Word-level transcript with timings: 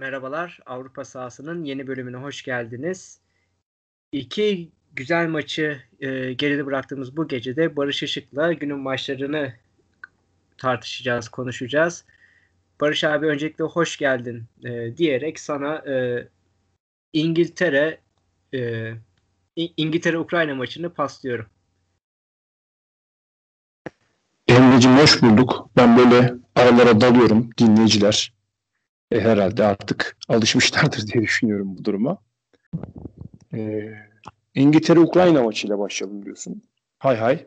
Merhabalar, 0.00 0.60
Avrupa 0.66 1.04
sahasının 1.04 1.64
yeni 1.64 1.86
bölümüne 1.86 2.16
hoş 2.16 2.42
geldiniz. 2.42 3.20
İki 4.12 4.70
güzel 4.92 5.28
maçı 5.28 5.82
e, 6.00 6.32
geride 6.32 6.66
bıraktığımız 6.66 7.16
bu 7.16 7.28
gecede 7.28 7.76
Barış 7.76 8.02
Işık'la 8.02 8.52
günün 8.52 8.78
maçlarını 8.78 9.52
tartışacağız, 10.58 11.28
konuşacağız. 11.28 12.04
Barış 12.80 13.04
abi 13.04 13.26
öncelikle 13.26 13.64
hoş 13.64 13.96
geldin 13.96 14.44
e, 14.64 14.96
diyerek 14.96 15.40
sana 15.40 15.74
e, 15.76 16.28
İngiltere 17.12 18.00
e, 18.54 18.92
İngiltere-Ukrayna 19.56 20.54
maçını 20.54 20.90
paslıyorum. 20.94 21.46
Emre'cim 24.48 24.98
hoş 24.98 25.22
bulduk. 25.22 25.70
Ben 25.76 25.96
böyle 25.96 26.34
aralara 26.54 27.00
dalıyorum 27.00 27.50
dinleyiciler 27.58 28.39
e, 29.10 29.20
herhalde 29.20 29.64
artık 29.64 30.16
alışmışlardır 30.28 31.06
diye 31.12 31.22
düşünüyorum 31.22 31.76
bu 31.78 31.84
duruma. 31.84 32.18
E, 33.54 33.90
İngiltere-Ukrayna 34.54 35.42
maçıyla 35.42 35.78
başlayalım 35.78 36.24
diyorsun. 36.24 36.62
Hay 36.98 37.16
hay. 37.16 37.46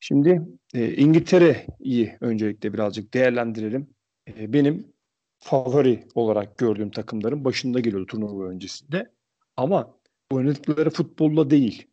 Şimdi 0.00 0.42
e, 0.74 0.94
İngiltere'yi 0.94 2.16
öncelikle 2.20 2.72
birazcık 2.72 3.14
değerlendirelim. 3.14 3.90
E, 4.28 4.52
benim 4.52 4.92
favori 5.38 6.06
olarak 6.14 6.58
gördüğüm 6.58 6.90
takımların 6.90 7.44
başında 7.44 7.80
geliyordu 7.80 8.06
turnuva 8.06 8.48
öncesinde. 8.48 9.12
Ama 9.56 9.98
oynadıkları 10.30 10.90
futbolla 10.90 11.50
değil. 11.50 11.86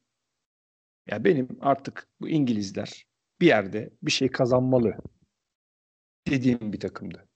Ya 1.07 1.23
benim 1.23 1.47
artık 1.61 2.07
bu 2.21 2.29
İngilizler 2.29 3.05
bir 3.41 3.47
yerde 3.47 3.89
bir 4.03 4.11
şey 4.11 4.27
kazanmalı 4.31 4.97
dediğim 6.27 6.73
bir 6.73 6.79
takımdı. 6.79 7.27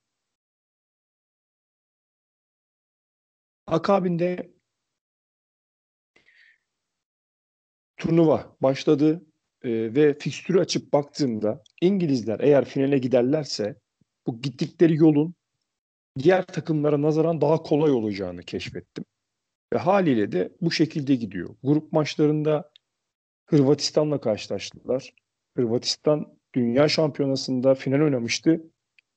Akabinde 3.72 4.52
turnuva 7.98 8.56
başladı 8.62 9.26
e, 9.64 9.96
ve 9.96 10.18
fikstürü 10.20 10.60
açıp 10.60 10.94
baktığımda 10.94 11.64
İngilizler 11.82 12.40
eğer 12.40 12.66
finale 12.66 12.98
giderlerse 12.98 13.76
bu 14.28 14.42
gittikleri 14.42 14.96
yolun 14.96 15.36
diğer 16.20 16.46
takımlara 16.46 17.02
nazaran 17.02 17.42
daha 17.42 17.64
kolay 17.64 17.92
olacağını 17.92 18.44
keşfettim. 18.44 19.06
Ve 19.74 19.78
haliyle 19.78 20.32
de 20.32 20.52
bu 20.62 20.72
şekilde 20.72 21.16
gidiyor. 21.16 21.56
Grup 21.64 21.94
maçlarında 21.94 22.72
Hırvatistan'la 23.46 24.22
karşılaştılar. 24.22 25.14
Hırvatistan 25.58 26.38
Dünya 26.56 26.88
Şampiyonası'nda 26.88 27.76
final 27.76 28.02
oynamıştı 28.02 28.64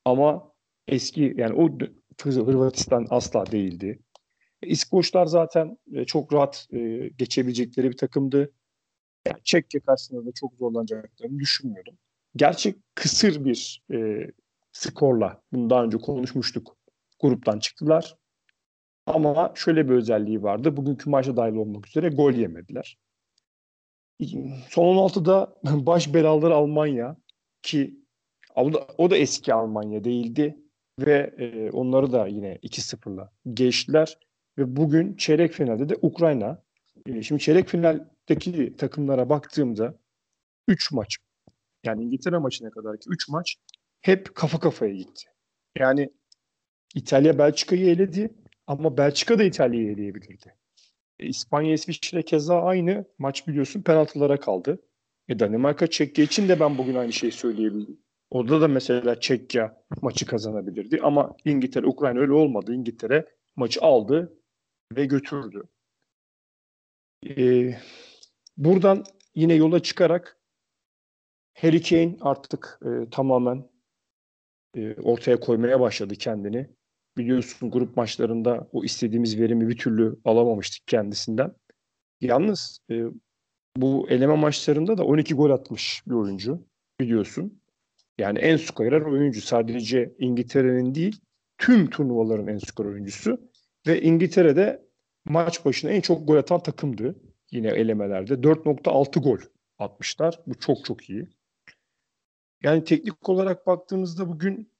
ama 0.04 0.52
eski 0.88 1.34
yani 1.36 1.54
o 1.54 1.78
Hırvatistan 2.24 3.06
asla 3.10 3.46
değildi. 3.52 4.01
İskoçlar 4.62 5.26
zaten 5.26 5.78
e, 5.94 6.04
çok 6.04 6.32
rahat 6.32 6.66
e, 6.72 7.08
geçebilecekleri 7.08 7.90
bir 7.90 7.96
takımdı. 7.96 8.52
Yani 9.26 9.40
Çekya 9.44 9.80
karşısında 9.80 10.26
da 10.26 10.32
çok 10.32 10.54
zorlanacaklarını 10.54 11.38
düşünmüyordum. 11.38 11.98
Gerçek 12.36 12.76
kısır 12.94 13.44
bir 13.44 13.82
e, 13.92 14.26
skorla, 14.72 15.42
bunu 15.52 15.70
daha 15.70 15.84
önce 15.84 15.98
konuşmuştuk, 15.98 16.76
gruptan 17.20 17.58
çıktılar. 17.58 18.16
Ama 19.06 19.52
şöyle 19.54 19.88
bir 19.88 19.94
özelliği 19.94 20.42
vardı. 20.42 20.76
Bugünkü 20.76 21.10
maçta 21.10 21.36
dahil 21.36 21.54
olmak 21.54 21.88
üzere 21.88 22.08
gol 22.08 22.32
yemediler. 22.32 22.98
Son 24.68 24.96
16'da 24.96 25.56
baş 25.86 26.14
belaları 26.14 26.54
Almanya 26.54 27.16
ki 27.62 28.02
o 28.56 28.72
da, 28.72 28.86
o 28.98 29.10
da 29.10 29.16
eski 29.16 29.54
Almanya 29.54 30.04
değildi 30.04 30.58
ve 30.98 31.34
e, 31.38 31.70
onları 31.70 32.12
da 32.12 32.26
yine 32.26 32.56
2-0'la 32.56 33.32
geçtiler. 33.54 34.18
Ve 34.58 34.76
bugün 34.76 35.16
çeyrek 35.16 35.52
finalde 35.52 35.88
de 35.88 35.96
Ukrayna. 36.02 36.62
E, 37.06 37.22
şimdi 37.22 37.40
çeyrek 37.40 37.68
finaldeki 37.68 38.76
takımlara 38.76 39.28
baktığımda 39.28 39.98
3 40.68 40.92
maç 40.92 41.16
yani 41.84 42.04
İngiltere 42.04 42.38
maçına 42.38 42.70
kadar 42.70 43.00
ki 43.00 43.10
3 43.10 43.28
maç 43.28 43.56
hep 44.00 44.34
kafa 44.34 44.60
kafaya 44.60 44.94
gitti. 44.94 45.24
Yani 45.78 46.10
İtalya 46.94 47.38
Belçika'yı 47.38 47.86
eledi 47.86 48.34
ama 48.66 48.96
Belçika 48.96 49.38
da 49.38 49.44
İtalya'yı 49.44 49.92
eleyebilirdi. 49.92 50.56
E, 51.18 51.26
İspanya 51.26 51.72
İsviçre 51.72 52.22
keza 52.22 52.62
aynı 52.62 53.04
maç 53.18 53.48
biliyorsun 53.48 53.82
penaltılara 53.82 54.40
kaldı. 54.40 54.82
E, 55.28 55.38
Danimarka 55.38 55.86
Çekya 55.86 56.24
için 56.24 56.48
de 56.48 56.60
ben 56.60 56.78
bugün 56.78 56.94
aynı 56.94 57.12
şeyi 57.12 57.32
söyleyebilirim. 57.32 57.98
Orada 58.30 58.60
da 58.60 58.68
mesela 58.68 59.20
Çekya 59.20 59.82
maçı 60.02 60.26
kazanabilirdi 60.26 61.00
ama 61.02 61.36
İngiltere 61.44 61.86
Ukrayna 61.86 62.20
öyle 62.20 62.32
olmadı. 62.32 62.74
İngiltere 62.74 63.26
maçı 63.56 63.80
aldı 63.80 64.41
ve 64.96 65.06
götürdü. 65.06 65.62
Ee, 67.26 67.74
buradan 68.56 69.04
yine 69.34 69.54
yola 69.54 69.82
çıkarak 69.82 70.38
Harry 71.54 71.82
Kane 71.82 72.16
artık 72.20 72.80
e, 72.84 73.10
tamamen 73.10 73.70
e, 74.76 74.94
ortaya 74.94 75.40
koymaya 75.40 75.80
başladı 75.80 76.14
kendini. 76.14 76.70
Biliyorsun 77.16 77.70
grup 77.70 77.96
maçlarında 77.96 78.68
o 78.72 78.84
istediğimiz 78.84 79.40
verimi 79.40 79.68
bir 79.68 79.76
türlü 79.76 80.16
alamamıştık 80.24 80.86
kendisinden. 80.86 81.54
Yalnız 82.20 82.78
e, 82.90 83.04
bu 83.76 84.06
eleme 84.10 84.36
maçlarında 84.36 84.98
da 84.98 85.04
12 85.04 85.34
gol 85.34 85.50
atmış 85.50 86.02
bir 86.06 86.14
oyuncu 86.14 86.66
biliyorsun. 87.00 87.62
Yani 88.18 88.38
en 88.38 88.56
skorer 88.56 89.00
oyuncu 89.00 89.40
sadece 89.40 90.14
İngiltere'nin 90.18 90.94
değil 90.94 91.20
tüm 91.58 91.90
turnuvaların 91.90 92.46
en 92.46 92.58
skor 92.58 92.86
oyuncusu. 92.86 93.51
Ve 93.86 94.02
İngiltere'de 94.02 94.86
maç 95.24 95.64
başına 95.64 95.90
en 95.90 96.00
çok 96.00 96.28
gol 96.28 96.36
atan 96.36 96.62
takımdı 96.62 97.16
yine 97.50 97.68
elemelerde. 97.68 98.34
4.6 98.34 99.20
gol 99.20 99.38
atmışlar. 99.78 100.40
Bu 100.46 100.58
çok 100.58 100.84
çok 100.84 101.10
iyi. 101.10 101.28
Yani 102.62 102.84
teknik 102.84 103.28
olarak 103.28 103.66
baktığımızda 103.66 104.28
bugün 104.28 104.72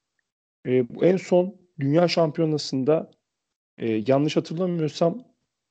e, 0.67 0.85
en 1.01 1.17
son 1.17 1.57
Dünya 1.81 2.09
Şampiyonası'nda 2.09 3.11
e, 3.79 4.03
yanlış 4.07 4.37
hatırlamıyorsam 4.37 5.25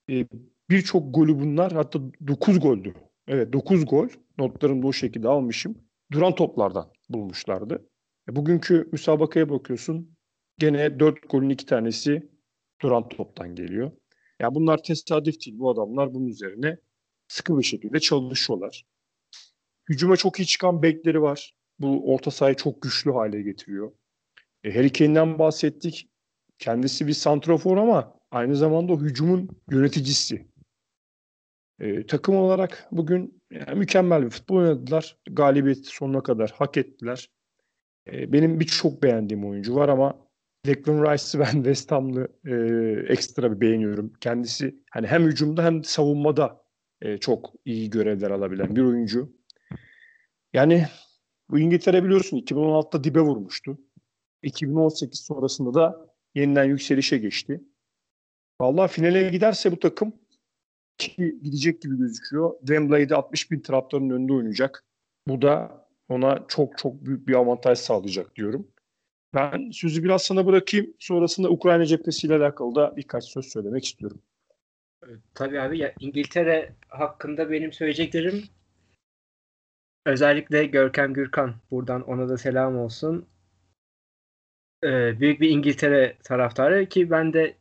e, 0.10 0.28
birçok 0.70 1.16
golü 1.16 1.40
bunlar 1.40 1.72
hatta 1.72 2.00
9 2.28 2.60
goldü. 2.60 2.94
Evet 3.28 3.54
9 3.54 3.86
gol 3.86 4.08
notlarımda 4.38 4.88
o 4.88 4.94
şekilde 4.94 5.28
almışım. 5.28 5.78
Duran 6.12 6.36
toplardan 6.36 6.92
bulmuşlardı. 7.10 7.90
E, 8.30 8.36
bugünkü 8.36 8.90
müsabakaya 8.92 9.50
bakıyorsun 9.50 10.16
gene 10.58 11.00
4 11.00 11.30
golün 11.30 11.50
2 11.50 11.66
tanesi 11.66 12.30
duran 12.82 13.10
toptan 13.10 13.56
geliyor. 13.56 13.92
Ya 14.40 14.56
bunlar 14.56 14.84
tesadüf 14.84 15.46
değil. 15.46 15.60
Bu 15.60 15.70
adamlar 15.70 16.14
bunun 16.14 16.28
üzerine 16.28 16.78
sıkı 17.28 17.58
bir 17.58 17.64
şekilde 17.64 18.00
çalışıyorlar. 18.00 18.86
Hücuma 19.90 20.18
çok 20.18 20.40
iyi 20.40 20.46
çıkan 20.46 20.84
bekleri 20.84 21.22
var. 21.22 21.54
Bu 21.80 22.14
orta 22.14 22.32
sahayı 22.32 22.56
çok 22.56 22.82
güçlü 22.82 23.12
hale 23.12 23.42
getiriyor. 23.42 23.92
E, 24.64 24.76
Harry 24.76 24.94
Kane'den 24.94 25.40
bahsettik. 25.40 26.10
Kendisi 26.60 27.08
bir 27.08 27.14
santrofor 27.14 27.78
ama 27.78 28.20
aynı 28.32 28.56
zamanda 28.56 28.94
o 28.94 29.00
hücumun 29.00 29.50
yöneticisi. 29.72 30.48
E, 31.80 32.06
takım 32.06 32.36
olarak 32.36 32.88
bugün 32.92 33.42
yani 33.52 33.80
mükemmel 33.80 34.26
bir 34.26 34.30
futbol 34.30 34.56
oynadılar. 34.56 35.18
Galibiyeti 35.30 35.84
sonuna 35.84 36.24
kadar 36.24 36.52
hak 36.52 36.78
ettiler. 36.78 37.30
E, 38.08 38.34
benim 38.34 38.60
birçok 38.60 39.04
beğendiğim 39.04 39.46
oyuncu 39.46 39.76
var 39.76 39.90
ama 39.90 40.31
Declan 40.66 41.04
Rice'ı 41.04 41.42
ben 41.42 41.54
West 41.64 41.92
Ham'lı 41.92 42.28
e, 42.46 42.54
ekstra 43.14 43.52
bir 43.52 43.62
beğeniyorum. 43.62 44.14
Kendisi 44.22 44.76
hani 44.92 45.08
hem 45.08 45.24
hücumda 45.24 45.64
hem 45.64 45.84
savunmada 45.84 46.64
e, 47.02 47.18
çok 47.18 47.54
iyi 47.66 47.90
görevler 47.90 48.32
alabilen 48.32 48.76
bir 48.76 48.82
oyuncu. 48.82 49.34
Yani 50.54 50.88
bu 51.50 51.60
İngiltere 51.60 52.04
biliyorsun 52.04 52.38
2016'da 52.38 53.04
dibe 53.04 53.20
vurmuştu. 53.20 53.78
2018 54.44 55.20
sonrasında 55.20 55.74
da 55.74 56.16
yeniden 56.36 56.64
yükselişe 56.64 57.18
geçti. 57.18 57.62
Vallahi 58.62 58.92
finale 58.92 59.30
giderse 59.30 59.72
bu 59.72 59.80
takım 59.80 60.14
ki 60.98 61.40
gidecek 61.44 61.82
gibi 61.82 61.98
gözüküyor. 61.98 62.60
Wembley'de 62.60 63.16
60 63.16 63.52
bin 63.52 63.60
taraftarın 63.60 64.10
önünde 64.10 64.34
oynayacak. 64.34 64.86
Bu 65.28 65.42
da 65.42 65.86
ona 66.10 66.46
çok 66.48 66.78
çok 66.78 67.06
büyük 67.06 67.28
bir 67.28 67.34
avantaj 67.34 67.80
sağlayacak 67.80 68.36
diyorum. 68.36 68.68
Ben 69.34 69.72
sözü 69.72 70.04
biraz 70.04 70.24
sana 70.24 70.46
bırakayım. 70.46 70.94
Sonrasında 71.00 71.50
Ukrayna 71.50 71.86
cephesiyle 71.86 72.36
alakalı 72.36 72.76
da 72.76 72.98
birkaç 72.98 73.26
söz 73.26 73.46
söylemek 73.46 73.86
istiyorum. 73.86 74.22
Tabii 75.36 75.62
abi 75.62 75.78
ya 75.78 75.94
İngiltere 76.00 76.76
hakkında 76.88 77.52
benim 77.52 77.74
söyleyeceklerim 77.74 78.44
özellikle 80.06 80.66
Görkem 80.66 81.14
Gürkan 81.14 81.56
buradan 81.72 82.02
ona 82.02 82.30
da 82.30 82.38
selam 82.38 82.78
olsun. 82.78 83.26
Ee, 84.84 85.20
büyük 85.20 85.42
bir 85.42 85.50
İngiltere 85.50 86.18
taraftarı 86.24 86.86
ki 86.86 87.12
ben 87.12 87.34
de 87.34 87.58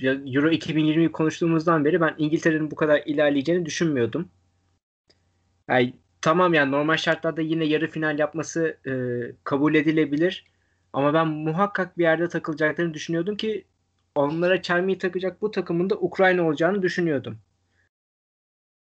Euro 0.00 0.50
2020'yi 0.50 1.12
konuştuğumuzdan 1.12 1.84
beri 1.84 2.00
ben 2.00 2.14
İngiltere'nin 2.18 2.70
bu 2.70 2.76
kadar 2.76 3.02
ilerleyeceğini 3.06 3.66
düşünmüyordum. 3.66 4.28
Yani 5.68 5.94
tamam 6.20 6.54
yani 6.54 6.72
normal 6.72 6.96
şartlarda 6.96 7.40
yine 7.40 7.64
yarı 7.64 7.90
final 7.90 8.18
yapması 8.18 8.78
e, 8.86 8.92
kabul 9.44 9.74
edilebilir. 9.74 10.51
Ama 10.92 11.14
ben 11.14 11.28
muhakkak 11.28 11.98
bir 11.98 12.02
yerde 12.02 12.28
takılacaklarını 12.28 12.94
düşünüyordum 12.94 13.36
ki 13.36 13.64
onlara 14.14 14.62
çelmeyi 14.62 14.98
takacak 14.98 15.42
bu 15.42 15.50
takımın 15.50 15.90
da 15.90 15.94
Ukrayna 15.96 16.42
olacağını 16.42 16.82
düşünüyordum. 16.82 17.38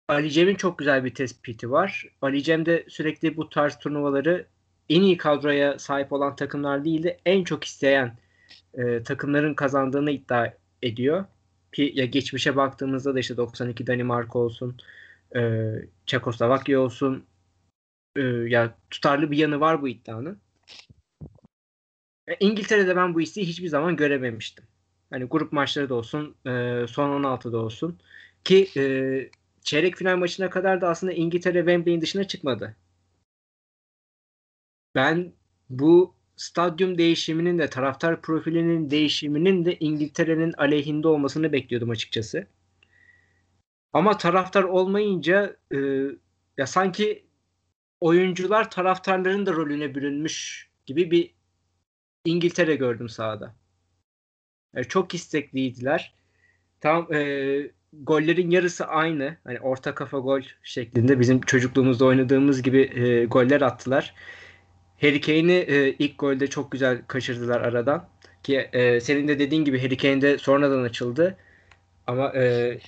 Ali 0.09 0.31
Cem'in 0.31 0.55
çok 0.55 0.79
güzel 0.79 1.05
bir 1.05 1.15
tespiti 1.15 1.71
var. 1.71 2.07
Ali 2.23 2.43
Cem 2.43 2.67
de 2.67 2.85
sürekli 2.89 3.37
bu 3.37 3.49
tarz 3.49 3.79
turnuvaları 3.79 4.47
en 4.89 5.03
iyi 5.03 5.17
kadroya 5.17 5.79
sahip 5.79 6.13
olan 6.13 6.37
takımlar 6.37 6.85
değil 6.85 7.03
de 7.03 7.21
en 7.27 7.45
çok 7.45 7.65
isteyen 7.65 8.19
e, 8.75 9.03
takımların 9.03 9.55
kazandığını 9.55 10.11
iddia 10.11 10.53
ediyor. 10.83 11.25
Ki 11.73 11.93
ya 11.95 12.05
geçmişe 12.05 12.57
baktığımızda 12.57 13.15
da 13.15 13.21
işte 13.21 13.37
92 13.37 13.87
Danimarka 13.87 14.39
olsun, 14.39 14.77
e, 15.37 15.73
Çekoslovakya 16.07 16.81
olsun 16.81 17.27
e, 18.17 18.21
ya 18.23 18.75
tutarlı 18.91 19.31
bir 19.31 19.37
yanı 19.37 19.61
var 19.61 19.83
bu 19.83 19.89
iddianın. 19.89 20.41
İngiltere'de 22.41 22.97
ben 22.97 23.15
bu 23.15 23.21
isteği 23.21 23.47
hiçbir 23.47 23.69
zaman 23.69 23.97
görememiştim. 23.97 24.65
Hani 25.11 25.25
grup 25.25 25.53
maçları 25.53 25.89
da 25.89 25.95
olsun, 25.95 26.37
e, 26.47 26.87
son 26.89 27.23
16'da 27.23 27.59
olsun 27.59 27.99
ki 28.45 28.69
e, 28.77 28.83
çeyrek 29.63 29.97
final 29.97 30.17
maçına 30.17 30.51
kadar 30.51 30.81
da 30.81 30.89
aslında 30.89 31.13
İngiltere 31.13 31.59
Wembley'in 31.59 32.01
dışına 32.01 32.25
çıkmadı. 32.25 32.77
Ben 34.95 35.33
bu 35.71 36.15
stadyum 36.37 36.99
değişiminin 36.99 37.59
de 37.59 37.71
taraftar 37.71 38.23
profilinin 38.23 38.91
değişiminin 38.91 39.65
de 39.65 39.77
İngiltere'nin 39.79 40.53
aleyhinde 40.53 41.09
olmasını 41.09 41.53
bekliyordum 41.53 41.91
açıkçası. 41.91 42.47
Ama 43.93 44.19
taraftar 44.19 44.65
olmayınca 44.65 45.57
e, 45.75 45.79
ya 46.59 46.67
sanki 46.67 47.25
oyuncular 48.01 48.71
taraftarların 48.71 49.47
da 49.47 49.53
rolüne 49.53 49.95
bürünmüş 49.95 50.69
gibi 50.87 51.11
bir 51.11 51.35
İngiltere 52.25 52.75
gördüm 52.75 53.09
sahada. 53.09 53.55
Yani 54.75 54.89
çok 54.89 55.15
istekliydiler. 55.15 56.15
Tam 56.81 57.13
e, 57.15 57.71
gollerin 57.93 58.51
yarısı 58.51 58.87
aynı. 58.87 59.37
Hani 59.45 59.61
orta 59.61 59.95
kafa 59.95 60.19
gol 60.19 60.43
şeklinde 60.63 61.21
bizim 61.21 61.41
çocukluğumuzda 61.41 62.05
oynadığımız 62.05 62.63
gibi 62.63 62.81
e, 62.81 63.25
goller 63.25 63.61
attılar. 63.61 64.15
Harry 65.01 65.21
Kane'i 65.21 65.53
e, 65.53 65.91
ilk 65.99 66.19
golde 66.19 66.47
çok 66.47 66.73
güzel 66.73 67.03
kaçırdılar 67.07 67.61
aradan. 67.61 68.09
Ki 68.43 68.57
e, 68.73 69.01
senin 69.01 69.29
de 69.29 69.39
dediğin 69.39 69.65
gibi 69.65 69.83
Harry 69.83 69.97
Kane 69.97 70.21
de 70.21 70.39
sonradan 70.39 70.83
açıldı. 70.83 71.37
Ama 72.07 72.33
e, 72.35 72.79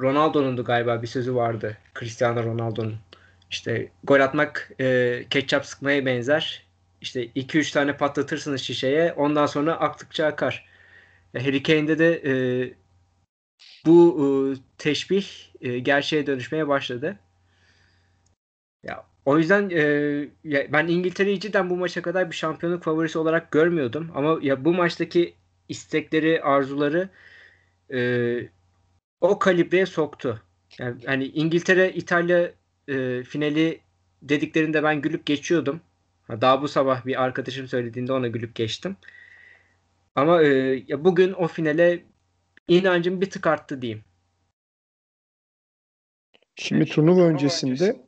Ronaldo'nun 0.00 0.56
da 0.56 0.62
galiba 0.62 1.02
bir 1.02 1.06
sözü 1.06 1.34
vardı. 1.34 1.76
Cristiano 1.98 2.44
Ronaldo'nun. 2.44 2.96
İşte 3.50 3.88
gol 4.04 4.20
atmak 4.20 4.72
e, 4.80 5.24
ketçap 5.30 5.66
sıkmaya 5.66 6.06
benzer. 6.06 6.65
İşte 7.06 7.26
2-3 7.26 7.72
tane 7.72 7.96
patlatırsınız 7.96 8.60
şişeye. 8.60 9.12
Ondan 9.12 9.46
sonra 9.46 9.74
aktıkça 9.80 10.26
akar. 10.26 10.66
Harry 11.38 11.62
Kane'de 11.62 11.98
de 11.98 12.22
e, 12.24 12.32
bu 13.86 14.18
e, 14.20 14.26
teşbih 14.78 15.26
e, 15.60 15.78
gerçeğe 15.78 16.26
dönüşmeye 16.26 16.68
başladı. 16.68 17.18
Ya 18.82 19.06
o 19.24 19.38
yüzden 19.38 19.70
e, 19.70 20.72
ben 20.72 20.86
İngiltere'yi 20.86 21.40
cidden 21.40 21.70
bu 21.70 21.76
maça 21.76 22.02
kadar 22.02 22.30
bir 22.30 22.36
şampiyonluk 22.36 22.82
favorisi 22.82 23.18
olarak 23.18 23.52
görmüyordum. 23.52 24.10
Ama 24.14 24.38
ya 24.42 24.64
bu 24.64 24.74
maçtaki 24.74 25.34
istekleri, 25.68 26.42
arzuları 26.42 27.08
e, 27.92 28.00
o 29.20 29.38
kalibreye 29.38 29.86
soktu. 29.86 30.42
Yani 30.78 31.02
hani 31.06 31.24
İngiltere 31.26 31.92
İtalya 31.92 32.52
e, 32.88 33.22
finali 33.22 33.80
dediklerinde 34.22 34.82
ben 34.82 35.00
gülüp 35.00 35.26
geçiyordum. 35.26 35.80
Daha 36.30 36.62
bu 36.62 36.68
sabah 36.68 37.06
bir 37.06 37.22
arkadaşım 37.22 37.68
söylediğinde 37.68 38.12
ona 38.12 38.28
gülüp 38.28 38.54
geçtim. 38.54 38.96
Ama 40.14 40.42
e, 40.42 40.46
ya 40.88 41.04
bugün 41.04 41.32
o 41.32 41.48
finale 41.48 42.04
inancım 42.68 43.20
bir 43.20 43.30
tık 43.30 43.46
arttı 43.46 43.82
diyeyim. 43.82 44.04
Şimdi 46.56 46.84
turnuva 46.84 47.22
öncesinde 47.22 48.06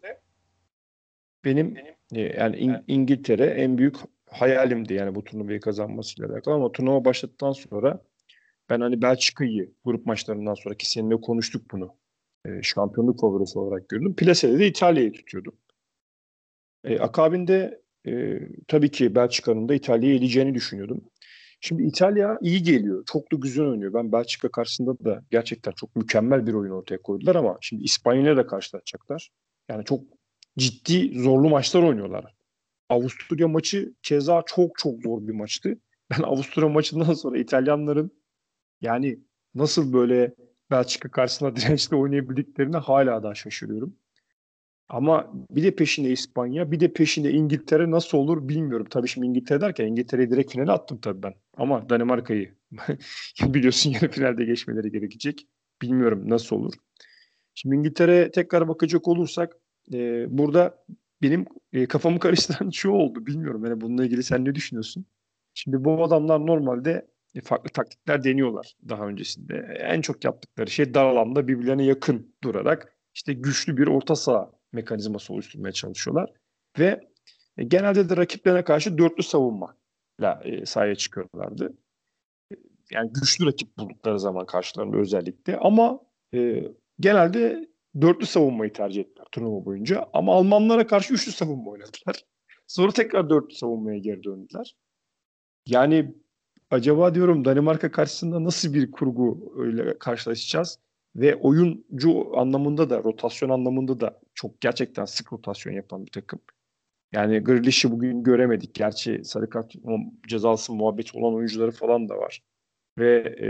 benim 1.44 1.76
e, 2.14 2.20
yani 2.20 2.56
İng- 2.56 2.84
İngiltere 2.86 3.44
en 3.44 3.78
büyük 3.78 3.96
hayalimdi 4.30 4.94
yani 4.94 5.14
bu 5.14 5.24
turnuvayı 5.24 5.60
kazanmasıyla 5.60 6.32
alakalı 6.32 6.54
ama 6.54 6.72
turnuva 6.72 7.04
başladıktan 7.04 7.52
sonra 7.52 8.02
ben 8.70 8.80
hani 8.80 9.02
Belçika'yı 9.02 9.72
grup 9.84 10.06
maçlarından 10.06 10.54
sonra 10.54 10.74
ki 10.74 10.90
seninle 10.90 11.20
konuştuk 11.20 11.70
bunu. 11.72 11.96
E, 12.44 12.62
şampiyonluk 12.62 13.20
favorisi 13.20 13.58
olarak 13.58 13.88
gördüm. 13.88 14.16
Plase'de 14.16 14.58
de 14.58 14.66
İtalya'yı 14.66 15.12
tutuyordum. 15.12 15.56
E, 16.84 16.98
akabinde 16.98 17.82
e, 18.08 18.40
tabii 18.68 18.90
ki 18.90 19.14
Belçika'nın 19.14 19.68
da 19.68 19.74
İtalya'yı 19.74 20.16
eleyeceğini 20.16 20.54
düşünüyordum. 20.54 21.04
Şimdi 21.60 21.82
İtalya 21.82 22.38
iyi 22.40 22.62
geliyor. 22.62 23.04
Çok 23.06 23.32
da 23.32 23.36
güzel 23.36 23.66
oynuyor. 23.66 23.94
Ben 23.94 24.12
Belçika 24.12 24.48
karşısında 24.50 25.04
da 25.04 25.22
gerçekten 25.30 25.72
çok 25.72 25.96
mükemmel 25.96 26.46
bir 26.46 26.54
oyun 26.54 26.72
ortaya 26.72 27.02
koydular 27.02 27.34
ama 27.34 27.58
şimdi 27.60 27.84
İspanya'yla 27.84 28.36
da 28.36 28.46
karşılaşacaklar. 28.46 29.30
Yani 29.68 29.84
çok 29.84 30.04
ciddi 30.58 31.20
zorlu 31.20 31.48
maçlar 31.48 31.82
oynuyorlar. 31.82 32.34
Avusturya 32.88 33.48
maçı 33.48 33.94
keza 34.02 34.42
çok 34.46 34.78
çok 34.78 35.02
zor 35.02 35.26
bir 35.28 35.32
maçtı. 35.32 35.78
Ben 36.10 36.22
Avusturya 36.22 36.68
maçından 36.68 37.14
sonra 37.14 37.38
İtalyanların 37.38 38.10
yani 38.80 39.18
nasıl 39.54 39.92
böyle 39.92 40.34
Belçika 40.70 41.10
karşısında 41.10 41.56
dirençli 41.56 41.96
oynayabildiklerine 41.96 42.76
hala 42.76 43.22
daha 43.22 43.34
şaşırıyorum. 43.34 43.96
Ama 44.88 45.32
bir 45.50 45.62
de 45.62 45.74
peşinde 45.74 46.10
İspanya, 46.10 46.70
bir 46.72 46.80
de 46.80 46.92
peşinde 46.92 47.30
İngiltere 47.30 47.90
nasıl 47.90 48.18
olur 48.18 48.48
bilmiyorum. 48.48 48.86
Tabii 48.90 49.08
şimdi 49.08 49.26
İngiltere 49.26 49.60
derken 49.60 49.86
İngiltere'yi 49.86 50.30
direkt 50.30 50.52
finale 50.52 50.72
attım 50.72 50.98
tabii 51.00 51.22
ben. 51.22 51.34
Ama 51.56 51.88
Danimarka'yı 51.90 52.54
biliyorsun 53.42 53.90
yarı 53.90 54.10
finalde 54.10 54.44
geçmeleri 54.44 54.90
gerekecek. 54.90 55.46
Bilmiyorum 55.82 56.22
nasıl 56.26 56.56
olur. 56.56 56.72
Şimdi 57.54 57.76
İngiltere 57.76 58.30
tekrar 58.30 58.68
bakacak 58.68 59.08
olursak 59.08 59.56
e, 59.92 60.26
burada 60.38 60.84
benim 61.22 61.46
e, 61.72 61.86
kafamı 61.86 62.18
karıştıran 62.20 62.70
şu 62.70 62.90
oldu. 62.90 63.26
Bilmiyorum 63.26 63.64
yani 63.64 63.80
bununla 63.80 64.04
ilgili 64.04 64.22
sen 64.22 64.44
ne 64.44 64.54
düşünüyorsun? 64.54 65.06
Şimdi 65.54 65.84
bu 65.84 66.04
adamlar 66.04 66.46
normalde 66.46 67.08
e, 67.34 67.40
farklı 67.40 67.70
taktikler 67.70 68.24
deniyorlar 68.24 68.76
daha 68.88 69.06
öncesinde. 69.06 69.78
En 69.80 70.00
çok 70.00 70.24
yaptıkları 70.24 70.70
şey 70.70 70.94
dar 70.94 71.04
alanda 71.04 71.48
birbirlerine 71.48 71.84
yakın 71.84 72.34
durarak 72.44 72.96
işte 73.14 73.32
güçlü 73.32 73.76
bir 73.76 73.86
orta 73.86 74.16
saha 74.16 74.57
mekanizması 74.72 75.32
oluşturmaya 75.32 75.72
çalışıyorlar. 75.72 76.32
Ve 76.78 77.00
e, 77.56 77.64
genelde 77.64 78.08
de 78.08 78.16
rakiplerine 78.16 78.64
karşı 78.64 78.98
dörtlü 78.98 79.22
savunmayla 79.22 80.42
e, 80.44 80.66
sahaya 80.66 80.94
çıkıyorlardı. 80.94 81.74
Yani 82.90 83.10
güçlü 83.12 83.46
rakip 83.46 83.78
buldukları 83.78 84.20
zaman 84.20 84.46
karşılarında 84.46 84.96
özellikle. 84.96 85.56
Ama 85.56 86.00
e, 86.34 86.64
genelde 87.00 87.68
dörtlü 88.00 88.26
savunmayı 88.26 88.72
tercih 88.72 89.00
ettiler 89.00 89.26
turnuva 89.32 89.64
boyunca. 89.64 90.08
Ama 90.12 90.34
Almanlara 90.34 90.86
karşı 90.86 91.14
üçlü 91.14 91.32
savunma 91.32 91.70
oynadılar. 91.70 92.24
Sonra 92.66 92.92
tekrar 92.92 93.30
dörtlü 93.30 93.54
savunmaya 93.54 93.98
geri 93.98 94.24
döndüler. 94.24 94.76
Yani 95.66 96.14
acaba 96.70 97.14
diyorum 97.14 97.44
Danimarka 97.44 97.90
karşısında 97.90 98.44
nasıl 98.44 98.74
bir 98.74 98.90
kurgu 98.90 99.52
öyle 99.56 99.98
karşılaşacağız? 99.98 100.78
Ve 101.18 101.34
oyuncu 101.36 102.38
anlamında 102.38 102.90
da, 102.90 103.04
rotasyon 103.04 103.48
anlamında 103.48 104.00
da 104.00 104.20
çok 104.34 104.60
gerçekten 104.60 105.04
sık 105.04 105.32
rotasyon 105.32 105.72
yapan 105.72 106.06
bir 106.06 106.10
takım. 106.10 106.40
Yani 107.12 107.38
Grealish'i 107.38 107.90
bugün 107.90 108.22
göremedik. 108.22 108.74
Gerçi 108.74 109.24
sarı 109.24 109.50
kart 109.50 109.74
cezası 110.28 110.72
muhabbeti 110.72 111.18
olan 111.18 111.34
oyuncuları 111.34 111.70
falan 111.70 112.08
da 112.08 112.18
var. 112.18 112.42
Ve 112.98 113.18
e, 113.18 113.48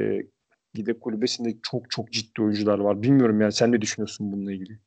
Gide 0.75 0.99
kulübesinde 0.99 1.57
çok 1.63 1.91
çok 1.91 2.13
ciddi 2.13 2.43
oyuncular 2.43 2.79
var. 2.79 3.03
Bilmiyorum 3.03 3.41
yani 3.41 3.53
sen 3.53 3.73
ne 3.73 3.81
düşünüyorsun 3.81 4.33
bununla 4.33 4.53
ilgili? 4.53 4.79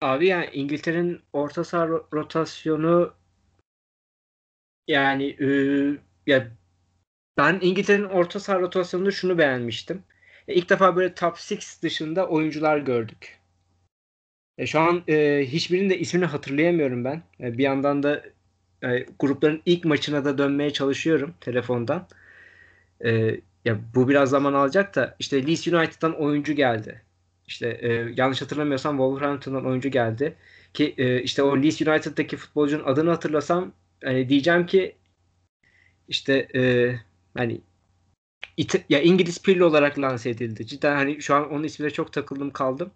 Abi 0.00 0.26
yani 0.26 0.48
İngiltere'nin 0.52 1.20
orta 1.32 1.64
saha 1.64 1.88
rotasyonu 1.88 3.14
yani 4.88 5.24
e, 5.24 5.48
ya 6.26 6.50
ben 7.36 7.58
İngiltere'nin 7.62 8.04
orta 8.08 8.40
saha 8.40 8.60
rotasyonunda 8.60 9.10
şunu 9.10 9.38
beğenmiştim. 9.38 10.02
İlk 10.48 10.70
defa 10.70 10.96
böyle 10.96 11.14
top 11.14 11.32
6 11.32 11.82
dışında 11.82 12.28
oyuncular 12.28 12.78
gördük. 12.78 13.38
E, 14.58 14.66
şu 14.66 14.80
an 14.80 15.02
e, 15.08 15.44
hiçbirinin 15.46 15.90
de 15.90 15.98
ismini 15.98 16.24
hatırlayamıyorum 16.24 17.04
ben. 17.04 17.22
E, 17.40 17.58
bir 17.58 17.62
yandan 17.62 18.02
da 18.02 18.22
e, 18.84 19.06
grupların 19.18 19.62
ilk 19.66 19.84
maçına 19.84 20.24
da 20.24 20.38
dönmeye 20.38 20.72
çalışıyorum 20.72 21.34
telefondan. 21.40 22.08
E, 23.04 23.40
ya 23.64 23.80
bu 23.94 24.08
biraz 24.08 24.30
zaman 24.30 24.52
alacak 24.54 24.94
da 24.94 25.16
işte 25.18 25.46
Leeds 25.46 25.66
United'dan 25.66 26.20
oyuncu 26.20 26.52
geldi. 26.52 27.02
İşte 27.46 27.68
e, 27.82 28.14
yanlış 28.16 28.42
hatırlamıyorsam 28.42 28.96
Wolverhampton'dan 28.96 29.66
oyuncu 29.66 29.88
geldi. 29.88 30.36
Ki 30.74 30.94
e, 30.98 31.22
işte 31.22 31.42
o 31.42 31.62
Leeds 31.62 31.80
United'daki 31.82 32.36
futbolcunun 32.36 32.84
adını 32.84 33.10
hatırlasam 33.10 33.72
hani 34.04 34.28
diyeceğim 34.28 34.66
ki 34.66 34.96
işte 36.08 36.48
e, 36.54 36.94
hani 37.36 37.60
İt- 38.58 38.84
ya 38.88 39.00
İngiliz 39.02 39.42
Pirlo 39.42 39.66
olarak 39.66 39.98
lanse 39.98 40.30
edildi. 40.30 40.66
Cidden 40.66 40.96
hani 40.96 41.22
şu 41.22 41.34
an 41.34 41.50
onun 41.50 41.64
ismine 41.64 41.90
çok 41.90 42.12
takıldım 42.12 42.50
kaldım. 42.52 42.92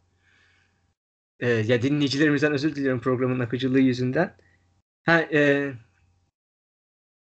Ee, 1.40 1.48
ya 1.48 1.82
dinleyicilerimizden 1.82 2.52
özür 2.52 2.74
diliyorum 2.76 3.00
programın 3.00 3.40
akıcılığı 3.40 3.80
yüzünden. 3.80 4.36
Ha, 5.06 5.20
e, 5.22 5.72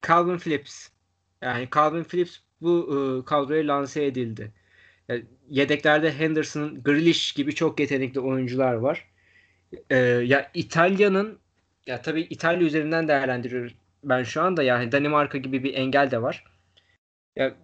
Calvin 0.08 0.38
Phillips. 0.38 0.90
Yani 1.42 1.70
Calvin 1.76 2.04
Phillips 2.04 2.38
bu 2.62 2.72
e, 3.22 3.26
kadroya 3.26 3.68
lanse 3.68 4.06
edildi. 4.06 4.52
Yani 5.10 5.26
yedeklerde 5.50 6.14
Henderson, 6.14 6.84
Grealish 6.84 7.34
gibi 7.34 7.56
çok 7.56 7.80
yetenekli 7.80 8.20
oyuncular 8.20 8.74
var. 8.74 9.10
E, 9.90 9.98
ya 9.98 10.52
İtalya'nın 10.54 11.40
ya 11.88 12.02
tabii 12.02 12.22
İtalya 12.22 12.68
üzerinden 12.68 13.08
değerlendiriyorum 13.08 13.74
ben 14.04 14.24
şu 14.24 14.42
anda 14.42 14.64
yani 14.64 14.92
Danimarka 14.92 15.38
gibi 15.38 15.64
bir 15.64 15.74
engel 15.74 16.12
de 16.12 16.22
var. 16.22 16.46
Ya 17.36 17.56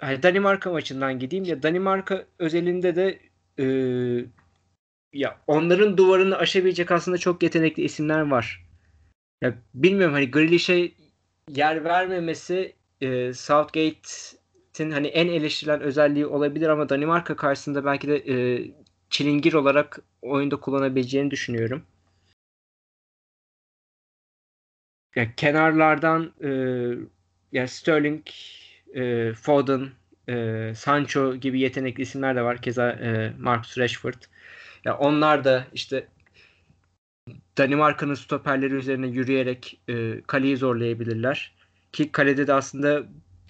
hani 0.00 0.22
Danimarka 0.22 0.70
maçından 0.72 1.18
gideyim 1.18 1.44
ya 1.44 1.62
Danimarka 1.62 2.26
özelinde 2.38 2.96
de 2.96 3.20
e, 3.58 3.64
ya 5.12 5.40
onların 5.46 5.96
duvarını 5.96 6.36
aşabilecek 6.36 6.90
aslında 6.90 7.18
çok 7.18 7.42
yetenekli 7.42 7.82
isimler 7.82 8.20
var. 8.20 8.64
Ya 9.42 9.54
bilmiyorum 9.74 10.14
hani 10.14 10.30
Grealish'e 10.30 10.92
yer 11.48 11.84
vermemesi 11.84 12.74
e, 13.00 13.32
Southgate'in 13.32 14.90
hani 14.90 15.06
en 15.06 15.28
eleştirilen 15.28 15.80
özelliği 15.80 16.26
olabilir 16.26 16.68
ama 16.68 16.88
Danimarka 16.88 17.36
karşısında 17.36 17.84
belki 17.84 18.08
de 18.08 18.16
e, 18.16 18.66
çilingir 19.10 19.52
olarak 19.52 19.98
oyunda 20.22 20.56
kullanabileceğini 20.56 21.30
düşünüyorum. 21.30 21.82
Ya 25.16 25.34
kenarlardan 25.36 26.32
e, 26.42 26.50
ya 27.52 27.68
Sterling, 27.68 28.26
e, 28.94 29.32
Foden, 29.34 29.90
e, 30.28 30.72
Sancho 30.76 31.36
gibi 31.36 31.60
yetenekli 31.60 32.02
isimler 32.02 32.36
de 32.36 32.42
var. 32.42 32.62
Keza 32.62 32.90
e, 32.90 33.32
Marcus 33.38 33.78
Rashford. 33.78 34.22
Ya 34.84 34.98
onlar 34.98 35.44
da 35.44 35.66
işte 35.72 36.08
Danimarka'nın 37.58 38.14
stoperleri 38.14 38.74
üzerine 38.74 39.06
yürüyerek 39.06 39.80
e, 39.88 40.20
kaleyi 40.26 40.56
zorlayabilirler. 40.56 41.54
Ki 41.92 42.12
kalede 42.12 42.46
de 42.46 42.52
aslında 42.52 43.02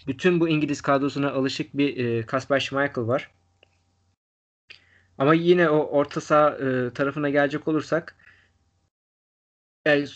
bütün 0.07 0.41
bu 0.41 0.49
İngiliz 0.49 0.81
kadrosuna 0.81 1.31
alışık 1.31 1.77
bir 1.77 1.97
e, 1.97 2.27
Kasper 2.27 2.61
Schmeichel 2.61 3.07
var. 3.07 3.31
Ama 5.19 5.35
yine 5.35 5.69
o 5.71 5.77
orta 5.77 6.21
saha 6.21 6.51
e, 6.51 6.93
tarafına 6.95 7.31
gelecek 7.31 7.69
olursak 7.69 8.17
yani 9.87 10.07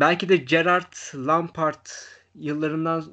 belki 0.00 0.28
de 0.28 0.36
Gerrard, 0.36 0.92
Lampard 1.14 1.86
yıllarından 2.34 3.04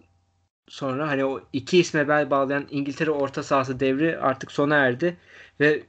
sonra 0.67 1.07
hani 1.07 1.25
o 1.25 1.41
iki 1.53 1.77
isme 1.79 2.07
bel 2.07 2.29
bağlayan 2.29 2.67
İngiltere 2.71 3.11
orta 3.11 3.43
sahası 3.43 3.79
devri 3.79 4.19
artık 4.19 4.51
sona 4.51 4.75
erdi 4.75 5.17
ve 5.59 5.83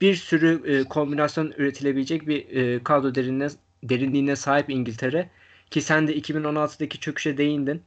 bir 0.00 0.14
sürü 0.14 0.62
e, 0.66 0.84
kombinasyon 0.84 1.52
üretilebilecek 1.56 2.28
bir 2.28 2.56
e, 2.56 2.82
kadro 2.84 3.14
derinliğine, 3.14 3.48
derinliğine 3.82 4.36
sahip 4.36 4.70
İngiltere 4.70 5.30
ki 5.70 5.80
sen 5.82 6.08
de 6.08 6.18
2016'daki 6.18 7.00
çöküşe 7.00 7.38
değindin. 7.38 7.82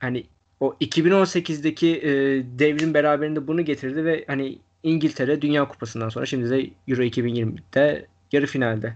Hani 0.00 0.26
o 0.60 0.76
2018'deki 0.80 1.96
e, 1.96 2.10
devrim 2.58 2.94
beraberinde 2.94 3.46
bunu 3.46 3.64
getirdi 3.64 4.04
ve 4.04 4.24
hani 4.26 4.58
İngiltere 4.82 5.42
Dünya 5.42 5.68
Kupası'ndan 5.68 6.08
sonra 6.08 6.26
şimdi 6.26 6.50
de 6.50 6.70
Euro 6.88 7.02
2020'de 7.02 8.06
yarı 8.32 8.46
finalde 8.46 8.94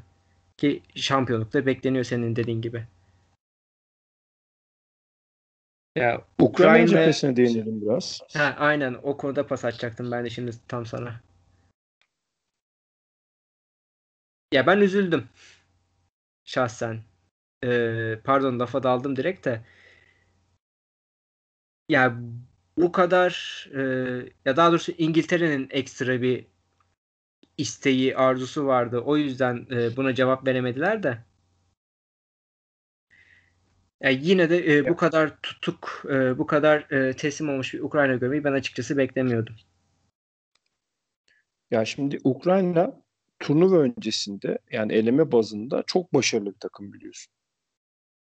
ki 0.57 0.83
şampiyonlukta 0.95 1.67
bekleniyor 1.67 2.05
senin 2.05 2.37
dediğin 2.37 2.63
gibi. 2.63 2.85
Ya 5.97 6.21
Ukrayna, 6.39 6.45
Ukrayna 6.45 6.87
cephesine 6.87 7.37
değinelim 7.37 7.83
biraz. 7.83 8.21
Ha, 8.33 8.57
aynen 8.59 8.97
o 9.03 9.17
konuda 9.17 9.47
pas 9.47 9.65
açacaktım 9.65 10.11
ben 10.11 10.25
de 10.25 10.31
şimdi 10.31 10.51
tam 10.69 10.87
sana. 10.87 11.21
Ya 14.53 14.67
ben 14.67 14.81
üzüldüm. 14.81 15.29
Şahsen. 16.45 17.01
Ee, 17.65 18.21
pardon 18.25 18.59
lafa 18.59 18.83
daldım 18.83 19.17
direkt 19.17 19.45
de. 19.45 19.65
Ya 21.89 22.17
bu 22.77 22.93
kadar 22.93 23.65
e, 23.75 23.81
ya 24.45 24.57
daha 24.57 24.71
doğrusu 24.71 24.93
İngiltere'nin 24.99 25.69
ekstra 25.71 26.23
bir 26.23 26.47
isteği, 27.59 28.17
arzusu 28.17 28.67
vardı. 28.67 29.01
O 29.01 29.17
yüzden 29.17 29.67
e, 29.71 29.97
buna 29.97 30.15
cevap 30.15 30.47
veremediler 30.47 31.03
de. 31.03 31.26
Yani 34.03 34.19
yine 34.23 34.51
de 34.51 34.77
e, 34.77 34.89
bu 34.89 34.97
kadar 34.97 35.41
tutuk, 35.41 36.03
e, 36.11 36.39
bu 36.39 36.47
kadar 36.47 36.91
e, 36.91 37.17
teslim 37.17 37.49
olmuş 37.49 37.75
bir 37.75 37.81
Ukrayna 37.81 38.15
görmeyi 38.15 38.45
ben 38.45 38.53
açıkçası 38.53 38.97
beklemiyordum. 38.97 39.55
Ya 41.71 41.85
şimdi 41.85 42.19
Ukrayna 42.25 43.03
turnuva 43.39 43.79
öncesinde 43.79 44.59
yani 44.73 44.93
eleme 44.93 45.33
bazında 45.33 45.83
çok 45.87 46.15
başarılı 46.15 46.55
bir 46.55 46.61
takım 46.61 46.93
biliyorsun. 46.93 47.33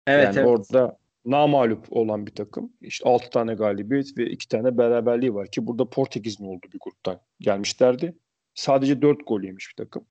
Evet, 0.07 0.25
yani 0.25 0.38
evet. 0.38 0.47
orada 0.47 0.99
namalup 1.25 1.87
olan 1.91 2.27
bir 2.27 2.35
takım. 2.35 2.73
İşte 2.81 3.09
6 3.09 3.31
tane 3.31 3.55
galibiyet 3.55 4.19
ve 4.19 4.31
2 4.31 4.49
tane 4.49 4.79
beraberliği 4.79 5.35
var 5.35 5.50
ki 5.50 5.67
burada 5.67 5.91
Portekiz'in 5.91 6.45
olduğu 6.45 6.73
bir 6.73 6.79
gruptan 6.81 7.21
gelmişlerdi. 7.41 8.19
Sadece 8.55 9.03
4 9.03 9.27
gol 9.27 9.43
yemiş 9.43 9.69
bir 9.71 9.85
takım. 9.85 10.07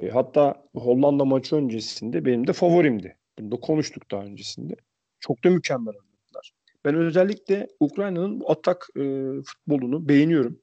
E, 0.00 0.08
hatta 0.08 0.64
Hollanda 0.74 1.24
maçı 1.24 1.56
öncesinde 1.56 2.24
benim 2.24 2.46
de 2.46 2.52
favorimdi. 2.52 3.16
Bunu 3.38 3.52
da 3.52 3.56
konuştuk 3.56 4.10
daha 4.10 4.22
öncesinde. 4.22 4.74
Çok 5.20 5.44
da 5.44 5.50
mükemmel 5.50 5.94
oynadılar. 5.94 6.52
Ben 6.84 6.94
özellikle 6.94 7.68
Ukrayna'nın 7.80 8.40
bu 8.40 8.50
atak 8.50 8.88
e, 8.96 9.02
futbolunu 9.42 10.08
beğeniyorum. 10.08 10.60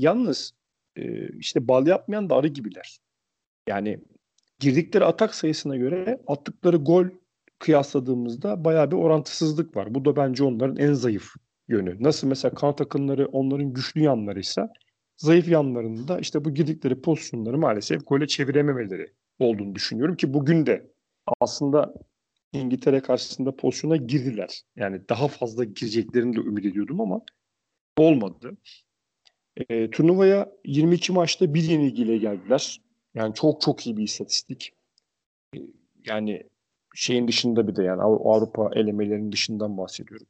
Yalnız 0.00 0.52
e, 0.96 1.28
işte 1.28 1.68
bal 1.68 1.86
yapmayan 1.86 2.30
da 2.30 2.36
arı 2.36 2.48
gibiler. 2.48 2.98
Yani 3.68 4.00
girdikleri 4.58 5.04
atak 5.04 5.34
sayısına 5.34 5.76
göre 5.76 6.20
attıkları 6.26 6.76
gol 6.76 7.06
kıyasladığımızda 7.58 8.64
bayağı 8.64 8.90
bir 8.90 8.96
orantısızlık 8.96 9.76
var. 9.76 9.94
Bu 9.94 10.04
da 10.04 10.16
bence 10.16 10.44
onların 10.44 10.76
en 10.76 10.92
zayıf 10.92 11.34
yönü. 11.68 12.02
Nasıl 12.02 12.26
mesela 12.26 12.54
kanat 12.54 12.80
akınları 12.80 13.26
onların 13.26 13.72
güçlü 13.72 14.00
yanlarıysa 14.00 14.72
zayıf 15.16 15.48
yanlarında 15.48 16.18
işte 16.18 16.44
bu 16.44 16.54
girdikleri 16.54 17.00
pozisyonları 17.00 17.58
maalesef 17.58 18.06
gole 18.06 18.26
çevirememeleri 18.26 19.12
olduğunu 19.38 19.74
düşünüyorum 19.74 20.16
ki 20.16 20.34
bugün 20.34 20.66
de 20.66 20.90
aslında 21.40 21.94
İngiltere 22.52 23.00
karşısında 23.00 23.56
pozisyona 23.56 23.96
girdiler. 23.96 24.62
Yani 24.76 25.08
daha 25.08 25.28
fazla 25.28 25.64
gireceklerini 25.64 26.36
de 26.36 26.40
ümit 26.40 26.66
ediyordum 26.66 27.00
ama 27.00 27.20
olmadı. 27.96 28.56
E, 29.56 29.90
turnuvaya 29.90 30.52
22 30.64 31.12
maçta 31.12 31.54
bir 31.54 31.62
yenilgiyle 31.62 32.18
geldiler. 32.18 32.80
Yani 33.14 33.34
çok 33.34 33.60
çok 33.60 33.86
iyi 33.86 33.96
bir 33.96 34.02
istatistik. 34.02 34.72
E, 35.56 35.58
yani 36.06 36.42
şeyin 36.94 37.28
dışında 37.28 37.68
bir 37.68 37.76
de 37.76 37.82
yani 37.82 38.02
Avrupa 38.02 38.70
elemelerinin 38.74 39.32
dışından 39.32 39.78
bahsediyorum. 39.78 40.26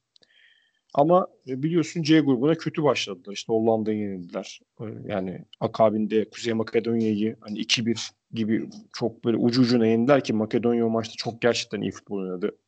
Ama 0.95 1.27
e, 1.49 1.63
biliyorsun 1.63 2.03
C 2.03 2.21
grubuna 2.21 2.55
kötü 2.55 2.83
başladılar. 2.83 3.35
İşte 3.35 3.53
Hollanda'yı 3.53 3.99
yenildiler. 3.99 4.61
E, 4.81 4.85
yani 5.07 5.45
akabinde 5.61 6.31
Kuzey 6.31 6.53
Makedonya'yı 6.55 7.37
hani 7.41 7.59
2-1 7.59 8.11
gibi 8.33 8.71
çok 8.93 9.25
böyle 9.25 9.37
ucu 9.37 9.63
ucuna 9.63 9.87
yenildiler 9.87 10.25
ki 10.25 10.33
Makedonya 10.33 10.87
o 10.87 10.91
maçta 10.91 11.15
çok 11.17 11.43
gerçekten 11.43 11.81
iyi 11.81 11.91
futbol 11.91 12.19
oynadı. 12.19 12.59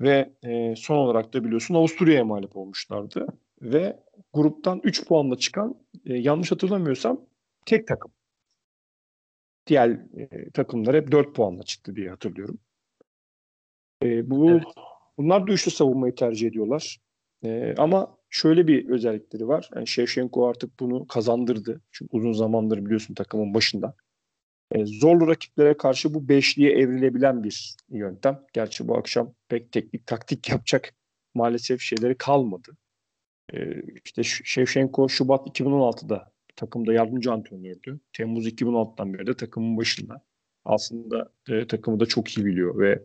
Ve 0.00 0.32
e, 0.42 0.76
son 0.76 0.96
olarak 0.96 1.34
da 1.34 1.44
biliyorsun 1.44 1.74
Avusturya'ya 1.74 2.24
mağlup 2.24 2.56
olmuşlardı 2.56 3.26
ve 3.62 4.00
gruptan 4.32 4.80
3 4.84 5.06
puanla 5.08 5.38
çıkan 5.38 5.74
e, 6.06 6.14
yanlış 6.14 6.52
hatırlamıyorsam 6.52 7.20
tek 7.66 7.86
takım. 7.86 8.12
Diğer 9.66 9.88
e, 9.90 10.50
takımlar 10.50 10.96
hep 10.96 11.12
4 11.12 11.34
puanla 11.34 11.62
çıktı 11.62 11.96
diye 11.96 12.10
hatırlıyorum. 12.10 12.58
E, 14.02 14.30
bu 14.30 14.50
evet. 14.50 14.64
bunlar 15.18 15.46
da 15.46 15.52
üçlü 15.52 15.70
savunmayı 15.70 16.14
tercih 16.14 16.48
ediyorlar. 16.48 16.98
E, 17.44 17.74
ama 17.78 18.16
şöyle 18.30 18.66
bir 18.66 18.88
özellikleri 18.88 19.48
var. 19.48 19.70
Yani 19.74 19.86
Shevchenko 19.86 20.48
artık 20.48 20.80
bunu 20.80 21.06
kazandırdı. 21.06 21.80
Çünkü 21.92 22.16
uzun 22.16 22.32
zamandır 22.32 22.84
biliyorsun 22.84 23.14
takımın 23.14 23.54
başında. 23.54 23.94
E, 24.72 24.86
zorlu 24.86 25.28
rakiplere 25.28 25.76
karşı 25.76 26.14
bu 26.14 26.28
beşliğe 26.28 26.70
evrilebilen 26.72 27.44
bir 27.44 27.76
yöntem. 27.90 28.42
Gerçi 28.52 28.88
bu 28.88 28.96
akşam 28.96 29.34
pek 29.48 29.72
teknik 29.72 30.06
taktik 30.06 30.48
yapacak 30.50 30.94
maalesef 31.34 31.80
şeyleri 31.80 32.18
kalmadı. 32.18 32.76
E, 33.52 33.58
işte 34.04 34.22
Shevchenko 34.22 35.08
Şubat 35.08 35.46
2016'da 35.46 36.32
takımda 36.56 36.92
yardımcı 36.92 37.32
antrenördü. 37.32 38.00
Temmuz 38.12 38.46
2016'dan 38.46 39.14
beri 39.14 39.26
de 39.26 39.36
takımın 39.36 39.76
başında. 39.76 40.22
Aslında 40.64 41.32
e, 41.48 41.66
takımı 41.66 42.00
da 42.00 42.06
çok 42.06 42.38
iyi 42.38 42.46
biliyor 42.46 42.78
ve 42.78 43.02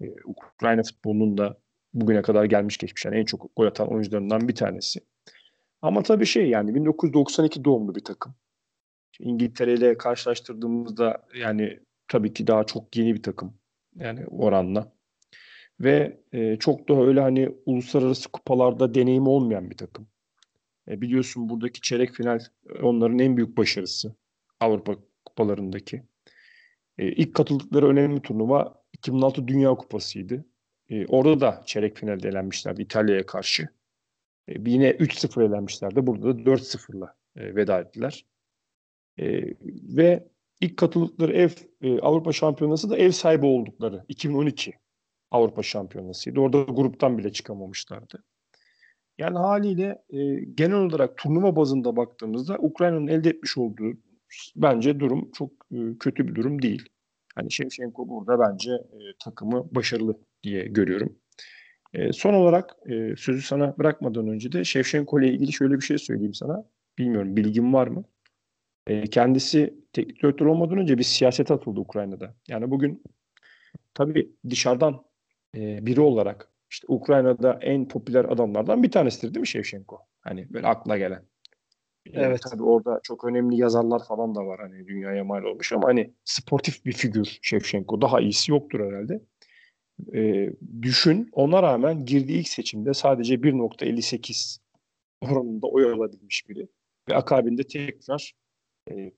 e, 0.00 0.06
Ukrayna 0.24 0.82
futbolunun 0.82 1.38
da 1.38 1.58
bugüne 1.94 2.22
kadar 2.22 2.44
gelmiş 2.44 2.78
geçmiş 2.78 3.04
yani 3.04 3.16
en 3.16 3.24
çok 3.24 3.56
gol 3.56 3.66
atan 3.66 3.88
oyuncularından 3.92 4.48
bir 4.48 4.54
tanesi. 4.54 5.00
Ama 5.82 6.02
tabii 6.02 6.26
şey 6.26 6.48
yani 6.48 6.74
1992 6.74 7.64
doğumlu 7.64 7.94
bir 7.94 8.04
takım. 8.04 8.34
İngiltere 9.20 9.74
ile 9.74 9.98
karşılaştırdığımızda 9.98 11.26
yani 11.34 11.80
tabii 12.08 12.32
ki 12.32 12.46
daha 12.46 12.64
çok 12.64 12.96
yeni 12.96 13.14
bir 13.14 13.22
takım 13.22 13.54
yani 13.96 14.26
oranla. 14.26 14.92
Ve 15.80 16.20
e, 16.32 16.56
çok 16.56 16.88
da 16.88 17.06
öyle 17.06 17.20
hani 17.20 17.48
uluslararası 17.66 18.28
kupalarda 18.28 18.94
deneyim 18.94 19.26
olmayan 19.26 19.70
bir 19.70 19.76
takım. 19.76 20.08
E, 20.88 21.00
biliyorsun 21.00 21.48
buradaki 21.48 21.80
çeyrek 21.80 22.14
final 22.14 22.40
onların 22.82 23.18
en 23.18 23.36
büyük 23.36 23.56
başarısı 23.56 24.14
Avrupa 24.60 24.96
kupalarındaki. 25.24 26.02
E, 26.98 27.12
ilk 27.12 27.34
katıldıkları 27.34 27.88
önemli 27.88 28.22
turnuva 28.22 28.82
2006 28.92 29.48
Dünya 29.48 29.74
Kupası'ydı. 29.74 30.44
E, 30.90 31.06
orada 31.06 31.40
da 31.40 31.62
çeyrek 31.66 31.96
finalde 31.96 32.28
elenmişlerdi 32.28 32.82
İtalya'ya 32.82 33.26
karşı. 33.26 33.68
E, 34.48 34.54
yine 34.66 34.90
3-0 34.90 35.48
elenmişlerdi. 35.48 36.06
Burada 36.06 36.38
da 36.38 36.50
4-0'la 36.50 37.14
e, 37.36 37.54
veda 37.54 37.80
ettiler. 37.80 38.24
E, 39.18 39.42
ve 39.96 40.28
ilk 40.60 40.76
katıldıkları 40.76 41.32
ev 41.32 41.50
e, 41.82 42.00
Avrupa 42.00 42.32
Şampiyonası 42.32 42.90
da 42.90 42.96
ev 42.96 43.10
sahibi 43.10 43.46
oldukları 43.46 44.04
2012 44.08 44.74
Avrupa 45.30 45.62
Şampiyonası'ydı. 45.62 46.40
Orada 46.40 46.62
gruptan 46.62 47.18
bile 47.18 47.32
çıkamamışlardı. 47.32 48.24
Yani 49.18 49.38
haliyle 49.38 50.02
e, 50.10 50.34
genel 50.54 50.76
olarak 50.76 51.16
turnuva 51.16 51.56
bazında 51.56 51.96
baktığımızda 51.96 52.58
Ukrayna'nın 52.58 53.06
elde 53.06 53.28
etmiş 53.28 53.58
olduğu 53.58 53.92
bence 54.56 55.00
durum 55.00 55.30
çok 55.32 55.50
e, 55.72 55.78
kötü 56.00 56.28
bir 56.28 56.34
durum 56.34 56.62
değil. 56.62 56.88
Hani 57.34 57.52
Shevchenko 57.52 58.08
burada 58.08 58.38
bence 58.40 58.72
e, 58.72 58.98
takımı 59.24 59.74
başarılı 59.74 60.20
diye 60.42 60.64
görüyorum. 60.64 61.18
E, 61.94 62.12
son 62.12 62.34
olarak 62.34 62.76
e, 62.86 63.16
sözü 63.16 63.42
sana 63.42 63.78
bırakmadan 63.78 64.28
önce 64.28 64.52
de 64.52 64.64
Shevchenko 64.64 65.20
ile 65.20 65.28
ilgili 65.28 65.52
şöyle 65.52 65.74
bir 65.74 65.84
şey 65.84 65.98
söyleyeyim 65.98 66.34
sana. 66.34 66.64
Bilmiyorum 66.98 67.36
bilgin 67.36 67.72
var 67.72 67.86
mı? 67.86 68.04
E, 68.86 69.06
kendisi 69.06 69.74
teknik 69.92 70.22
direktör 70.22 70.46
olmadan 70.46 70.78
önce 70.78 70.98
bir 70.98 71.02
siyaset 71.02 71.50
atıldı 71.50 71.80
Ukrayna'da. 71.80 72.34
Yani 72.48 72.70
bugün 72.70 73.02
tabii 73.94 74.32
dışarıdan 74.50 75.04
e, 75.56 75.86
biri 75.86 76.00
olarak 76.00 76.48
işte 76.70 76.86
Ukrayna'da 76.88 77.58
en 77.62 77.88
popüler 77.88 78.24
adamlardan 78.24 78.82
bir 78.82 78.90
tanesidir 78.90 79.34
değil 79.34 79.40
mi 79.40 79.46
Shevchenko? 79.46 79.98
Hani 80.20 80.52
böyle 80.52 80.66
akla 80.66 80.98
gelen. 80.98 81.22
Evet. 82.12 82.40
tabii 82.50 82.62
orada 82.62 83.00
çok 83.02 83.24
önemli 83.24 83.56
yazarlar 83.56 84.04
falan 84.04 84.34
da 84.34 84.46
var 84.46 84.60
hani 84.60 84.86
dünyaya 84.86 85.24
mal 85.24 85.42
olmuş 85.42 85.72
ama 85.72 85.88
hani 85.88 86.12
sportif 86.24 86.84
bir 86.84 86.92
figür 86.92 87.38
Shevchenko. 87.42 88.00
Daha 88.00 88.20
iyisi 88.20 88.52
yoktur 88.52 88.80
herhalde. 88.80 89.20
Ee, 90.14 90.50
düşün 90.82 91.28
ona 91.32 91.62
rağmen 91.62 92.04
girdiği 92.04 92.40
ilk 92.40 92.48
seçimde 92.48 92.94
sadece 92.94 93.34
1.58 93.34 94.58
oranında 95.20 95.66
oy 95.66 95.92
alabilmiş 95.92 96.48
biri. 96.48 96.68
Ve 97.08 97.16
akabinde 97.16 97.62
tekrar 97.62 98.34
e, 98.90 99.12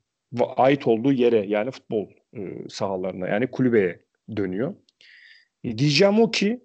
ait 0.56 0.86
olduğu 0.86 1.12
yere 1.12 1.46
yani 1.46 1.70
futbol 1.70 2.06
e, 2.36 2.68
sahalarına 2.68 3.28
yani 3.28 3.50
kulübeye 3.50 4.00
dönüyor. 4.36 4.74
E, 5.64 5.78
diyeceğim 5.78 6.20
o 6.20 6.30
ki 6.30 6.64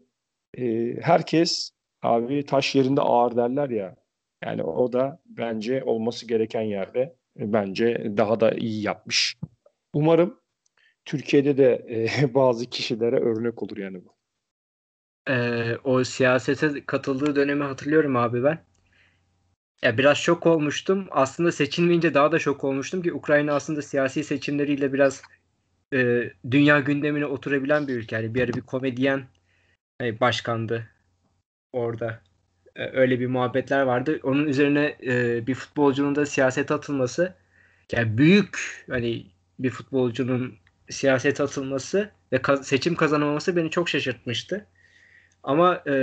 e, 0.57 0.95
herkes 1.01 1.71
abi 2.01 2.45
taş 2.45 2.75
yerinde 2.75 3.01
ağır 3.01 3.35
derler 3.35 3.69
ya. 3.69 3.95
Yani 4.43 4.63
o 4.63 4.93
da 4.93 5.21
bence 5.25 5.83
olması 5.83 6.27
gereken 6.27 6.61
yerde 6.61 7.15
e, 7.39 7.53
bence 7.53 8.11
daha 8.17 8.39
da 8.39 8.51
iyi 8.51 8.83
yapmış. 8.83 9.37
Umarım 9.93 10.39
Türkiye'de 11.05 11.57
de 11.57 11.85
e, 11.89 12.33
bazı 12.33 12.65
kişilere 12.65 13.19
örnek 13.19 13.63
olur 13.63 13.77
yani 13.77 14.05
bu. 14.05 14.13
Ee, 15.29 15.77
o 15.83 16.03
siyasete 16.03 16.85
katıldığı 16.85 17.35
dönemi 17.35 17.63
hatırlıyorum 17.63 18.15
abi 18.15 18.43
ben. 18.43 18.65
Ya 19.83 19.97
biraz 19.97 20.17
şok 20.17 20.45
olmuştum. 20.45 21.07
Aslında 21.11 21.51
seçilmeyince 21.51 22.13
daha 22.13 22.31
da 22.31 22.39
şok 22.39 22.63
olmuştum 22.63 23.01
ki 23.01 23.13
Ukrayna 23.13 23.53
aslında 23.53 23.81
siyasi 23.81 24.23
seçimleriyle 24.23 24.93
biraz 24.93 25.21
e, 25.93 26.31
dünya 26.51 26.79
gündemine 26.79 27.25
oturabilen 27.25 27.87
bir 27.87 27.95
ülke. 27.95 28.15
Yani 28.15 28.35
bir 28.35 28.43
ara 28.43 28.53
bir 28.53 28.61
komedyen 28.61 29.23
e, 30.01 30.19
başkandı 30.19 30.87
orada. 31.73 32.21
E, 32.75 32.85
öyle 32.89 33.19
bir 33.19 33.27
muhabbetler 33.27 33.81
vardı. 33.81 34.19
Onun 34.23 34.47
üzerine 34.47 34.97
e, 35.03 35.47
bir 35.47 35.55
futbolcunun 35.55 36.15
da 36.15 36.25
siyasete 36.25 36.73
atılması 36.73 37.35
yani 37.91 38.17
büyük 38.17 38.85
hani 38.89 39.25
bir 39.59 39.69
futbolcunun 39.69 40.55
siyasete 40.89 41.43
atılması 41.43 42.11
ve 42.33 42.37
ka- 42.37 42.63
seçim 42.63 42.95
kazanamaması 42.95 43.55
beni 43.55 43.69
çok 43.71 43.89
şaşırtmıştı. 43.89 44.67
Ama 45.43 45.83
e, 45.87 45.93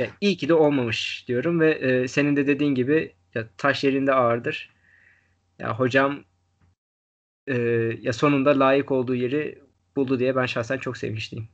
ya 0.00 0.06
iyi 0.20 0.36
ki 0.36 0.48
de 0.48 0.54
olmamış 0.54 1.24
diyorum 1.28 1.60
ve 1.60 1.70
e, 1.70 2.08
senin 2.08 2.36
de 2.36 2.46
dediğin 2.46 2.74
gibi 2.74 3.12
ya 3.34 3.48
taş 3.56 3.84
yerinde 3.84 4.14
ağırdır. 4.14 4.70
Ya 5.58 5.78
hocam 5.78 6.24
e, 7.46 7.56
ya 8.00 8.12
sonunda 8.12 8.60
layık 8.60 8.90
olduğu 8.90 9.14
yeri 9.14 9.58
buldu 9.96 10.18
diye 10.18 10.36
ben 10.36 10.46
şahsen 10.46 10.78
çok 10.78 10.96
sevinçliyim. 10.96 11.48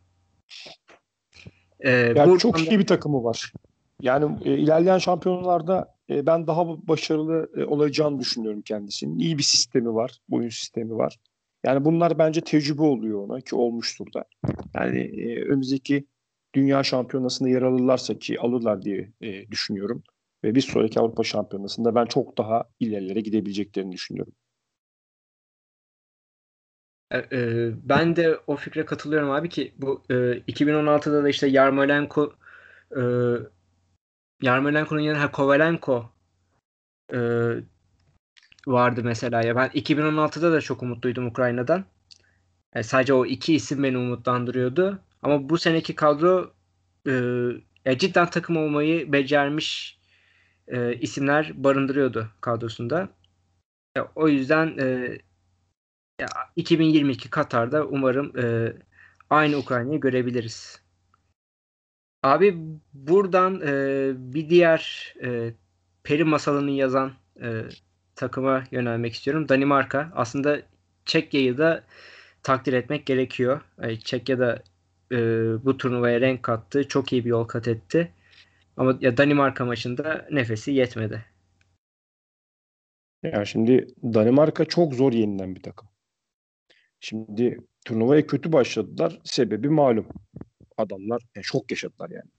E, 1.80 1.90
yani 1.90 2.38
çok 2.38 2.70
iyi 2.70 2.78
bir 2.78 2.86
takımı 2.86 3.24
var. 3.24 3.52
Yani 4.00 4.38
e, 4.44 4.58
ilerleyen 4.58 4.98
şampiyonlarda 4.98 5.94
e, 6.10 6.26
ben 6.26 6.46
daha 6.46 6.88
başarılı 6.88 7.50
e, 7.56 7.64
olacağını 7.64 8.20
düşünüyorum 8.20 8.62
kendisinin. 8.62 9.18
İyi 9.18 9.38
bir 9.38 9.42
sistemi 9.42 9.94
var, 9.94 10.18
oyun 10.30 10.48
sistemi 10.48 10.96
var. 10.96 11.18
Yani 11.64 11.84
bunlar 11.84 12.18
bence 12.18 12.40
tecrübe 12.40 12.82
oluyor 12.82 13.28
ona 13.28 13.40
ki 13.40 13.56
olmuştur 13.56 14.06
da. 14.14 14.24
Yani 14.74 14.98
e, 14.98 15.44
önümüzdeki 15.44 16.06
dünya 16.56 16.82
şampiyonasında 16.82 17.48
yer 17.48 17.62
alırlarsa 17.62 18.18
ki 18.18 18.40
alırlar 18.40 18.82
diye 18.82 19.12
e, 19.20 19.50
düşünüyorum. 19.50 20.02
Ve 20.44 20.54
bir 20.54 20.60
sonraki 20.60 21.00
Avrupa 21.00 21.24
şampiyonasında 21.24 21.94
ben 21.94 22.06
çok 22.06 22.38
daha 22.38 22.64
ilerlere 22.80 23.20
gidebileceklerini 23.20 23.92
düşünüyorum. 23.92 24.32
E, 27.10 27.18
e, 27.18 27.70
ben 27.82 28.16
de 28.16 28.38
o 28.46 28.56
fikre 28.56 28.84
katılıyorum 28.84 29.30
abi 29.30 29.48
ki 29.48 29.74
bu 29.78 30.02
e, 30.10 30.14
2016'da 30.14 31.24
da 31.24 31.28
işte 31.28 31.46
Yarmolenko 31.46 32.32
e, 32.96 33.02
Yarmolenko'nun 34.42 35.00
yanına 35.00 35.30
Kovalenko 35.30 36.10
e, 37.12 37.18
vardı 38.66 39.00
mesela 39.04 39.42
ya 39.42 39.56
ben 39.56 39.68
2016'da 39.68 40.52
da 40.52 40.60
çok 40.60 40.82
umutluydum 40.82 41.26
Ukrayna'dan. 41.26 41.84
Yani 42.74 42.84
sadece 42.84 43.14
o 43.14 43.26
iki 43.26 43.54
isim 43.54 43.82
beni 43.82 43.98
umutlandırıyordu. 43.98 44.98
Ama 45.26 45.48
bu 45.48 45.58
seneki 45.58 45.94
kadro 45.94 46.54
e, 47.86 47.98
cidden 47.98 48.30
takım 48.30 48.56
olmayı 48.56 49.12
becermiş 49.12 49.98
e, 50.68 50.94
isimler 50.94 51.52
barındırıyordu 51.64 52.28
kadrosunda. 52.40 53.08
Ya, 53.96 54.12
o 54.14 54.28
yüzden 54.28 54.78
e, 54.78 55.18
ya, 56.20 56.28
2022 56.56 57.30
Katar'da 57.30 57.86
umarım 57.86 58.38
e, 58.38 58.72
aynı 59.30 59.56
Ukrayna'yı 59.56 60.00
görebiliriz. 60.00 60.80
Abi 62.22 62.56
buradan 62.92 63.60
e, 63.60 64.12
bir 64.16 64.50
diğer 64.50 65.14
e, 65.22 65.54
peri 66.04 66.24
masalını 66.24 66.70
yazan 66.70 67.12
e, 67.42 67.62
takıma 68.14 68.64
yönelmek 68.70 69.14
istiyorum. 69.14 69.48
Danimarka. 69.48 70.12
Aslında 70.14 70.62
Çekya'yı 71.04 71.58
da 71.58 71.84
takdir 72.42 72.72
etmek 72.72 73.06
gerekiyor. 73.06 73.60
E, 73.82 73.96
Çekya 73.96 74.38
da 74.38 74.62
e, 75.12 75.16
bu 75.64 75.76
turnuvaya 75.76 76.20
renk 76.20 76.42
kattı. 76.42 76.88
Çok 76.88 77.12
iyi 77.12 77.24
bir 77.24 77.30
yol 77.30 77.44
kat 77.44 77.68
etti. 77.68 78.12
Ama 78.76 78.98
ya 79.00 79.16
Danimarka 79.16 79.64
maçında 79.64 80.26
nefesi 80.30 80.72
yetmedi. 80.72 81.24
Ya 83.22 83.44
şimdi 83.44 83.86
Danimarka 84.02 84.64
çok 84.64 84.94
zor 84.94 85.12
yenilen 85.12 85.54
bir 85.54 85.62
takım. 85.62 85.88
Şimdi 87.00 87.58
turnuvaya 87.84 88.26
kötü 88.26 88.52
başladılar. 88.52 89.20
Sebebi 89.24 89.68
malum. 89.68 90.08
Adamlar 90.76 91.22
yani 91.34 91.44
şok 91.44 91.70
yaşadılar 91.70 92.10
yani. 92.10 92.30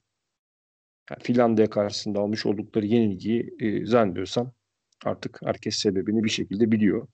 yani 1.10 1.22
Finlandiya 1.22 1.70
karşısında 1.70 2.20
almış 2.20 2.46
oldukları 2.46 2.86
yenilgiyi 2.86 3.54
e, 3.60 3.86
zannediyorsam 3.86 4.52
artık 5.04 5.40
herkes 5.44 5.76
sebebini 5.76 6.24
bir 6.24 6.28
şekilde 6.28 6.72
biliyor. 6.72 7.08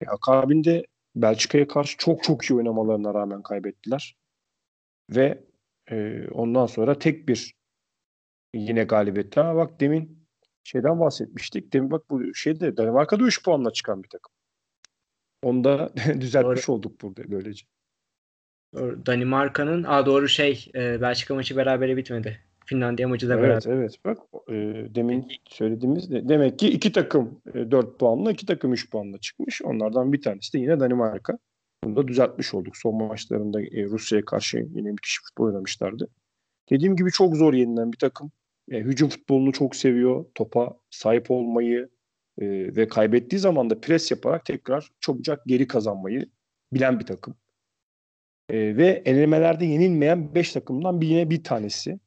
E, 0.00 0.06
akabinde 0.06 0.86
Belçika'ya 1.16 1.68
karşı 1.68 1.96
çok 1.96 2.22
çok 2.24 2.44
iyi 2.44 2.54
oynamalarına 2.54 3.14
rağmen 3.14 3.42
kaybettiler. 3.42 4.19
Ve 5.10 5.44
e, 5.90 6.28
ondan 6.28 6.66
sonra 6.66 6.98
tek 6.98 7.28
bir 7.28 7.54
yine 8.54 8.84
galibiyetti. 8.84 9.40
Ama 9.40 9.56
bak 9.56 9.80
demin 9.80 10.26
şeyden 10.64 11.00
bahsetmiştik. 11.00 11.72
Demin 11.72 11.90
bak 11.90 12.10
bu 12.10 12.34
şeyde 12.34 12.76
Danimarka'da 12.76 13.24
3 13.24 13.44
puanla 13.44 13.72
çıkan 13.72 14.02
bir 14.02 14.08
takım. 14.08 14.32
Onu 15.42 15.64
da 15.64 15.92
düzeltmiş 16.20 16.68
doğru. 16.68 16.76
olduk 16.76 17.02
burada 17.02 17.30
böylece. 17.30 17.66
Doğru. 18.74 19.06
Danimarka'nın 19.06 19.84
a 19.84 20.06
doğru 20.06 20.28
şey 20.28 20.70
e, 20.74 21.00
Belçika 21.00 21.34
maçı 21.34 21.56
berabere 21.56 21.96
bitmedi. 21.96 22.40
Finlandiya 22.66 23.08
maçı 23.08 23.28
da 23.28 23.34
evet, 23.34 23.66
beraber. 23.66 23.78
Evet 23.78 23.96
bak 24.04 24.18
e, 24.48 24.54
demin 24.94 25.28
söylediğimiz 25.48 26.10
de, 26.10 26.28
demek 26.28 26.58
ki 26.58 26.68
iki 26.68 26.92
takım 26.92 27.40
e, 27.54 27.70
4 27.70 27.98
puanla 27.98 28.32
iki 28.32 28.46
takım 28.46 28.72
3 28.72 28.90
puanla 28.90 29.18
çıkmış. 29.18 29.62
Onlardan 29.62 30.12
bir 30.12 30.22
tanesi 30.22 30.52
de 30.52 30.58
yine 30.58 30.80
Danimarka. 30.80 31.38
Bunu 31.84 31.96
da 31.96 32.08
düzeltmiş 32.08 32.54
olduk. 32.54 32.76
Son 32.76 32.94
maçlarında 32.94 33.62
e, 33.62 33.84
Rusya'ya 33.84 34.24
karşı 34.24 34.58
yine 34.58 34.90
müthiş 34.90 35.20
futbol 35.22 35.44
oynamışlardı. 35.44 36.08
Dediğim 36.70 36.96
gibi 36.96 37.10
çok 37.10 37.36
zor 37.36 37.54
yenilen 37.54 37.92
bir 37.92 37.98
takım. 37.98 38.32
E, 38.70 38.78
hücum 38.78 39.08
futbolunu 39.08 39.52
çok 39.52 39.76
seviyor. 39.76 40.24
Topa 40.34 40.78
sahip 40.90 41.30
olmayı 41.30 41.88
e, 42.38 42.46
ve 42.76 42.88
kaybettiği 42.88 43.40
zaman 43.40 43.70
da 43.70 43.80
pres 43.80 44.10
yaparak 44.10 44.44
tekrar 44.44 44.90
çabucak 45.00 45.42
geri 45.46 45.66
kazanmayı 45.66 46.30
bilen 46.72 47.00
bir 47.00 47.06
takım. 47.06 47.34
E, 48.48 48.76
ve 48.76 49.02
elemelerde 49.04 49.66
yenilmeyen 49.66 50.34
5 50.34 50.52
takımdan 50.52 51.00
bir 51.00 51.06
yine 51.06 51.30
bir 51.30 51.44
tanesi. 51.44 52.00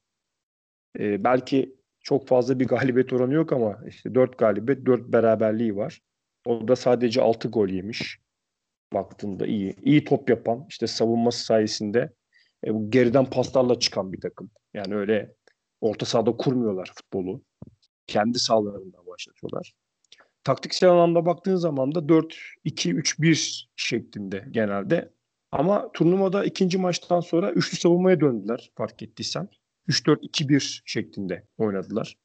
E, 0.99 1.23
belki 1.23 1.75
çok 1.99 2.27
fazla 2.27 2.59
bir 2.59 2.67
galibiyet 2.67 3.13
oranı 3.13 3.33
yok 3.33 3.53
ama 3.53 3.79
işte 3.87 4.15
4 4.15 4.37
galibiyet, 4.37 4.85
4 4.85 5.01
beraberliği 5.01 5.75
var. 5.75 6.01
O 6.45 6.67
da 6.67 6.75
sadece 6.75 7.21
6 7.21 7.47
gol 7.47 7.69
yemiş. 7.69 8.19
Baktığında 8.93 9.47
iyi. 9.47 9.75
İyi 9.83 10.03
top 10.03 10.29
yapan, 10.29 10.65
işte 10.69 10.87
savunması 10.87 11.45
sayesinde 11.45 12.13
e, 12.63 12.71
geriden 12.89 13.25
paslarla 13.25 13.79
çıkan 13.79 14.13
bir 14.13 14.21
takım. 14.21 14.51
Yani 14.73 14.95
öyle 14.95 15.35
orta 15.81 16.05
sahada 16.05 16.37
kurmuyorlar 16.37 16.91
futbolu. 16.95 17.41
kendi 18.07 18.39
sahalarında 18.39 19.05
başlatıyorlar. 19.07 19.73
Taktiksel 20.43 20.89
anlamda 20.89 21.25
baktığın 21.25 21.55
zaman 21.55 21.95
da 21.95 21.99
4-2-3-1 21.99 23.65
şeklinde 23.75 24.45
genelde. 24.51 25.13
Ama 25.51 25.91
turnuvada 25.91 26.45
ikinci 26.45 26.77
maçtan 26.77 27.19
sonra 27.19 27.51
üçlü 27.51 27.77
savunmaya 27.77 28.19
döndüler 28.19 28.71
fark 28.75 29.03
ettiysen. 29.03 29.49
3-4-2-1 29.87 30.81
şeklinde 30.85 31.47
oynadılar. 31.57 32.17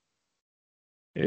Ee, 1.16 1.24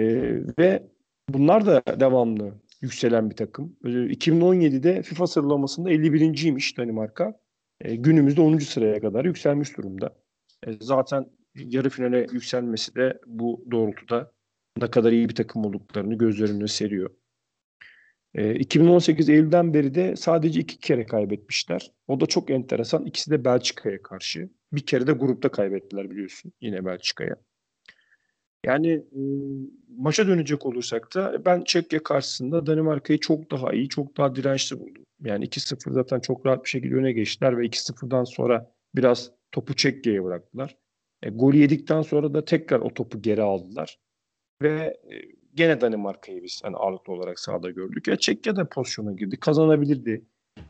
ve 0.60 0.88
bunlar 1.30 1.66
da 1.66 2.00
devamlı 2.00 2.54
yükselen 2.82 3.30
bir 3.30 3.36
takım. 3.36 3.78
2017'de 3.84 5.02
FIFA 5.02 5.28
sıralamasında 5.28 5.92
51.ymiş 5.92 6.78
Danimarka. 6.78 7.40
Ee, 7.82 7.96
günümüzde 7.96 8.42
10. 8.42 8.58
sıraya 8.58 9.02
kadar 9.02 9.26
yükselmiş 9.26 9.78
durumda. 9.78 10.16
Ee, 10.68 10.72
zaten 10.82 11.26
yarı 11.56 11.90
finale 11.90 12.28
yükselmesi 12.32 12.96
de 12.96 13.20
bu 13.28 13.66
doğrultuda 13.72 14.32
ne 14.82 14.92
kadar 14.92 15.12
iyi 15.12 15.30
bir 15.30 15.36
takım 15.36 15.66
olduklarını 15.66 16.18
gözler 16.18 16.68
seriyor. 16.68 17.10
E, 18.34 18.56
2018 18.56 19.30
Eylül'den 19.30 19.74
beri 19.74 19.96
de 19.96 20.16
sadece 20.16 20.60
iki 20.60 20.80
kere 20.80 21.06
kaybetmişler. 21.06 21.92
O 22.08 22.20
da 22.20 22.26
çok 22.26 22.50
enteresan. 22.50 23.06
İkisi 23.06 23.32
de 23.32 23.46
Belçika'ya 23.46 24.02
karşı. 24.02 24.50
Bir 24.74 24.86
kere 24.86 25.08
de 25.08 25.12
grupta 25.12 25.50
kaybettiler 25.50 26.10
biliyorsun. 26.12 26.54
Yine 26.62 26.86
Belçika'ya. 26.86 27.36
Yani 28.66 28.90
e, 28.92 29.22
maça 29.98 30.28
dönecek 30.28 30.66
olursak 30.66 31.16
da 31.16 31.46
ben 31.46 31.64
Çekya 31.64 32.04
karşısında 32.04 32.66
Danimarka'yı 32.66 33.20
çok 33.20 33.52
daha 33.52 33.74
iyi, 33.74 33.90
çok 33.90 34.18
daha 34.18 34.36
dirençli 34.36 34.80
buldum. 34.80 35.04
Yani 35.24 35.46
2-0 35.46 35.94
zaten 35.94 36.20
çok 36.20 36.46
rahat 36.46 36.64
bir 36.64 36.70
şekilde 36.70 36.96
öne 36.96 37.12
geçtiler 37.12 37.58
ve 37.58 37.66
2-0'dan 37.66 38.24
sonra 38.24 38.72
biraz 38.96 39.32
topu 39.52 39.76
Çekya'ya 39.76 40.24
bıraktılar. 40.24 40.78
E, 41.24 41.30
golü 41.30 41.58
yedikten 41.58 42.02
sonra 42.02 42.34
da 42.34 42.46
tekrar 42.46 42.80
o 42.80 42.94
topu 42.94 43.22
geri 43.22 43.42
aldılar. 43.42 44.00
Ve 44.62 44.70
e, 45.12 45.16
gene 45.54 45.82
Danimarka'yı 45.82 46.44
biz 46.44 46.62
hani 46.64 46.76
ağırlıklı 46.78 47.14
olarak 47.14 47.40
sahada 47.40 47.70
gördük. 47.70 48.08
Ya 48.08 48.16
Çekya 48.16 48.56
da 48.56 48.70
pozisyona 48.70 49.12
girdi. 49.12 49.40
Kazanabilirdi. 49.40 50.26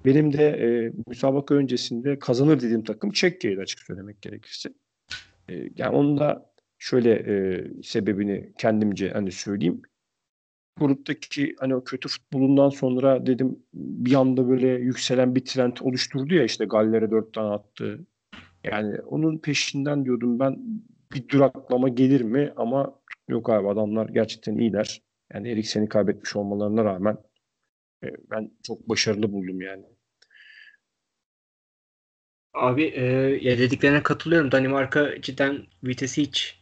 Benim 0.06 0.34
de 0.34 0.44
e, 0.46 0.92
müsabaka 1.08 1.56
öncesinde 1.56 2.20
kazanır 2.20 2.62
dediğim 2.62 2.84
takım 2.84 3.12
Çekya'ydı 3.12 3.62
açık 3.62 3.80
söylemek 3.80 4.22
gerekirse. 4.22 4.70
E, 5.50 5.54
yani 5.78 5.96
onun 5.96 6.18
da 6.18 6.51
şöyle 6.82 7.12
e, 7.14 7.64
sebebini 7.84 8.54
kendimce 8.58 9.10
hani 9.10 9.32
söyleyeyim. 9.32 9.82
Gruptaki 10.80 11.56
hani 11.60 11.76
o 11.76 11.84
kötü 11.84 12.10
futbolundan 12.10 12.70
sonra 12.70 13.26
dedim 13.26 13.60
bir 13.74 14.14
anda 14.14 14.50
böyle 14.50 14.68
yükselen 14.68 15.36
bir 15.36 15.46
trend 15.46 15.78
oluşturdu 15.82 16.34
ya 16.36 16.44
işte 16.44 16.66
Galler'e 16.66 17.12
dört 17.12 17.34
tane 17.34 17.50
attı. 17.50 18.06
Yani 18.64 19.02
onun 19.02 19.38
peşinden 19.38 20.06
diyordum 20.06 20.40
ben 20.40 20.58
bir 21.14 21.30
duraklama 21.30 21.90
gelir 21.90 22.22
mi 22.22 22.54
ama 22.56 23.02
Yok 23.32 23.50
abi 23.50 23.68
adamlar 23.70 24.10
gerçekten 24.10 24.58
iyiler. 24.58 25.02
Yani 25.34 25.50
Eriksen'i 25.50 25.90
kaybetmiş 25.90 26.36
olmalarına 26.36 26.86
rağmen 26.86 27.18
e, 28.04 28.08
ben 28.32 28.52
çok 28.64 28.90
başarılı 28.90 29.32
buldum 29.32 29.62
yani. 29.62 29.86
Abi 32.54 32.84
e, 32.84 33.04
ya 33.42 33.58
dediklerine 33.58 34.04
katılıyorum. 34.04 34.52
Danimarka 34.52 35.22
cidden 35.22 35.68
vitesi 35.84 36.22
hiç 36.22 36.61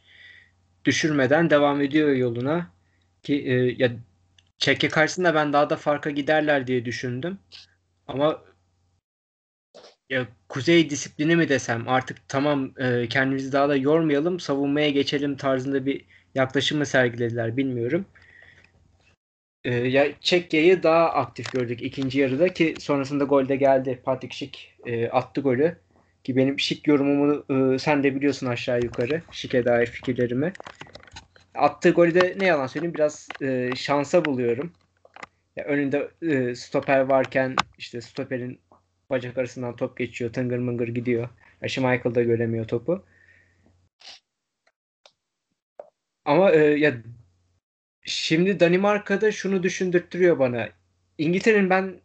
düşürmeden 0.90 1.50
devam 1.50 1.82
ediyor 1.82 2.10
yoluna. 2.10 2.72
Ki 3.24 3.36
e, 3.46 3.54
ya 3.54 3.92
Çekya 4.58 4.90
karşısında 4.90 5.36
ben 5.36 5.54
daha 5.54 5.70
da 5.70 5.76
farka 5.76 6.10
giderler 6.10 6.68
diye 6.68 6.86
düşündüm. 6.86 7.40
Ama 8.08 8.44
ya 10.10 10.28
kuzey 10.50 10.90
disiplini 10.90 11.36
mi 11.36 11.50
desem 11.50 11.90
artık 11.90 12.18
tamam 12.28 12.72
e, 12.80 13.08
kendimizi 13.10 13.52
daha 13.52 13.70
da 13.70 13.76
yormayalım 13.76 14.40
savunmaya 14.40 14.90
geçelim 14.90 15.38
tarzında 15.38 15.86
bir 15.86 16.06
yaklaşımı 16.36 16.86
sergilediler 16.86 17.58
bilmiyorum. 17.58 18.06
Ee, 19.64 19.74
ya 19.74 20.08
Çekya'yı 20.22 20.84
daha 20.84 21.10
aktif 21.10 21.52
gördük 21.52 21.82
ikinci 21.82 22.20
yarıda 22.20 22.54
ki 22.54 22.76
sonrasında 22.80 23.24
golde 23.24 23.56
geldi. 23.56 24.02
Patrick 24.06 24.36
Schick 24.36 24.58
e, 24.86 25.10
attı 25.10 25.42
golü. 25.42 25.78
Ki 26.24 26.36
benim 26.36 26.60
Schick 26.60 26.88
yorumumu 26.88 27.46
e, 27.76 27.80
sen 27.80 28.04
de 28.04 28.16
biliyorsun 28.16 28.48
aşağı 28.48 28.82
yukarı. 28.82 29.22
Schick'e 29.32 29.66
dair 29.66 29.88
fikirlerimi. 29.88 30.56
Attığı 31.56 31.90
golü 31.92 32.16
de 32.16 32.36
ne 32.38 32.46
yalan 32.46 32.68
söyleyeyim 32.68 32.94
biraz 32.94 33.30
e, 33.42 33.76
şansa 33.76 34.26
buluyorum. 34.26 34.74
Ya 35.56 35.66
önünde 35.66 36.12
e, 36.22 36.56
stoper 36.56 37.00
varken 37.02 37.62
işte 37.78 38.02
stoperin 38.02 38.62
bacak 39.10 39.38
arasından 39.38 39.76
top 39.76 39.98
geçiyor. 39.98 40.34
Tıngır 40.34 40.60
mıngır 40.60 40.88
gidiyor. 40.88 41.30
Ya 41.62 41.70
Michael 41.90 42.16
da 42.16 42.24
göremiyor 42.24 42.68
topu. 42.68 43.06
Ama 46.26 46.52
e, 46.52 46.58
ya 46.80 47.04
şimdi 48.06 48.60
Danimarka'da 48.60 49.32
şunu 49.32 49.64
düşündürtüyor 49.64 50.40
bana. 50.40 50.70
İngiltere'nin 51.18 51.70
ben 51.70 52.02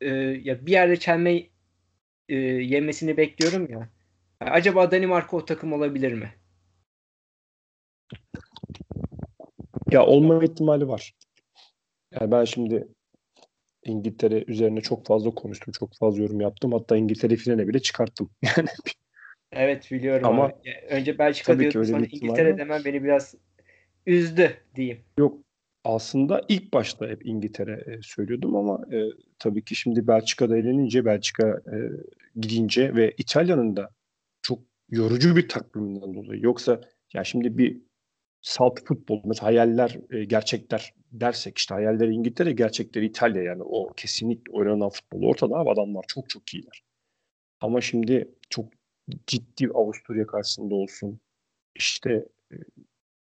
e, 0.00 0.08
ya 0.44 0.66
bir 0.66 0.72
yerde 0.72 0.96
çelme 1.00 1.42
e, 2.28 2.36
yemesini 2.36 3.16
bekliyorum 3.16 3.70
ya. 3.70 3.88
Acaba 4.40 4.90
Danimarka 4.90 5.36
o 5.36 5.44
takım 5.44 5.72
olabilir 5.72 6.12
mi? 6.12 6.32
Ya 9.90 10.06
olma 10.06 10.44
ihtimali 10.44 10.88
var. 10.88 11.14
Yani 12.20 12.30
ben 12.30 12.44
şimdi 12.44 12.88
İngiltere 13.84 14.44
üzerine 14.46 14.80
çok 14.80 15.06
fazla 15.06 15.30
konuştum, 15.30 15.72
çok 15.78 15.96
fazla 15.96 16.22
yorum 16.22 16.40
yaptım. 16.40 16.72
Hatta 16.72 16.96
İngiltere 16.96 17.36
finale 17.36 17.68
bile 17.68 17.78
çıkarttım. 17.78 18.30
Yani 18.56 18.68
Evet 19.52 19.92
biliyorum 19.92 20.26
ama 20.26 20.44
abi. 20.44 20.54
Önce 20.90 21.18
Belçika 21.18 21.58
diyordum 21.58 21.84
sonra 21.84 22.06
İngiltere 22.06 22.58
demen 22.58 22.84
beni 22.84 23.04
biraz 23.04 23.34
üzdü 24.06 24.56
diyeyim. 24.74 25.00
Yok 25.18 25.38
aslında 25.88 26.42
ilk 26.48 26.72
başta 26.72 27.06
hep 27.06 27.26
İngiltere 27.26 27.84
e, 27.86 28.02
söylüyordum 28.02 28.56
ama 28.56 28.80
e, 28.92 29.08
tabii 29.38 29.64
ki 29.64 29.74
şimdi 29.76 30.06
Belçika'da 30.06 30.56
eğlenince 30.56 31.04
Belçika 31.04 31.48
e, 31.48 31.76
gidince 32.36 32.94
ve 32.94 33.14
İtalya'nın 33.18 33.76
da 33.76 33.90
çok 34.42 34.58
yorucu 34.90 35.36
bir 35.36 35.48
takviminden 35.48 36.14
dolayı. 36.14 36.42
Yoksa 36.42 36.80
ya 37.14 37.24
şimdi 37.24 37.58
bir 37.58 37.82
salt 38.40 38.84
futbol 38.84 39.22
mesela 39.24 39.46
hayaller 39.46 39.98
e, 40.10 40.24
gerçekler 40.24 40.94
dersek 41.12 41.58
işte 41.58 41.74
hayaller 41.74 42.08
İngiltere 42.08 42.52
gerçekleri 42.52 43.06
İtalya 43.06 43.42
yani 43.42 43.62
o 43.62 43.92
kesinlikle 43.96 44.52
oynanan 44.52 44.90
futbol 44.90 45.22
ortada 45.22 45.56
ama 45.56 45.70
adamlar 45.70 46.04
çok 46.08 46.30
çok 46.30 46.54
iyiler. 46.54 46.82
Ama 47.60 47.80
şimdi 47.80 48.28
çok 48.50 48.66
ciddi 49.26 49.68
Avusturya 49.74 50.26
karşısında 50.26 50.74
olsun 50.74 51.20
işte 51.74 52.24
e, 52.52 52.56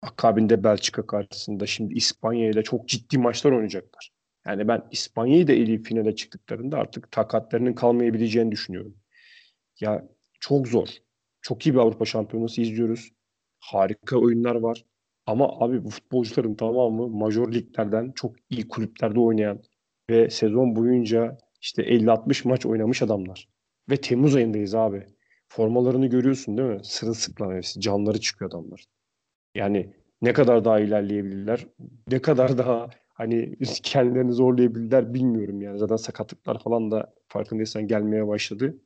akabinde 0.03 0.65
Belçika 0.65 1.07
karşısında 1.07 1.67
şimdi 1.67 1.95
İspanya 1.95 2.51
ile 2.51 2.63
çok 2.63 2.89
ciddi 2.89 3.19
maçlar 3.19 3.53
oynayacaklar. 3.53 4.11
Yani 4.47 4.69
ben 4.69 4.83
İspanya'yı 4.91 5.49
da 5.49 5.53
eleyip 5.53 5.87
finale 5.87 6.17
çıktıklarında 6.17 6.79
artık 6.79 7.13
takatlarının 7.13 7.73
kalmayabileceğini 7.73 8.53
düşünüyorum. 8.53 8.97
Ya 9.81 10.09
çok 10.41 10.69
zor. 10.69 10.89
Çok 11.43 11.67
iyi 11.67 11.75
bir 11.75 11.79
Avrupa 11.79 12.05
Şampiyonası 12.05 12.61
izliyoruz. 12.61 13.11
Harika 13.61 14.17
oyunlar 14.19 14.55
var. 14.55 14.85
Ama 15.27 15.61
abi 15.61 15.85
bu 15.85 15.91
futbolcuların 15.91 16.55
tamamı 16.55 17.09
major 17.09 17.53
liglerden 17.53 18.13
çok 18.13 18.37
iyi 18.51 18.69
kulüplerde 18.69 19.21
oynayan 19.21 19.63
ve 20.11 20.31
sezon 20.31 20.77
boyunca 20.77 21.39
işte 21.61 21.83
50-60 21.83 22.49
maç 22.49 22.67
oynamış 22.67 23.03
adamlar. 23.03 23.49
Ve 23.91 23.97
Temmuz 23.97 24.37
ayındayız 24.37 24.75
abi. 24.75 25.07
Formalarını 25.49 26.07
görüyorsun 26.07 26.59
değil 26.59 26.69
mi? 26.69 26.81
Sırılsıklam 26.85 27.55
hepsi. 27.55 27.81
Canları 27.81 28.21
çıkıyor 28.21 28.51
adamlar. 28.51 28.85
Yani 29.55 29.95
ne 30.23 30.33
kadar 30.33 30.65
daha 30.65 30.81
ilerleyebilirler, 30.81 31.67
ne 32.11 32.23
kadar 32.23 32.59
daha 32.59 32.91
hani 33.15 33.57
kendilerini 33.83 34.33
zorlayabilirler 34.33 35.15
bilmiyorum 35.15 35.63
yani. 35.63 35.79
Zaten 35.79 35.97
sakatlıklar 35.97 36.63
falan 36.63 36.91
da 36.91 37.15
farkındaysan 37.29 37.87
gelmeye 37.87 38.29
başladı. 38.29 38.79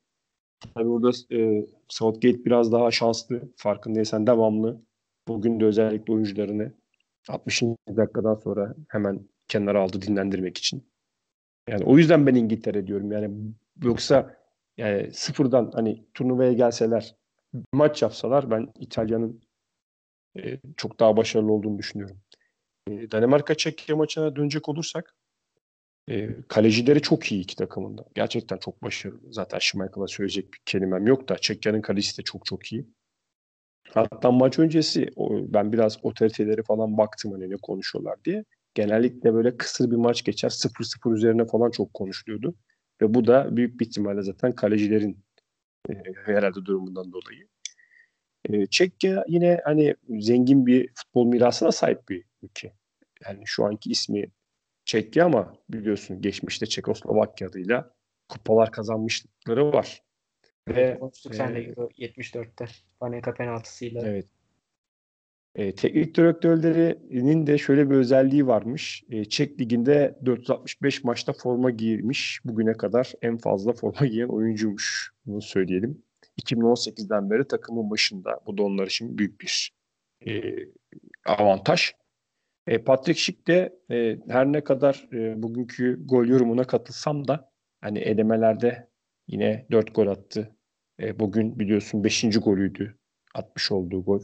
Tabii 0.75 0.89
burada 0.89 1.11
e, 1.33 1.67
Southgate 1.89 2.45
biraz 2.45 2.73
daha 2.73 2.91
şanslı. 2.91 3.53
Farkındaysan 3.57 4.27
devamlı. 4.27 4.81
Bugün 5.29 5.61
de 5.61 5.65
özellikle 5.65 6.13
oyuncularını 6.13 6.73
60. 7.29 7.63
dakikadan 7.97 8.35
sonra 8.35 8.75
hemen 8.89 9.21
kenara 9.49 9.81
aldı 9.81 10.03
dinlendirmek 10.03 10.59
için. 10.59 10.85
Yani 11.69 11.85
o 11.85 11.99
yüzden 11.99 12.27
ben 12.27 12.35
İngiltere 12.35 12.87
diyorum. 12.87 13.13
Yani 13.13 13.31
yoksa 13.83 14.37
yani 14.77 15.13
sıfırdan 15.13 15.71
hani 15.75 16.05
turnuvaya 16.15 16.53
gelseler 16.53 17.17
maç 17.73 18.03
yapsalar 18.03 18.51
ben 18.51 18.69
İtalya'nın 18.81 19.41
e, 20.39 20.59
çok 20.77 21.01
daha 21.01 21.17
başarılı 21.17 21.53
olduğunu 21.53 21.79
düşünüyorum. 21.79 22.17
E, 22.91 23.11
Danimarka 23.11 23.55
Çekya 23.55 23.97
maçına 23.97 24.37
dönecek 24.37 24.69
olursak 24.69 25.15
e, 26.09 26.29
kalecileri 26.49 27.03
çok 27.03 27.33
iyi 27.33 27.43
iki 27.43 27.57
takımında. 27.57 28.05
Gerçekten 28.15 28.57
çok 28.57 28.83
başarılı. 28.83 29.33
Zaten 29.33 29.59
Schmeichel'a 29.59 30.07
söyleyecek 30.07 30.53
bir 30.53 30.59
kelimem 30.67 31.07
yok 31.07 31.29
da 31.29 31.39
Çekya'nın 31.39 31.83
kalecisi 31.83 32.19
de 32.19 32.23
çok 32.23 32.47
çok 32.47 32.73
iyi. 32.73 32.87
Hatta 33.95 34.31
maç 34.31 34.59
öncesi 34.59 35.11
o, 35.17 35.53
ben 35.53 35.73
biraz 35.73 35.99
otoriteleri 36.03 36.63
falan 36.63 36.99
baktım 36.99 37.33
hani 37.33 37.51
ne 37.51 37.57
konuşuyorlar 37.57 38.25
diye. 38.25 38.45
Genellikle 38.75 39.35
böyle 39.35 39.57
kısır 39.57 39.91
bir 39.91 39.97
maç 39.97 40.25
geçer. 40.25 40.49
0-0 40.49 41.15
üzerine 41.15 41.47
falan 41.47 41.71
çok 41.71 41.95
konuşuluyordu. 41.95 42.55
Ve 43.03 43.15
bu 43.15 43.27
da 43.27 43.57
büyük 43.57 43.81
bir 43.81 43.87
ihtimalle 43.87 44.23
zaten 44.23 44.53
kalecilerin 44.53 45.25
e, 45.91 45.95
herhalde 46.25 46.65
durumundan 46.65 47.13
dolayı. 47.13 47.49
E, 48.49 48.67
Çekya 48.67 49.25
yine 49.29 49.61
hani 49.65 49.95
zengin 50.09 50.67
bir 50.67 50.91
futbol 50.95 51.27
mirasına 51.27 51.73
sahip 51.73 52.09
bir 52.09 52.25
ülke. 52.43 52.73
Yani 53.25 53.43
şu 53.45 53.65
anki 53.65 53.91
ismi 53.91 54.27
Çekya 54.85 55.25
ama 55.25 55.55
biliyorsun 55.69 56.21
geçmişte 56.21 56.67
Çekoslovakya 56.67 57.49
adıyla 57.49 57.95
kupalar 58.29 58.73
kazanmışlıkları 58.73 59.73
var. 59.73 60.03
Ve 60.69 60.99
konuştuk 60.99 61.35
e, 61.35 61.37
sen 61.37 61.55
de 61.55 61.59
Euro 61.59 61.89
74'te 61.99 62.67
Panenka 63.01 63.35
penaltısıyla. 63.35 64.03
Evet. 64.07 64.27
E, 65.55 65.75
teknik 65.75 66.17
direktörlerinin 66.17 67.47
de 67.47 67.59
şöyle 67.59 67.91
bir 67.91 67.95
özelliği 67.95 68.47
varmış. 68.47 69.05
E, 69.11 69.25
Çek 69.25 69.61
Ligi'nde 69.61 70.19
465 70.25 71.05
maçta 71.05 71.33
forma 71.33 71.71
giymiş. 71.71 72.41
Bugüne 72.45 72.73
kadar 72.73 73.13
en 73.23 73.39
fazla 73.39 73.73
forma 73.73 74.07
giyen 74.07 74.29
oyuncuymuş. 74.29 75.13
Bunu 75.27 75.43
söyleyelim. 75.43 76.03
2018'den 76.39 77.31
beri 77.31 77.49
takımın 77.49 77.91
başında. 77.91 78.41
Bu 78.47 78.59
da 78.59 78.63
onlar 78.63 78.87
için 78.87 79.19
büyük 79.19 79.41
bir 79.41 79.73
e, 80.27 80.43
avantaj. 81.27 81.93
E, 82.67 82.85
Patrick 82.85 83.21
Schick 83.21 83.47
de 83.47 83.79
e, 83.91 84.19
her 84.29 84.47
ne 84.47 84.65
kadar 84.65 85.09
e, 85.13 85.43
bugünkü 85.43 86.07
gol 86.07 86.27
yorumuna 86.27 86.65
katılsam 86.65 87.29
da 87.29 87.51
hani 87.81 87.99
elemelerde 87.99 88.89
yine 89.27 89.67
4 89.71 89.95
gol 89.95 90.07
attı. 90.07 90.57
E, 91.01 91.19
bugün 91.19 91.59
biliyorsun 91.59 92.05
5. 92.05 92.41
golüydü 92.41 92.99
atmış 93.35 93.73
olduğu 93.73 94.05
gol. 94.05 94.23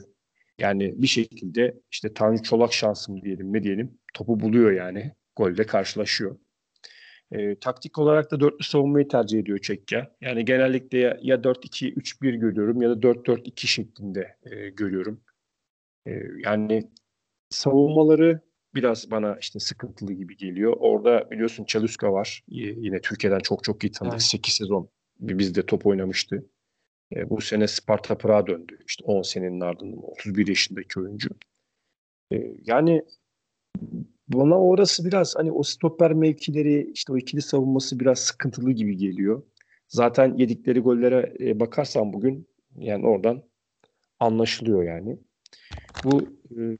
Yani 0.59 1.03
bir 1.03 1.07
şekilde 1.07 1.81
işte 1.91 2.15
Tanju 2.15 2.43
Çolak 2.43 2.73
şansım 2.73 3.23
diyelim 3.23 3.53
ne 3.53 3.63
diyelim 3.63 3.99
topu 4.15 4.41
buluyor 4.41 4.73
yani. 4.73 5.13
Golle 5.37 5.67
karşılaşıyor. 5.67 6.39
E, 7.33 7.59
taktik 7.59 7.99
olarak 7.99 8.31
da 8.31 8.41
dörtlü 8.41 8.65
savunmayı 8.65 9.09
tercih 9.09 9.39
ediyor 9.39 9.59
Çekya. 9.59 10.17
Yani 10.21 10.45
genellikle 10.45 10.99
ya, 10.99 11.19
ya 11.23 11.37
4-2-3-1 11.37 12.37
görüyorum 12.37 12.83
ya 12.83 12.91
da 12.91 12.95
4-4-2 12.95 13.67
şeklinde 13.67 14.37
e, 14.43 14.69
görüyorum. 14.71 15.21
E, 16.07 16.11
yani 16.45 16.91
savunmaları 17.51 18.41
biraz 18.75 19.11
bana 19.11 19.37
işte 19.41 19.59
sıkıntılı 19.59 20.13
gibi 20.13 20.37
geliyor. 20.37 20.77
Orada 20.79 21.31
biliyorsun 21.31 21.65
Çaluska 21.65 22.13
var. 22.13 22.43
Yine 22.49 23.01
Türkiye'den 23.01 23.39
çok 23.39 23.65
çok 23.65 23.85
iyi 23.85 23.93
tanıdık. 23.93 24.15
Evet. 24.15 24.23
8 24.23 24.55
sezon 24.55 24.89
bizde 25.21 25.67
top 25.67 25.87
oynamıştı. 25.87 26.47
E, 27.17 27.31
bu 27.31 27.41
sene 27.41 27.69
Sparta 27.69 28.19
Prag'a 28.19 28.47
döndü. 28.47 28.79
İşte 28.87 29.05
10 29.05 29.23
senenin 29.23 29.61
ardından 29.61 30.11
31 30.11 30.47
yaşındaki 30.47 31.01
oyuncu. 31.01 31.31
E, 32.33 32.55
yani 32.65 33.03
bana 34.29 34.61
orası 34.61 35.05
biraz 35.05 35.37
hani 35.37 35.53
o 35.53 35.63
stoper 35.63 36.13
mevkileri 36.13 36.91
işte 36.95 37.13
o 37.13 37.17
ikili 37.17 37.43
savunması 37.43 38.01
biraz 38.01 38.19
sıkıntılı 38.19 38.73
gibi 38.73 38.97
geliyor. 38.97 39.43
Zaten 39.89 40.37
yedikleri 40.37 40.81
gollere 40.81 41.35
e, 41.41 41.61
bakarsan 41.61 42.13
bugün 42.13 42.49
yani 42.77 43.07
oradan 43.07 43.43
anlaşılıyor 44.21 44.83
yani. 44.83 45.19
Bu 46.05 46.23
e, 46.51 46.79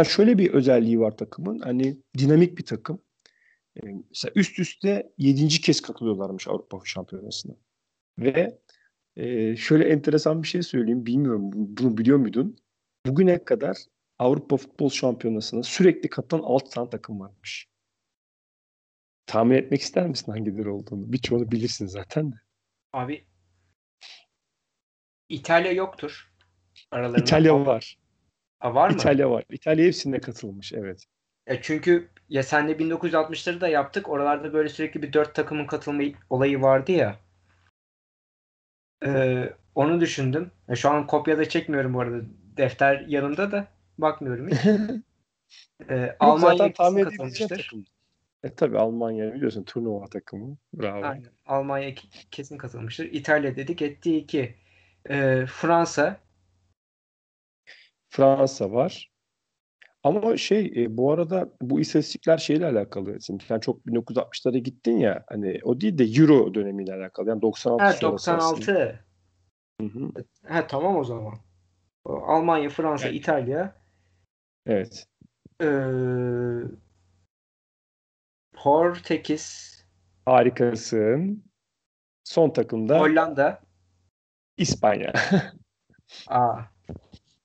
e, 0.00 0.04
şöyle 0.04 0.38
bir 0.38 0.50
özelliği 0.50 1.00
var 1.00 1.16
takımın. 1.16 1.58
Hani 1.58 1.96
dinamik 2.18 2.58
bir 2.58 2.64
takım. 2.64 3.02
E, 3.76 3.80
mesela 4.08 4.32
üst 4.34 4.58
üste 4.58 5.12
yedinci 5.18 5.60
kez 5.60 5.80
katılıyorlarmış 5.80 6.48
Avrupa 6.48 6.80
Şampiyonası'na. 6.84 7.54
Ve 8.18 8.58
e, 9.16 9.56
şöyle 9.56 9.84
enteresan 9.84 10.42
bir 10.42 10.48
şey 10.48 10.62
söyleyeyim. 10.62 11.06
Bilmiyorum 11.06 11.50
bunu 11.52 11.98
biliyor 11.98 12.18
muydun? 12.18 12.56
Bugüne 13.06 13.44
kadar 13.44 13.76
Avrupa 14.18 14.56
Futbol 14.56 14.90
Şampiyonası'na 14.90 15.62
sürekli 15.62 16.08
katılan 16.08 16.42
6 16.42 16.70
tane 16.70 16.90
takım 16.90 17.20
varmış. 17.20 17.68
Tahmin 19.26 19.56
etmek 19.56 19.80
ister 19.80 20.06
misin 20.06 20.32
hangileri 20.32 20.68
olduğunu? 20.68 21.12
Birçoğunu 21.12 21.50
bilirsin 21.50 21.86
zaten 21.86 22.32
de. 22.32 22.36
Abi 22.92 23.24
İtalya 25.28 25.72
yoktur. 25.72 26.32
Aralarında 26.90 27.20
İtalya 27.20 27.54
var. 27.54 27.66
var. 27.66 27.98
Ha, 28.58 28.74
var 28.74 28.90
mı? 28.90 28.96
İtalya 28.96 29.30
var. 29.30 29.44
İtalya 29.50 29.86
hepsinde 29.86 30.20
katılmış 30.20 30.72
evet. 30.72 31.06
Ya 31.48 31.62
çünkü 31.62 32.10
ya 32.28 32.42
senle 32.42 32.72
1960'ları 32.72 33.60
da 33.60 33.68
yaptık. 33.68 34.08
Oralarda 34.08 34.52
böyle 34.52 34.68
sürekli 34.68 35.02
bir 35.02 35.12
dört 35.12 35.34
takımın 35.34 35.66
katılma 35.66 36.02
olayı 36.30 36.62
vardı 36.62 36.92
ya. 36.92 37.18
Ee, 39.06 39.54
onu 39.74 40.00
düşündüm. 40.00 40.50
Ya 40.68 40.76
şu 40.76 40.90
an 40.90 41.06
kopyada 41.06 41.48
çekmiyorum 41.48 41.94
bu 41.94 42.00
arada. 42.00 42.24
Defter 42.60 43.04
yanımda 43.08 43.52
da 43.52 43.66
bakmıyorum 43.98 44.48
hiç. 44.48 44.58
ee, 45.90 46.16
Almanya 46.20 46.72
tahmin 46.72 47.04
katılmıştır. 47.04 47.70
E 48.42 48.54
tabi 48.54 48.78
Almanya 48.78 49.34
biliyorsun 49.34 49.64
turnuva 49.64 50.06
takımı. 50.06 50.56
Bravo. 50.74 51.04
Aynen. 51.06 51.30
Almanya 51.46 51.94
kesin 52.30 52.58
katılmıştır. 52.58 53.04
İtalya 53.04 53.56
dedik 53.56 53.82
etti 53.82 54.16
iki. 54.16 54.54
Ee, 55.10 55.44
Fransa. 55.46 56.20
Fransa 58.08 58.72
var. 58.72 59.10
Ama 60.02 60.36
şey 60.36 60.72
e, 60.76 60.96
bu 60.96 61.12
arada 61.12 61.52
bu 61.62 61.80
istatistikler 61.80 62.38
şeyle 62.38 62.66
alakalı. 62.66 63.20
Sen 63.20 63.40
yani 63.48 63.60
çok 63.60 63.86
1960'lara 63.86 64.58
gittin 64.58 64.98
ya 64.98 65.24
hani 65.28 65.60
o 65.62 65.80
değil 65.80 65.98
de 65.98 66.04
Euro 66.04 66.54
dönemiyle 66.54 66.94
alakalı. 66.94 67.28
Yani 67.28 67.42
96 67.42 67.84
ha, 67.84 68.00
96. 68.00 69.04
Hı 69.80 69.86
hı. 69.86 70.12
Ha 70.48 70.66
tamam 70.66 70.96
o 70.96 71.04
zaman. 71.04 71.34
Almanya, 72.04 72.68
Fransa, 72.68 73.08
evet. 73.08 73.20
İtalya. 73.20 73.76
Evet. 74.66 75.06
Ee, 75.62 75.66
Portekiz. 78.52 79.70
Harikasın. 80.24 81.44
Son 82.24 82.50
takımda 82.50 83.00
Hollanda. 83.00 83.60
İspanya. 84.56 85.12
Aa. 86.28 86.60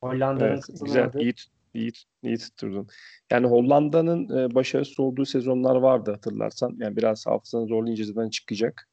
Hollanda'nın 0.02 0.50
evet, 0.50 0.64
güzel, 0.82 1.12
iyi, 1.14 1.34
iyi, 1.74 1.92
iyi 2.24 2.38
tutturdun. 2.38 2.88
Yani 3.32 3.48
Hollanda'nın 3.48 4.38
e, 4.38 4.56
başarısız 4.56 5.00
olduğu 5.00 5.26
sezonlar 5.26 5.76
vardı 5.76 6.12
hatırlarsan. 6.12 6.76
Yani 6.78 6.96
biraz 6.98 7.28
hafızanı 7.28 7.68
zorlayınca 7.68 8.06
zaten 8.06 8.30
çıkacak. 8.30 8.90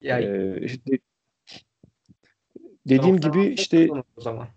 Yani, 0.00 0.24
ee, 0.24 0.60
işte, 0.64 0.98
dediğim 2.88 3.20
gibi 3.20 3.46
işte 3.46 3.88
o 4.16 4.20
zaman. 4.20 4.48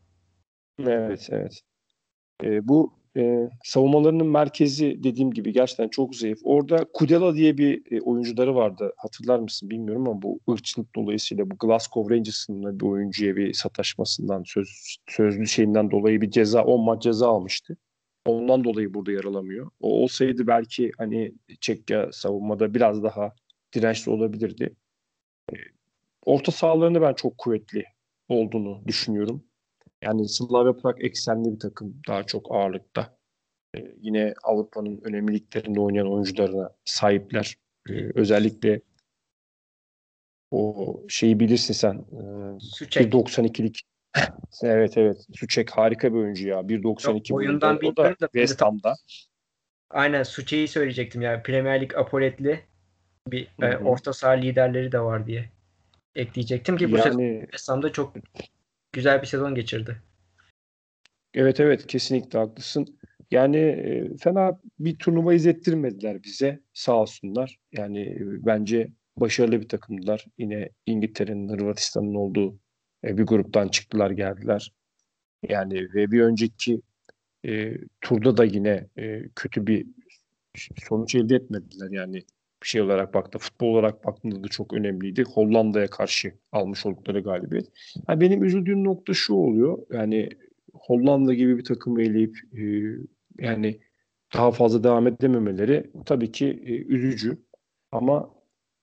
Evet, 0.88 1.28
evet. 1.32 1.62
E, 2.44 2.68
bu 2.68 3.00
e, 3.18 3.50
savunmalarının 3.64 4.28
merkezi 4.28 5.04
dediğim 5.04 5.32
gibi 5.32 5.54
gerçekten 5.54 5.88
çok 5.88 6.16
zayıf. 6.16 6.40
Orada 6.44 6.86
Kudela 6.94 7.36
diye 7.36 7.58
bir 7.58 7.92
e, 7.92 8.02
oyuncuları 8.02 8.56
vardı. 8.56 8.94
Hatırlar 8.98 9.40
mısın 9.40 9.70
bilmiyorum 9.70 10.08
ama 10.08 10.22
bu 10.22 10.40
ırkçılık 10.52 10.96
dolayısıyla 10.96 11.52
bu 11.52 11.56
Glasgow 11.58 12.16
Rangers'ın 12.16 12.80
bir 12.80 12.86
oyuncuya 12.86 13.36
bir 13.36 13.54
sataşmasından 13.54 14.44
söz, 14.46 14.98
sözlü 15.08 15.48
şeyinden 15.48 15.92
dolayı 15.92 16.22
bir 16.22 16.32
ceza 16.32 16.64
10 16.64 16.82
maç 16.84 17.04
ceza 17.04 17.30
almıştı. 17.30 17.78
Ondan 18.26 18.64
dolayı 18.64 18.94
burada 18.94 19.12
yer 19.12 19.24
alamıyor. 19.24 19.72
O 19.80 20.04
olsaydı 20.04 20.48
belki 20.48 20.92
hani 20.98 21.34
Çekya 21.62 22.12
savunmada 22.12 22.74
biraz 22.74 23.04
daha 23.04 23.34
dirençli 23.74 24.12
olabilirdi. 24.12 24.76
E, 25.54 25.56
orta 26.26 26.52
sahalarını 26.52 27.02
ben 27.02 27.14
çok 27.14 27.38
kuvvetli 27.38 27.84
olduğunu 28.30 28.82
düşünüyorum. 28.88 29.49
Yani 30.04 30.30
Slavia 30.30 30.74
Prag 30.74 31.06
eksenli 31.06 31.54
bir 31.54 31.60
takım 31.60 32.02
daha 32.08 32.24
çok 32.24 32.56
ağırlıkta. 32.56 33.18
Ee, 33.76 33.96
yine 34.02 34.34
Avrupa'nın 34.44 35.02
önemli 35.04 35.34
liglerinde 35.34 35.80
oynayan 35.80 36.12
oyuncularına 36.12 36.70
sahipler. 36.86 37.56
Ee, 37.90 37.94
özellikle 38.16 38.82
o 40.52 40.96
şeyi 41.10 41.40
bilirsin 41.40 41.74
sen. 41.74 41.94
E, 41.94 42.22
1.92'lik 42.72 43.82
evet 44.64 44.98
evet. 44.98 45.26
Suçek 45.34 45.72
harika 45.72 46.14
bir 46.14 46.18
oyuncu 46.18 46.48
ya. 46.48 46.60
1.92 46.60 47.34
boyundan 47.34 47.80
o 47.86 47.96
da 47.96 48.16
West 48.20 48.62
Ham'da. 48.62 48.96
Aynen 49.90 50.24
Suçek'i 50.24 50.68
söyleyecektim 50.68 51.22
ya. 51.22 51.44
Premier 51.44 51.82
Lig 51.82 51.96
apoletli 51.96 52.60
bir 53.28 53.48
e, 53.62 53.78
orta 53.78 54.14
saha 54.14 54.32
liderleri 54.32 54.92
de 54.92 55.00
var 55.00 55.28
diye 55.28 55.50
ekleyecektim 56.16 56.78
ki 56.78 56.92
bu 56.92 56.98
yani, 56.98 57.04
sezon 57.04 57.42
West 57.42 57.70
Ham'da 57.70 57.92
çok 57.92 58.14
güzel 58.92 59.22
bir 59.22 59.28
sezon 59.28 59.56
geçirdi. 59.56 60.02
Evet 61.34 61.60
evet 61.60 61.88
kesinlikle 61.88 62.40
haklısın. 62.40 63.00
Yani 63.32 63.58
e, 63.58 64.18
fena 64.18 64.60
bir 64.80 64.98
turnuva 64.98 65.34
izlettirmediler 65.34 66.24
bize 66.24 66.60
sağ 66.74 67.02
olsunlar. 67.02 67.60
Yani 67.72 68.02
e, 68.02 68.46
bence 68.46 68.92
başarılı 69.18 69.62
bir 69.62 69.68
takımdılar. 69.68 70.26
Yine 70.38 70.70
İngiltere'nin, 70.86 71.50
Hırvatistan'ın 71.50 72.16
olduğu 72.16 72.60
e, 73.04 73.18
bir 73.18 73.24
gruptan 73.24 73.68
çıktılar 73.68 74.12
geldiler. 74.12 74.74
Yani 75.50 75.94
ve 75.94 76.12
bir 76.12 76.22
önceki 76.22 76.82
e, 77.46 77.78
turda 78.02 78.38
da 78.38 78.46
yine 78.46 78.88
e, 78.98 79.30
kötü 79.36 79.68
bir 79.68 79.88
sonuç 80.88 81.16
elde 81.16 81.36
etmediler. 81.36 81.90
Yani 81.92 82.24
bir 82.64 82.68
şey 82.68 82.82
olarak 82.82 83.14
baktı. 83.14 83.38
Futbol 83.40 83.68
olarak 83.68 84.06
baktığında 84.06 84.44
da 84.44 84.48
çok 84.48 84.74
önemliydi. 84.74 85.24
Hollanda'ya 85.24 85.88
karşı 85.88 86.34
almış 86.52 86.86
oldukları 86.86 87.20
galibiyet. 87.20 87.68
Yani 88.08 88.22
benim 88.22 88.44
üzüldüğüm 88.44 88.84
nokta 88.84 89.14
şu 89.14 89.34
oluyor. 89.34 89.78
Yani 89.92 90.30
Hollanda 90.74 91.34
gibi 91.34 91.58
bir 91.58 91.64
takım 91.64 92.00
eleyip 92.00 92.38
e, 92.54 92.64
yani 93.46 93.80
daha 94.34 94.52
fazla 94.52 94.84
devam 94.84 95.08
edememeleri 95.08 95.92
tabii 96.06 96.32
ki 96.32 96.48
e, 96.66 96.74
üzücü. 96.74 97.38
Ama 97.92 98.30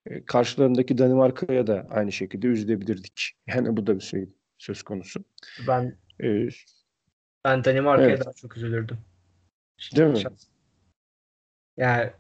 e, 0.07 0.25
karşılarındaki 0.25 0.99
Danimarka'ya 0.99 1.67
da 1.67 1.87
aynı 1.91 2.13
şekilde 2.13 2.47
üzülebilirdik. 2.47 3.33
Yani 3.47 3.77
bu 3.77 3.87
da 3.87 3.95
bir 3.95 4.05
şey 4.05 4.29
söz 4.59 4.83
konusu. 4.83 5.25
Ben 5.69 5.99
e, 6.23 6.49
Ben 7.45 7.65
Danimarka'ya 7.65 8.09
evet. 8.09 8.25
daha 8.25 8.33
çok 8.33 8.57
üzülürdüm. 8.57 8.99
Değil 9.97 10.09
mi? 10.09 10.23
Yani 11.77 12.11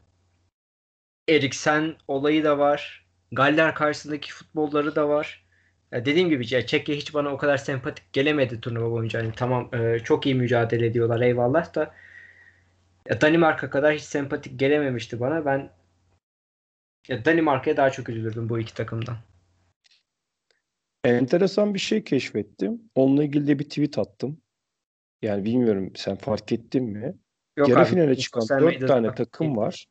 Eriksen 1.29 1.95
olayı 2.09 2.45
da 2.45 2.59
var. 2.59 3.07
Galler 3.33 3.75
karşısındaki 3.75 4.33
futbolları 4.33 4.97
da 4.97 5.09
var. 5.09 5.47
Ya 5.93 6.05
dediğim 6.05 6.29
gibi 6.29 6.55
ya 6.55 6.67
Çekya 6.67 6.95
hiç 6.95 7.15
bana 7.15 7.29
o 7.29 7.37
kadar 7.37 7.57
sempatik 7.57 8.12
gelemedi 8.12 8.61
turnuva 8.61 8.91
boyunca. 8.91 9.21
Yani 9.21 9.33
tamam 9.37 9.75
e, 9.75 9.99
çok 9.99 10.27
iyi 10.27 10.35
mücadele 10.35 10.87
ediyorlar 10.87 11.21
eyvallah 11.21 11.75
da 11.75 11.95
ya 13.09 13.21
Danimarka 13.21 13.71
kadar 13.71 13.95
hiç 13.95 14.03
sempatik 14.03 14.59
gelememişti 14.61 15.21
bana. 15.21 15.45
Ben 15.45 15.71
ya 17.09 17.25
Danimarka'ya 17.25 17.77
daha 17.77 17.91
çok 17.91 18.09
üzülürdüm 18.09 18.49
bu 18.49 18.59
iki 18.59 18.75
takımdan. 18.75 19.17
Enteresan 21.05 21.75
bir 21.75 21.79
şey 21.79 22.05
keşfettim. 22.05 22.81
Onunla 22.95 23.25
ilgili 23.25 23.47
de 23.47 23.59
bir 23.59 23.65
tweet 23.65 23.99
attım. 23.99 24.41
Yani 25.23 25.45
bilmiyorum 25.45 25.93
sen 25.97 26.17
fark 26.17 26.53
ettin 26.53 26.85
mi? 26.85 27.15
Yok 27.57 27.69
Yarı 27.69 27.81
abi, 27.81 27.89
finale 27.89 28.17
çıkan 28.17 28.49
dört 28.61 28.89
tane 28.89 29.15
takım 29.15 29.57
var. 29.57 29.87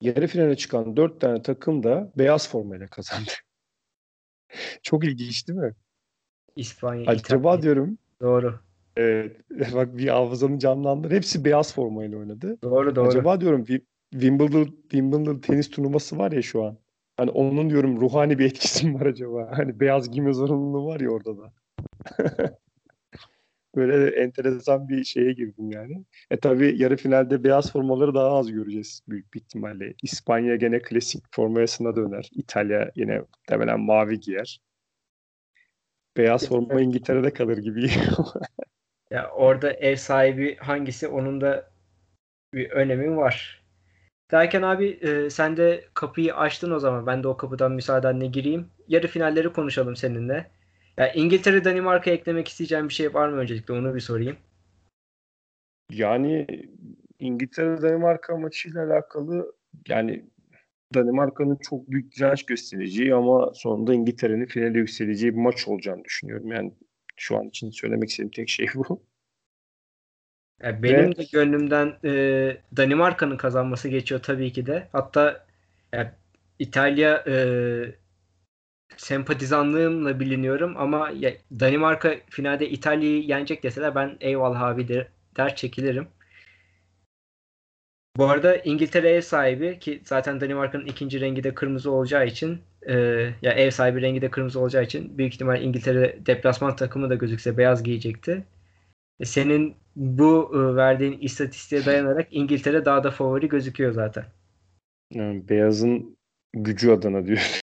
Yarı 0.00 0.26
finale 0.26 0.56
çıkan 0.56 0.96
dört 0.96 1.20
tane 1.20 1.42
takım 1.42 1.82
da 1.82 2.12
beyaz 2.18 2.48
formayla 2.48 2.88
kazandı. 2.88 3.30
Çok 4.82 5.04
ilginç 5.04 5.48
değil 5.48 5.58
mi? 5.58 5.74
İspanya, 6.56 7.04
Acaba 7.06 7.38
İtalya. 7.38 7.62
diyorum. 7.62 7.98
Doğru. 8.20 8.60
Evet. 8.96 9.36
Bak 9.74 9.96
bir 9.96 10.08
hafızamı 10.08 10.58
canlandır. 10.58 11.10
Hepsi 11.10 11.44
beyaz 11.44 11.74
formayla 11.74 12.18
oynadı. 12.18 12.58
Doğru 12.62 12.96
doğru. 12.96 13.08
Acaba 13.08 13.40
diyorum 13.40 13.64
Wimbledon, 14.10 14.64
Wimbledon 14.64 15.38
tenis 15.38 15.70
turnuvası 15.70 16.18
var 16.18 16.32
ya 16.32 16.42
şu 16.42 16.64
an. 16.64 16.78
Hani 17.16 17.30
onun 17.30 17.70
diyorum 17.70 18.00
ruhani 18.00 18.38
bir 18.38 18.44
etkisi 18.44 18.86
mi 18.86 19.00
var 19.00 19.06
acaba? 19.06 19.50
Hani 19.56 19.80
beyaz 19.80 20.10
giyme 20.10 20.32
zorunluluğu 20.32 20.86
var 20.86 21.00
ya 21.00 21.10
orada 21.10 21.38
da. 21.38 21.52
Böyle 23.76 24.16
enteresan 24.22 24.88
bir 24.88 25.04
şeye 25.04 25.32
girdim 25.32 25.70
yani. 25.70 26.04
E 26.30 26.36
tabi 26.36 26.82
yarı 26.82 26.96
finalde 26.96 27.44
beyaz 27.44 27.72
formaları 27.72 28.14
daha 28.14 28.38
az 28.38 28.52
göreceğiz 28.52 29.02
büyük 29.08 29.34
bir 29.34 29.40
ihtimalle. 29.40 29.94
İspanya 30.02 30.56
gene 30.56 30.82
klasik 30.82 31.24
formayasına 31.30 31.96
döner. 31.96 32.30
İtalya 32.32 32.90
yine 32.94 33.18
muhtemelen 33.18 33.80
mavi 33.80 34.20
giyer. 34.20 34.60
Beyaz 36.16 36.48
forma 36.48 36.80
İngiltere'de 36.80 37.32
kalır 37.32 37.58
gibi. 37.58 37.90
ya 39.10 39.30
orada 39.30 39.72
ev 39.72 39.96
sahibi 39.96 40.56
hangisi 40.56 41.08
onun 41.08 41.40
da 41.40 41.70
bir 42.54 42.70
önemi 42.70 43.16
var. 43.16 43.64
Derken 44.30 44.62
abi 44.62 44.88
e, 44.88 45.30
sen 45.30 45.56
de 45.56 45.84
kapıyı 45.94 46.34
açtın 46.34 46.70
o 46.70 46.78
zaman. 46.78 47.06
Ben 47.06 47.22
de 47.22 47.28
o 47.28 47.36
kapıdan 47.36 47.72
müsaadenle 47.72 48.26
gireyim. 48.26 48.68
Yarı 48.88 49.06
finalleri 49.06 49.52
konuşalım 49.52 49.96
seninle. 49.96 50.50
Ya 51.00 51.12
İngiltere 51.12 51.64
Danimarka 51.64 52.10
eklemek 52.10 52.48
isteyeceğim 52.48 52.88
bir 52.88 52.94
şey 52.94 53.14
var 53.14 53.28
mı 53.28 53.36
öncelikle 53.36 53.74
onu 53.74 53.94
bir 53.94 54.00
sorayım. 54.00 54.36
Yani 55.90 56.46
İngiltere 57.18 57.82
Danimarka 57.82 58.36
maçıyla 58.36 58.86
alakalı 58.86 59.52
yani 59.88 60.24
Danimarka'nın 60.94 61.58
çok 61.62 61.90
büyük 61.90 62.16
direnç 62.16 62.46
göstereceği 62.46 63.14
ama 63.14 63.52
sonunda 63.54 63.94
İngiltere'nin 63.94 64.46
finale 64.46 64.78
yükseleceği 64.78 65.32
bir 65.32 65.38
maç 65.38 65.68
olacağını 65.68 66.04
düşünüyorum. 66.04 66.52
Yani 66.52 66.74
şu 67.16 67.36
an 67.36 67.48
için 67.48 67.70
söylemek 67.70 68.10
istediğim 68.10 68.30
tek 68.30 68.48
şey 68.48 68.66
bu. 68.74 69.02
Ya 70.62 70.82
benim 70.82 71.10
Ve... 71.10 71.16
de 71.16 71.24
gönlümden 71.32 71.96
e, 72.04 72.12
Danimarka'nın 72.76 73.36
kazanması 73.36 73.88
geçiyor 73.88 74.22
tabii 74.22 74.52
ki 74.52 74.66
de. 74.66 74.88
Hatta 74.92 75.46
ya, 75.92 76.14
İtalya 76.58 77.24
e, 77.26 77.34
sempatizanlığımla 78.96 80.20
biliniyorum 80.20 80.74
ama 80.76 81.10
ya, 81.10 81.32
Danimarka 81.60 82.14
finalde 82.30 82.70
İtalya'yı 82.70 83.22
yenecek 83.22 83.62
deseler 83.62 83.94
ben 83.94 84.16
eyvallah 84.20 84.60
abi 84.60 84.88
der, 84.88 85.08
der 85.36 85.56
çekilirim. 85.56 86.08
Bu 88.16 88.24
arada 88.24 88.56
İngiltere 88.56 89.10
ev 89.10 89.20
sahibi 89.20 89.78
ki 89.78 90.02
zaten 90.04 90.40
Danimarka'nın 90.40 90.86
ikinci 90.86 91.20
rengi 91.20 91.44
de 91.44 91.54
kırmızı 91.54 91.90
olacağı 91.90 92.26
için 92.26 92.60
e, 92.88 92.94
ya 93.42 93.52
ev 93.52 93.70
sahibi 93.70 94.02
rengi 94.02 94.22
de 94.22 94.30
kırmızı 94.30 94.60
olacağı 94.60 94.84
için 94.84 95.18
büyük 95.18 95.34
ihtimal 95.34 95.62
İngiltere 95.62 96.18
deplasman 96.26 96.76
takımı 96.76 97.10
da 97.10 97.14
gözükse 97.14 97.56
beyaz 97.56 97.82
giyecekti. 97.82 98.44
E, 99.20 99.24
senin 99.24 99.74
bu 99.96 100.52
e, 100.54 100.76
verdiğin 100.76 101.18
istatistiğe 101.20 101.86
dayanarak 101.86 102.28
İngiltere 102.30 102.84
daha 102.84 103.04
da 103.04 103.10
favori 103.10 103.48
gözüküyor 103.48 103.92
zaten. 103.92 104.24
Yani 105.14 105.48
beyazın 105.48 106.16
gücü 106.52 106.90
adına 106.90 107.26
diyor. 107.26 107.60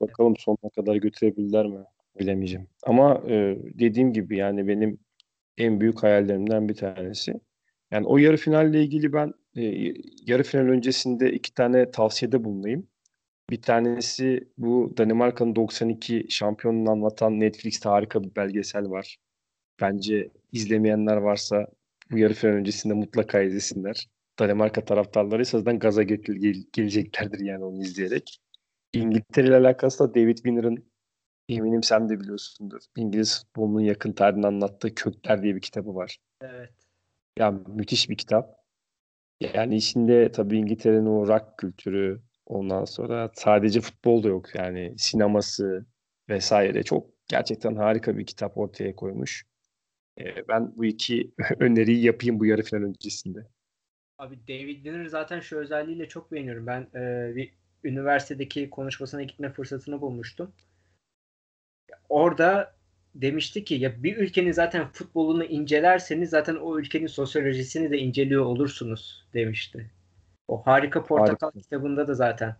Bakalım 0.00 0.36
sonuna 0.36 0.70
kadar 0.76 0.96
götürebilirler 0.96 1.66
mi? 1.66 1.84
Bilemeyeceğim. 2.18 2.66
Ama 2.82 3.22
e, 3.28 3.58
dediğim 3.78 4.12
gibi 4.12 4.36
yani 4.36 4.68
benim 4.68 4.98
en 5.58 5.80
büyük 5.80 6.02
hayallerimden 6.02 6.68
bir 6.68 6.74
tanesi. 6.74 7.32
Yani 7.90 8.06
o 8.06 8.18
yarı 8.18 8.36
finalle 8.36 8.82
ilgili 8.82 9.12
ben 9.12 9.32
e, 9.56 9.94
yarı 10.26 10.42
final 10.42 10.68
öncesinde 10.68 11.32
iki 11.32 11.54
tane 11.54 11.90
tavsiyede 11.90 12.44
bulunayım. 12.44 12.88
Bir 13.50 13.62
tanesi 13.62 14.48
bu 14.58 14.94
Danimarka'nın 14.98 15.56
92 15.56 16.26
şampiyonunu 16.28 16.90
anlatan 16.90 17.40
Netflix'te 17.40 17.88
harika 17.88 18.24
bir 18.24 18.36
belgesel 18.36 18.90
var. 18.90 19.16
Bence 19.80 20.30
izlemeyenler 20.52 21.16
varsa 21.16 21.66
bu 22.10 22.18
yarı 22.18 22.34
final 22.34 22.52
öncesinde 22.52 22.94
mutlaka 22.94 23.42
izlesinler. 23.42 24.08
Danimarka 24.38 24.84
taraftarları 24.84 25.44
zaten 25.44 25.78
gaza 25.78 26.02
gel- 26.02 26.64
geleceklerdir 26.72 27.40
yani 27.40 27.64
onu 27.64 27.82
izleyerek. 27.82 28.38
İngiltere 28.92 29.46
ile 29.46 29.56
alakası 29.56 29.98
da 30.04 30.14
David 30.14 30.36
Winner'ın 30.36 30.90
eminim 31.48 31.82
sen 31.82 32.08
de 32.08 32.20
biliyorsundur. 32.20 32.80
İngiliz 32.96 33.44
futbolunun 33.44 33.80
yakın 33.80 34.12
tarihini 34.12 34.46
anlattığı 34.46 34.94
Kökler 34.94 35.42
diye 35.42 35.54
bir 35.54 35.60
kitabı 35.60 35.94
var. 35.94 36.18
Evet. 36.40 36.72
Ya 37.38 37.50
müthiş 37.50 38.10
bir 38.10 38.16
kitap. 38.16 38.58
Yani 39.40 39.76
içinde 39.76 40.32
tabii 40.32 40.58
İngiltere'nin 40.58 41.06
o 41.06 41.28
rock 41.28 41.58
kültürü, 41.58 42.22
ondan 42.46 42.84
sonra 42.84 43.30
sadece 43.34 43.80
futbol 43.80 44.22
da 44.22 44.28
yok 44.28 44.54
yani 44.54 44.94
sineması 44.98 45.86
vesaire 46.28 46.82
çok 46.82 47.10
gerçekten 47.28 47.76
harika 47.76 48.18
bir 48.18 48.26
kitap 48.26 48.58
ortaya 48.58 48.96
koymuş. 48.96 49.46
Ee, 50.20 50.48
ben 50.48 50.76
bu 50.76 50.84
iki 50.84 51.32
öneriyi 51.58 52.04
yapayım 52.04 52.40
bu 52.40 52.46
yarı 52.46 52.62
final 52.62 52.82
öncesinde. 52.82 53.46
Abi 54.18 54.38
David 54.48 54.74
Winner 54.74 55.06
zaten 55.06 55.40
şu 55.40 55.56
özelliğiyle 55.56 56.08
çok 56.08 56.32
beğeniyorum. 56.32 56.66
Ben 56.66 56.80
e, 56.94 57.36
bir 57.36 57.54
üniversitedeki 57.84 58.70
konuşmasına 58.70 59.22
gitme 59.22 59.50
fırsatını 59.50 60.00
bulmuştum. 60.00 60.52
Orada 62.08 62.74
demişti 63.14 63.64
ki 63.64 63.74
ya 63.74 64.02
bir 64.02 64.16
ülkenin 64.16 64.52
zaten 64.52 64.88
futbolunu 64.88 65.44
incelerseniz 65.44 66.30
zaten 66.30 66.56
o 66.56 66.78
ülkenin 66.78 67.06
sosyolojisini 67.06 67.90
de 67.90 67.98
inceliyor 67.98 68.44
olursunuz 68.44 69.26
demişti. 69.34 69.90
O 70.48 70.62
harika 70.66 71.04
portakal 71.04 71.46
harika. 71.46 71.60
kitabında 71.60 72.08
da 72.08 72.14
zaten 72.14 72.56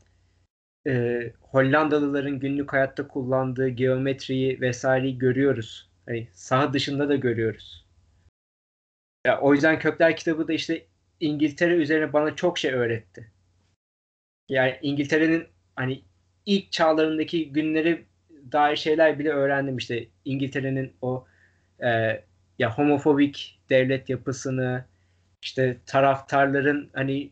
e, 0.87 1.23
Hollandalıların 1.41 2.41
günlük 2.41 2.73
hayatta 2.73 3.09
kullandığı 3.09 3.69
geometriyi 3.69 4.61
vesaireyi 4.61 5.19
görüyoruz. 5.19 5.91
Hani 6.07 6.29
saha 6.33 6.73
dışında 6.73 7.09
da 7.09 7.17
görüyoruz. 7.17 7.87
Ya 9.27 9.41
o 9.41 9.55
yüzden 9.55 9.79
Kökler 9.79 10.17
kitabı 10.17 10.49
da 10.49 10.53
işte 10.53 10.87
İngiltere 11.21 11.75
üzerine 11.75 12.13
bana 12.13 12.37
çok 12.37 12.59
şey 12.59 12.73
öğretti. 12.73 13.31
Yani 14.49 14.79
İngiltere'nin 14.83 15.47
hani 15.77 16.03
ilk 16.47 16.73
çağlarındaki 16.73 17.53
günleri 17.53 18.05
dair 18.53 18.77
şeyler 18.77 19.19
bile 19.19 19.31
öğrendim. 19.31 19.77
İşte 19.77 20.09
İngiltere'nin 20.25 20.93
o 21.03 21.27
e, 21.83 21.89
ya 22.59 22.79
homofobik 22.79 23.61
devlet 23.71 24.09
yapısını 24.09 24.85
işte 25.43 25.77
taraftarların 25.87 26.91
hani 26.93 27.31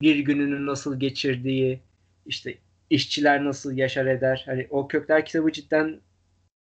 bir 0.00 0.18
gününü 0.18 0.66
nasıl 0.66 1.00
geçirdiği 1.00 1.80
işte 2.26 2.58
işçiler 2.90 3.44
nasıl 3.44 3.76
yaşar 3.76 4.06
eder 4.06 4.42
hani 4.46 4.66
o 4.70 4.88
kökler 4.88 5.24
kitabı 5.24 5.52
cidden 5.52 6.00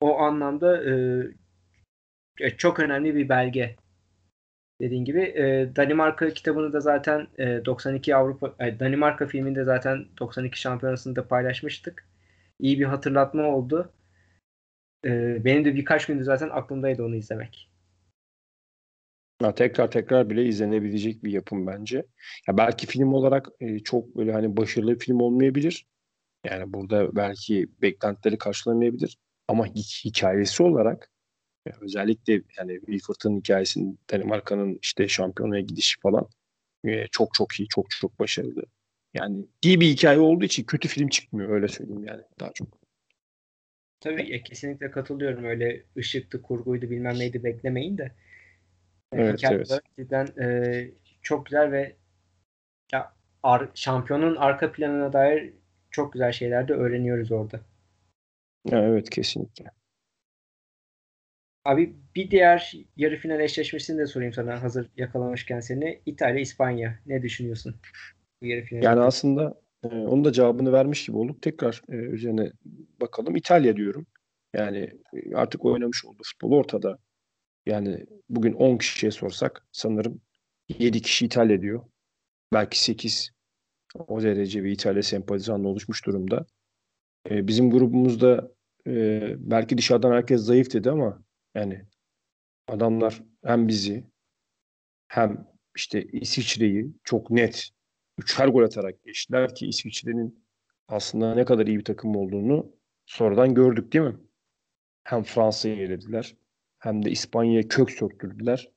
o 0.02 0.20
anlamda 0.20 0.84
e, 0.84 2.50
çok 2.58 2.80
önemli 2.80 3.16
bir 3.16 3.30
belge 3.30 3.76
dediğin 4.82 5.06
gibi. 5.06 5.22
E, 5.22 5.76
Danimarka 5.76 6.30
kitabını 6.30 6.74
da 6.74 6.80
zaten 6.80 7.28
e, 7.38 7.66
92 7.66 8.16
Avrupa 8.16 8.56
e, 8.60 8.80
Danimarka 8.80 9.28
filminde 9.28 9.64
zaten 9.64 10.06
92 10.20 10.60
şampiyonasında 10.60 11.28
paylaşmıştık. 11.28 12.08
İyi 12.60 12.80
bir 12.80 12.86
hatırlatma 12.86 13.44
oldu. 13.44 13.92
E, 15.06 15.46
benim 15.46 15.66
de 15.66 15.76
birkaç 15.76 16.06
gündür 16.06 16.24
zaten 16.24 16.50
aklımdaydı 16.50 17.04
onu 17.04 17.16
izlemek. 17.16 17.70
Ya 19.42 19.56
tekrar 19.56 19.92
tekrar 19.92 20.30
bile 20.30 20.46
izlenebilecek 20.46 21.24
bir 21.24 21.32
yapım 21.32 21.68
bence. 21.68 22.06
Ya 22.48 22.58
belki 22.58 22.88
film 22.88 23.14
olarak 23.14 23.48
e, 23.60 23.80
çok 23.80 24.16
böyle 24.16 24.34
hani 24.34 24.58
başarılı 24.58 24.96
bir 24.96 25.00
film 25.00 25.22
olmayabilir. 25.22 25.88
Yani 26.46 26.74
burada 26.74 27.16
belki 27.16 27.68
beklentileri 27.82 28.38
karşılamayabilir. 28.38 29.18
Ama 29.48 29.66
hikayesi 30.06 30.64
olarak 30.64 31.12
özellikle 31.82 32.42
yani 32.58 32.80
Wilford'ın 32.80 33.40
hikayesinin 33.40 34.00
Danimarka'nın 34.12 34.80
işte 34.82 35.08
şampiyonaya 35.08 35.62
gidişi 35.62 36.00
falan 36.00 36.28
e, 36.86 37.08
çok 37.08 37.34
çok 37.34 37.60
iyi, 37.60 37.68
çok 37.68 37.90
çok 37.90 38.20
başarılı. 38.20 38.64
Yani 39.14 39.46
iyi 39.64 39.82
bir 39.82 39.88
hikaye 39.88 40.20
olduğu 40.20 40.46
için 40.46 40.64
kötü 40.64 40.88
film 40.88 41.08
çıkmıyor 41.08 41.50
öyle 41.50 41.68
söyleyeyim 41.68 42.04
yani 42.04 42.22
daha 42.40 42.54
çok. 42.54 42.68
Tabii 44.00 44.32
ya, 44.32 44.44
kesinlikle 44.44 44.92
katılıyorum. 44.92 45.44
Öyle 45.44 45.84
ışıktı, 45.98 46.42
kurguydu 46.42 46.90
bilmem 46.90 47.20
neydi 47.20 47.44
beklemeyin 47.44 47.98
de. 47.98 48.12
Evet, 49.14 49.44
evet. 49.44 49.80
Cidden 50.00 50.28
e, 50.42 50.92
çok 51.22 51.46
güzel 51.46 51.72
ve 51.72 51.96
ya, 52.92 53.14
ar, 53.44 53.70
şampiyonun 53.74 54.36
arka 54.36 54.72
planına 54.72 55.14
dair 55.14 55.54
çok 55.92 56.14
güzel 56.14 56.32
şeyler 56.32 56.68
de 56.68 56.74
öğreniyoruz 56.74 57.32
orada. 57.32 57.62
Ya, 58.72 58.84
evet 58.84 59.10
kesinlikle. 59.10 59.66
Abi 61.70 61.96
bir 62.16 62.32
diğer 62.32 62.74
yarı 62.98 63.18
final 63.18 63.40
eşleşmesini 63.40 63.98
de 63.98 64.06
sorayım 64.06 64.34
sana 64.34 64.64
hazır 64.64 64.90
yakalamışken 64.98 65.60
seni. 65.60 66.02
İtalya 66.06 66.40
İspanya 66.40 67.00
ne 67.06 67.22
düşünüyorsun? 67.22 67.76
Bu 68.42 68.46
yarı 68.46 68.62
final. 68.62 68.84
Yani 68.84 69.00
aslında 69.00 69.62
e, 69.84 69.88
onun 69.88 70.26
da 70.26 70.32
cevabını 70.32 70.72
vermiş 70.72 71.06
gibi 71.06 71.18
olduk. 71.18 71.42
Tekrar 71.42 71.82
e, 71.90 71.96
üzerine 71.96 72.52
bakalım. 73.02 73.36
İtalya 73.36 73.76
diyorum. 73.76 74.06
Yani 74.54 74.94
e, 75.14 75.36
artık 75.36 75.66
oynamış 75.66 76.06
olduğu 76.06 76.24
futbol 76.24 76.52
ortada. 76.52 76.98
Yani 77.66 78.06
bugün 78.30 78.54
10 78.54 78.78
kişiye 78.78 79.12
sorsak 79.12 79.68
sanırım 79.72 80.22
7 80.80 81.02
kişi 81.02 81.26
İtalya 81.26 81.62
diyor. 81.62 81.84
Belki 82.54 82.84
8 82.84 83.32
o 84.08 84.22
derece 84.22 84.64
bir 84.64 84.72
İtalya 84.72 85.04
sempatizanla 85.04 85.68
oluşmuş 85.68 86.06
durumda. 86.06 86.46
E, 87.30 87.48
bizim 87.48 87.72
grubumuzda 87.72 88.52
e, 88.88 89.22
belki 89.38 89.78
dışarıdan 89.78 90.12
herkes 90.12 90.42
zayıf 90.42 90.74
dedi 90.74 90.92
ama 90.92 91.29
yani 91.60 91.82
adamlar 92.68 93.24
hem 93.44 93.68
bizi 93.68 94.04
hem 95.08 95.48
işte 95.76 96.04
İsviçre'yi 96.04 96.94
çok 97.04 97.32
net 97.32 97.70
üçer 98.18 98.48
gol 98.48 98.64
atarak 98.64 99.04
geçtiler 99.04 99.56
ki 99.56 99.68
İsviçre'nin 99.68 100.46
aslında 100.88 101.36
ne 101.36 101.46
kadar 101.46 101.68
iyi 101.68 101.78
bir 101.80 101.84
takım 101.84 102.16
olduğunu 102.16 102.76
sonradan 103.06 103.54
gördük 103.54 103.94
değil 103.94 104.06
mi? 104.06 104.18
Hem 105.04 105.24
Fransa'yı 105.24 105.76
elediler 105.76 106.36
hem 106.80 107.06
de 107.06 107.12
İspanya'ya 107.12 107.68
kök 107.68 107.92
söktürdüler. 107.92 108.72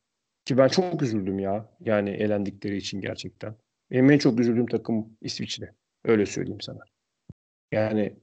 Ki 0.45 0.59
ben 0.59 0.69
çok 0.69 1.03
üzüldüm 1.03 1.39
ya. 1.39 1.77
Yani 1.81 2.11
elendikleri 2.11 2.77
için 2.77 3.01
gerçekten. 3.01 3.57
Benim 3.91 4.11
en 4.11 4.19
çok 4.19 4.41
üzüldüğüm 4.41 4.67
takım 4.67 5.17
İsviçre. 5.21 5.75
Öyle 6.05 6.27
söyleyeyim 6.27 6.61
sana. 6.61 6.81
Yani 7.73 8.17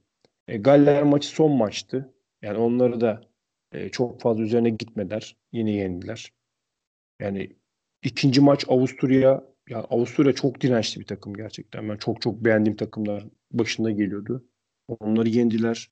e, 0.48 0.58
Galler 0.58 1.04
maçı 1.04 1.28
son 1.28 1.52
maçtı. 1.52 2.14
Yani 2.42 2.58
onları 2.58 3.02
da 3.02 3.29
e, 3.72 3.90
çok 3.90 4.22
fazla 4.22 4.44
üzerine 4.44 4.70
gitmediler. 4.70 5.38
Yine 5.52 5.72
yendiler. 5.72 6.34
Yani 7.20 7.56
ikinci 8.04 8.42
maç 8.42 8.66
Avusturya 8.68 9.44
ya 9.70 9.80
Avusturya 9.80 10.34
çok 10.36 10.62
dirençli 10.62 11.02
bir 11.02 11.06
takım 11.06 11.34
gerçekten. 11.34 11.90
Ben 11.90 11.98
çok 11.98 12.22
çok 12.22 12.46
beğendiğim 12.46 12.78
takımlar 12.78 13.26
başında 13.52 13.92
geliyordu. 13.92 14.46
Onları 14.88 15.30
yendiler. 15.30 15.92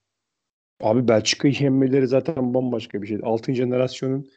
Abi 0.81 1.07
Belçika'yı 1.07 1.53
yenmeleri 1.59 2.07
zaten 2.07 2.53
bambaşka 2.53 3.01
bir 3.01 3.07
şey. 3.07 3.19
Altın 3.23 3.53
jenerasyonun 3.53 4.29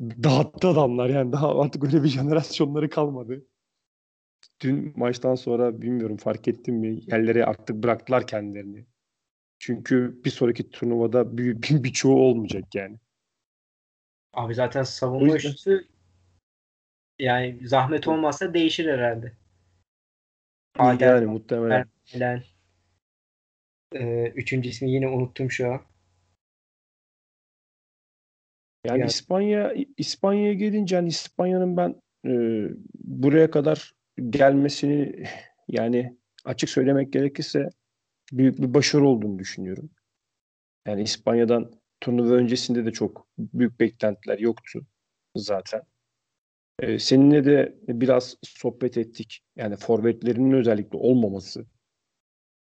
dağıttı 0.00 0.68
adamlar 0.68 1.08
yani 1.08 1.32
daha 1.32 1.60
artık 1.60 1.84
öyle 1.84 2.02
bir 2.02 2.08
jenerasyonları 2.08 2.90
kalmadı. 2.90 3.46
Dün 4.60 4.92
maçtan 4.96 5.34
sonra 5.34 5.82
bilmiyorum 5.82 6.16
fark 6.16 6.48
ettim 6.48 6.74
mi 6.74 7.00
yerlere 7.06 7.44
artık 7.44 7.76
bıraktılar 7.76 8.26
kendilerini. 8.26 8.86
Çünkü 9.58 10.20
bir 10.24 10.30
sonraki 10.30 10.70
turnuvada 10.70 11.38
bir, 11.38 11.62
bir, 11.62 11.84
birçoğu 11.84 12.20
olmayacak 12.20 12.74
yani. 12.74 12.98
Abi 14.32 14.54
zaten 14.54 14.82
savunma 14.82 15.36
üstü 15.36 15.88
yani 17.18 17.68
zahmet 17.68 18.08
olmazsa 18.08 18.54
değişir 18.54 18.92
herhalde. 18.92 19.32
Adem, 20.78 21.08
yani 21.08 21.26
muhtemelen. 21.26 21.84
Ermelen, 22.14 22.42
e, 23.92 24.26
üçüncü 24.28 24.68
ismi 24.68 24.90
yine 24.90 25.08
unuttum 25.08 25.50
şu 25.50 25.72
an. 25.72 25.80
Yani, 28.84 29.00
yani. 29.00 29.08
İspanya 29.08 29.74
İspanya'ya 29.96 30.52
gelince 30.52 30.96
hani 30.96 31.08
İspanya'nın 31.08 31.76
ben 31.76 32.02
e, 32.26 32.32
buraya 32.94 33.50
kadar 33.50 33.94
gelmesini 34.30 35.24
yani 35.68 36.16
açık 36.44 36.70
söylemek 36.70 37.12
gerekirse 37.12 37.68
büyük 38.32 38.58
bir 38.58 38.74
başarı 38.74 39.04
olduğunu 39.08 39.38
düşünüyorum. 39.38 39.90
Yani 40.86 41.02
İspanya'dan 41.02 41.72
turnuva 42.00 42.34
öncesinde 42.34 42.84
de 42.86 42.92
çok 42.92 43.26
büyük 43.38 43.80
beklentiler 43.80 44.38
yoktu 44.38 44.86
zaten. 45.36 45.82
Ee, 46.80 46.98
seninle 46.98 47.44
de 47.44 47.78
biraz 47.88 48.36
sohbet 48.42 48.98
ettik. 48.98 49.40
Yani 49.56 49.76
forvetlerinin 49.76 50.52
özellikle 50.52 50.98
olmaması. 50.98 51.66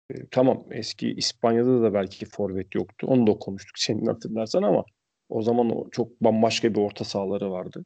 Ee, 0.10 0.28
tamam 0.32 0.66
eski 0.72 1.12
İspanya'da 1.12 1.82
da 1.82 1.94
belki 1.94 2.26
forvet 2.26 2.76
yoktu. 2.76 3.08
Onu 3.10 3.28
da 3.28 3.34
konuştuk 3.34 3.80
senin 3.80 4.06
hatırlarsan 4.06 4.64
ama 4.64 4.86
o 5.30 5.42
zaman 5.42 5.90
çok 5.92 6.22
bambaşka 6.22 6.76
bir 6.76 6.80
orta 6.80 7.04
sahaları 7.04 7.52
vardı. 7.52 7.86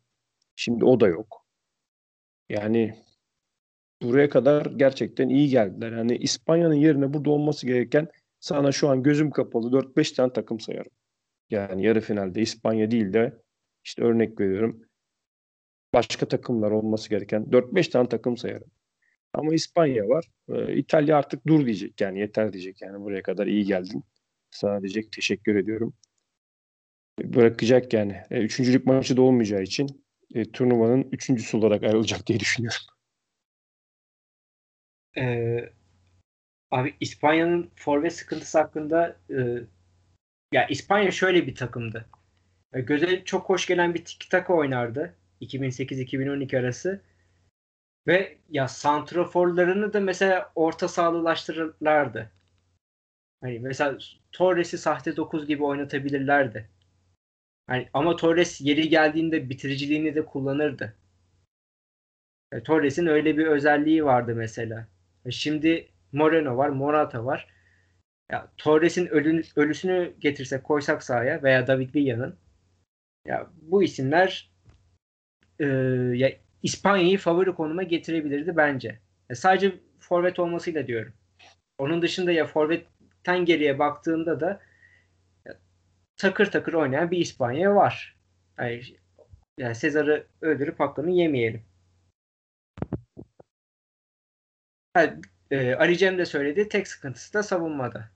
Şimdi 0.56 0.86
o 0.86 1.00
da 1.00 1.08
yok. 1.08 1.46
Yani 2.50 3.07
buraya 4.02 4.30
kadar 4.30 4.66
gerçekten 4.66 5.30
iyi 5.30 5.50
geldiler. 5.50 5.92
Yani 5.92 6.18
İspanya'nın 6.18 6.74
yerine 6.74 7.14
burada 7.14 7.30
olması 7.30 7.68
gereken 7.68 8.08
sana 8.40 8.72
şu 8.72 8.90
an 8.90 9.04
gözüm 9.04 9.32
kapalı 9.32 9.72
4-5 9.72 10.16
tane 10.16 10.34
takım 10.34 10.60
sayarım. 10.60 10.92
Yani 11.50 11.86
yarı 11.86 12.02
finalde 12.02 12.42
İspanya 12.42 12.92
değil 12.92 13.14
de 13.14 13.42
işte 13.84 14.04
örnek 14.04 14.40
veriyorum 14.40 14.82
başka 15.94 16.28
takımlar 16.28 16.72
olması 16.72 17.10
gereken 17.10 17.44
4-5 17.44 17.90
tane 17.90 18.10
takım 18.10 18.38
sayarım. 18.38 18.72
Ama 19.34 19.54
İspanya 19.54 20.10
var. 20.10 20.26
Ee, 20.50 20.76
İtalya 20.76 21.18
artık 21.18 21.48
dur 21.48 21.66
diyecek 21.66 22.02
yani 22.02 22.20
yeter 22.20 22.54
diyecek 22.54 22.82
yani 22.82 23.04
buraya 23.04 23.22
kadar 23.24 23.48
iyi 23.48 23.66
geldin. 23.66 24.04
Sana 24.52 24.82
diyecek 24.82 25.12
teşekkür 25.12 25.56
ediyorum. 25.56 25.94
Bırakacak 27.24 27.94
yani. 27.94 28.22
E, 28.32 28.40
üçüncülük 28.40 28.86
maçı 28.86 29.18
da 29.18 29.22
olmayacağı 29.22 29.64
için 29.64 30.06
e, 30.36 30.52
turnuvanın 30.52 31.10
üçüncüsü 31.12 31.58
olarak 31.58 31.84
ayrılacak 31.84 32.28
diye 32.28 32.40
düşünüyorum. 32.40 32.97
Abi 36.72 36.96
İspanya'nın 37.00 37.72
forvet 37.76 38.14
sıkıntısı 38.14 38.58
hakkında 38.58 39.16
e, 39.30 39.60
ya 40.52 40.68
İspanya 40.68 41.12
şöyle 41.12 41.48
bir 41.48 41.56
takımdı. 41.56 42.06
E, 42.74 42.82
göze 42.82 43.24
çok 43.24 43.50
hoş 43.50 43.66
gelen 43.68 43.94
bir 43.94 44.06
tiki 44.06 44.30
taka 44.30 44.54
oynardı 44.54 45.16
2008-2012 45.42 46.60
arası. 46.60 47.02
Ve 48.08 48.38
ya 48.50 48.68
santraforlarını 48.68 49.94
da 49.94 50.00
mesela 50.00 50.52
orta 50.56 50.88
sahalılaştırırlardı. 50.88 52.32
Hani 53.42 53.60
mesela 53.60 53.98
Torres'i 54.32 54.78
sahte 54.78 55.16
9 55.16 55.48
gibi 55.48 55.64
oynatabilirlerdi. 55.64 56.70
Hani 57.68 57.90
ama 57.94 58.16
Torres 58.16 58.62
yeri 58.62 58.90
geldiğinde 58.90 59.50
bitiriciliğini 59.50 60.16
de 60.16 60.26
kullanırdı. 60.26 60.96
E, 62.52 62.64
Torres'in 62.64 63.06
öyle 63.06 63.38
bir 63.38 63.48
özelliği 63.48 64.06
vardı 64.06 64.36
mesela. 64.36 64.88
E, 65.28 65.32
şimdi 65.32 65.88
Moreno 66.12 66.58
var, 66.58 66.70
Morata 66.70 67.26
var. 67.26 67.48
Ya 68.32 68.52
Torres'in 68.58 69.08
ölü, 69.08 69.44
ölüsünü 69.56 70.14
getirsek 70.20 70.64
koysak 70.64 71.04
sahaya 71.04 71.44
veya 71.44 71.68
David 71.68 71.96
Villa'nın 71.96 72.36
ya 73.28 73.48
bu 73.62 73.84
isimler 73.84 74.52
e, 75.60 75.66
ya 76.16 76.32
İspanya'yı 76.64 77.18
favori 77.18 77.56
konuma 77.56 77.84
getirebilirdi 77.84 78.58
bence. 78.58 79.00
Ya 79.30 79.36
sadece 79.36 79.76
forvet 80.00 80.40
olmasıyla 80.40 80.88
diyorum. 80.88 81.14
Onun 81.78 82.02
dışında 82.02 82.32
ya 82.32 82.46
forvetten 82.46 83.46
geriye 83.46 83.80
baktığında 83.80 84.40
da 84.40 84.62
ya, 85.46 85.58
takır 86.18 86.52
takır 86.52 86.74
oynayan 86.74 87.12
bir 87.12 87.18
İspanya 87.18 87.76
var. 87.76 88.18
Yani, 88.60 88.82
yani 89.58 89.76
Sezar'ı 89.76 90.28
öldürüp 90.42 90.80
hakkını 90.80 91.12
yemeyelim. 91.12 91.62
Yani, 94.98 95.22
e, 95.52 95.76
Ali 95.76 95.98
Cem 95.98 96.18
de 96.18 96.26
söyledi. 96.26 96.70
Tek 96.70 96.88
sıkıntısı 96.88 97.34
da 97.34 97.44
savunmada. 97.44 98.10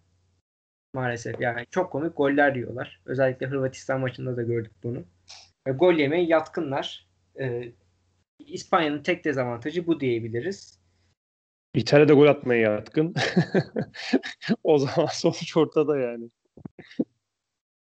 Maalesef. 0.94 1.42
Yani 1.42 1.66
çok 1.72 1.92
komik 1.92 2.18
goller 2.18 2.56
diyorlar. 2.56 3.02
Özellikle 3.06 3.46
Hırvatistan 3.46 4.00
maçında 4.00 4.38
da 4.38 4.44
gördük 4.44 4.72
bunu. 4.84 5.04
E, 5.66 5.72
gol 5.72 5.94
yemeye 5.94 6.26
yatkınlar. 6.26 7.08
E, 7.40 7.72
İspanya'nın 8.40 9.04
tek 9.04 9.26
dezavantajı 9.26 9.88
bu 9.88 10.00
diyebiliriz. 10.00 10.82
İtalya'da 11.74 12.14
gol 12.14 12.28
atmaya 12.28 12.62
yatkın. 12.62 13.14
o 14.64 14.78
zaman 14.78 15.06
sonuç 15.06 15.58
ortada 15.58 15.98
yani. 15.98 16.30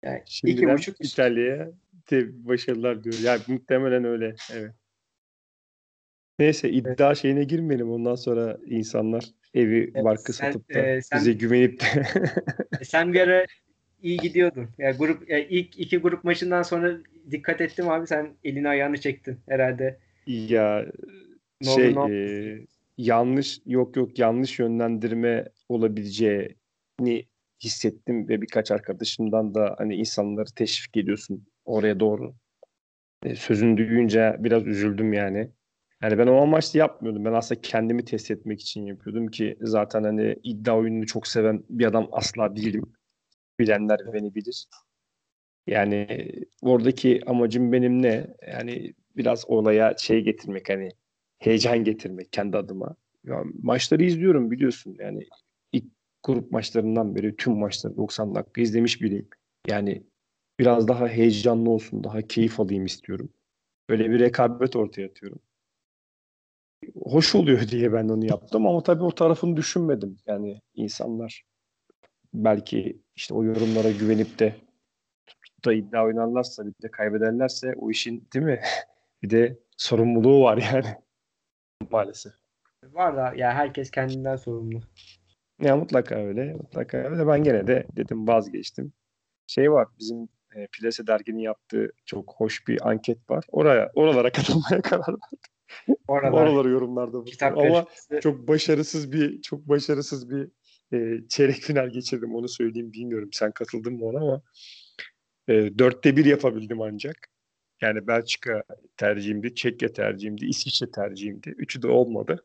yani 0.02 0.22
Şimdiden 0.26 0.62
iki 0.62 0.74
buçuk 0.74 1.04
İtalya'ya 1.04 1.70
başarılar 2.30 3.04
diyor. 3.04 3.16
Yani 3.22 3.40
muhtemelen 3.46 4.04
öyle. 4.04 4.34
Evet. 4.52 4.74
Neyse 6.42 6.70
iddia 6.70 7.06
evet. 7.06 7.16
şeyine 7.16 7.44
girmeyelim. 7.44 7.92
Ondan 7.92 8.14
sonra 8.14 8.58
insanlar 8.66 9.24
evi 9.54 9.90
evet, 9.94 10.04
barkı 10.04 10.32
sen, 10.32 10.52
satıp 10.52 10.74
da 10.74 10.78
e, 10.78 11.02
sen, 11.02 11.20
bize 11.20 11.32
güvenip 11.32 11.80
de 11.80 11.86
e, 12.80 12.84
sen 12.84 13.12
bir 13.12 13.20
ara 13.20 13.46
iyi 14.02 14.18
gidiyordun. 14.18 14.68
Yani 14.78 14.96
grup 14.96 15.30
yani 15.30 15.46
ilk 15.50 15.78
iki 15.78 15.98
grup 15.98 16.24
maçından 16.24 16.62
sonra 16.62 16.98
dikkat 17.30 17.60
ettim 17.60 17.88
abi 17.88 18.06
sen 18.06 18.34
elini 18.44 18.68
ayağını 18.68 19.00
çektin 19.00 19.38
herhalde. 19.48 19.98
Ya 20.26 20.86
ne 21.60 21.70
şey 21.74 21.98
oldu, 21.98 22.12
e, 22.12 22.66
yanlış 22.98 23.60
yok 23.66 23.96
yok 23.96 24.18
yanlış 24.18 24.58
yönlendirme 24.58 25.48
olabileceğini 25.68 27.26
hissettim 27.64 28.28
ve 28.28 28.42
birkaç 28.42 28.70
arkadaşımdan 28.70 29.54
da 29.54 29.74
hani 29.78 29.94
insanları 29.94 30.50
teşvik 30.56 30.96
ediyorsun 30.96 31.46
oraya 31.64 32.00
doğru. 32.00 32.34
E, 33.24 33.36
sözünü 33.36 33.76
duyunca 33.76 34.36
biraz 34.38 34.66
üzüldüm 34.66 35.12
yani. 35.12 35.50
Yani 36.02 36.18
ben 36.18 36.26
o 36.26 36.42
amaçlı 36.42 36.78
yapmıyordum. 36.78 37.24
Ben 37.24 37.32
aslında 37.32 37.60
kendimi 37.60 38.04
test 38.04 38.30
etmek 38.30 38.60
için 38.60 38.86
yapıyordum 38.86 39.28
ki 39.28 39.56
zaten 39.60 40.04
hani 40.04 40.36
iddia 40.42 40.78
oyununu 40.78 41.06
çok 41.06 41.26
seven 41.26 41.64
bir 41.68 41.86
adam 41.86 42.08
asla 42.12 42.56
değilim. 42.56 42.92
Bilenler 43.60 44.00
beni 44.12 44.34
bilir. 44.34 44.66
Yani 45.66 46.28
oradaki 46.62 47.20
amacım 47.26 47.72
benim 47.72 48.02
ne? 48.02 48.26
Yani 48.46 48.94
biraz 49.16 49.44
olaya 49.50 49.94
şey 49.98 50.20
getirmek 50.20 50.68
hani 50.70 50.88
heyecan 51.38 51.84
getirmek 51.84 52.32
kendi 52.32 52.56
adıma. 52.56 52.96
Ya, 53.24 53.44
maçları 53.62 54.04
izliyorum 54.04 54.50
biliyorsun. 54.50 54.96
Yani 55.00 55.26
ilk 55.72 55.84
grup 56.22 56.52
maçlarından 56.52 57.14
beri 57.16 57.36
tüm 57.36 57.58
maçları 57.58 57.96
90 57.96 58.34
dakika 58.34 58.60
izlemiş 58.60 59.02
biriyim. 59.02 59.28
Yani 59.68 60.02
biraz 60.58 60.88
daha 60.88 61.08
heyecanlı 61.08 61.70
olsun, 61.70 62.04
daha 62.04 62.22
keyif 62.22 62.60
alayım 62.60 62.86
istiyorum. 62.86 63.32
Böyle 63.90 64.10
bir 64.10 64.20
rekabet 64.20 64.76
ortaya 64.76 65.06
atıyorum. 65.06 65.40
Hoş 66.94 67.34
oluyor 67.34 67.60
diye 67.68 67.92
ben 67.92 68.08
onu 68.08 68.26
yaptım 68.26 68.66
ama 68.66 68.82
tabii 68.82 69.04
o 69.04 69.14
tarafını 69.14 69.56
düşünmedim. 69.56 70.16
Yani 70.26 70.60
insanlar 70.74 71.44
belki 72.34 73.02
işte 73.16 73.34
o 73.34 73.44
yorumlara 73.44 73.90
güvenip 73.90 74.38
de 74.38 74.54
da 75.64 75.72
iddia 75.72 76.04
oynarlarsa 76.04 76.66
bir 76.66 76.74
de 76.82 76.90
kaybederlerse 76.90 77.74
o 77.76 77.90
işin 77.90 78.28
değil 78.34 78.44
mi? 78.44 78.60
bir 79.22 79.30
de 79.30 79.58
sorumluluğu 79.76 80.42
var 80.42 80.56
yani. 80.72 80.96
Maalesef. 81.90 82.32
Var 82.82 83.16
da 83.16 83.32
ya 83.36 83.52
herkes 83.54 83.90
kendinden 83.90 84.36
sorumlu. 84.36 84.80
Ya 85.60 85.76
mutlaka 85.76 86.14
öyle. 86.14 86.54
Mutlaka 86.54 86.98
öyle. 86.98 87.26
Ben 87.26 87.44
gene 87.44 87.66
de 87.66 87.86
dedim 87.96 88.28
vazgeçtim. 88.28 88.92
Şey 89.46 89.72
var 89.72 89.88
bizim 89.98 90.28
e, 90.54 90.66
Plase 90.66 91.06
derginin 91.06 91.38
yaptığı 91.38 91.92
çok 92.06 92.34
hoş 92.36 92.68
bir 92.68 92.88
anket 92.88 93.30
var. 93.30 93.44
Oraya 93.48 93.90
oralara 93.94 94.32
katılmaya 94.32 94.82
karar 94.82 95.08
verdim. 95.08 95.38
Oralar, 96.08 96.32
Oraları 96.32 96.68
yorumlarda 96.68 97.24
kitap 97.24 97.58
Ama 97.58 97.86
çok 98.22 98.48
başarısız 98.48 99.12
bir 99.12 99.42
çok 99.42 99.68
başarısız 99.68 100.30
bir 100.30 100.48
e, 100.92 101.28
çeyrek 101.28 101.56
final 101.56 101.88
geçirdim. 101.88 102.34
Onu 102.34 102.48
söyleyeyim 102.48 102.92
bilmiyorum. 102.92 103.28
Sen 103.32 103.52
katıldın 103.52 103.92
mı 103.92 104.06
ona 104.06 104.18
ama 104.18 104.42
e, 105.48 105.78
dörtte 105.78 106.16
bir 106.16 106.24
yapabildim 106.24 106.80
ancak. 106.80 107.16
Yani 107.80 108.06
Belçika 108.06 108.62
tercihimdi, 108.96 109.54
Çekya 109.54 109.92
tercihimdi, 109.92 110.46
İsviçre 110.46 110.90
tercihimdi. 110.90 111.48
Üçü 111.48 111.82
de 111.82 111.88
olmadı. 111.88 112.44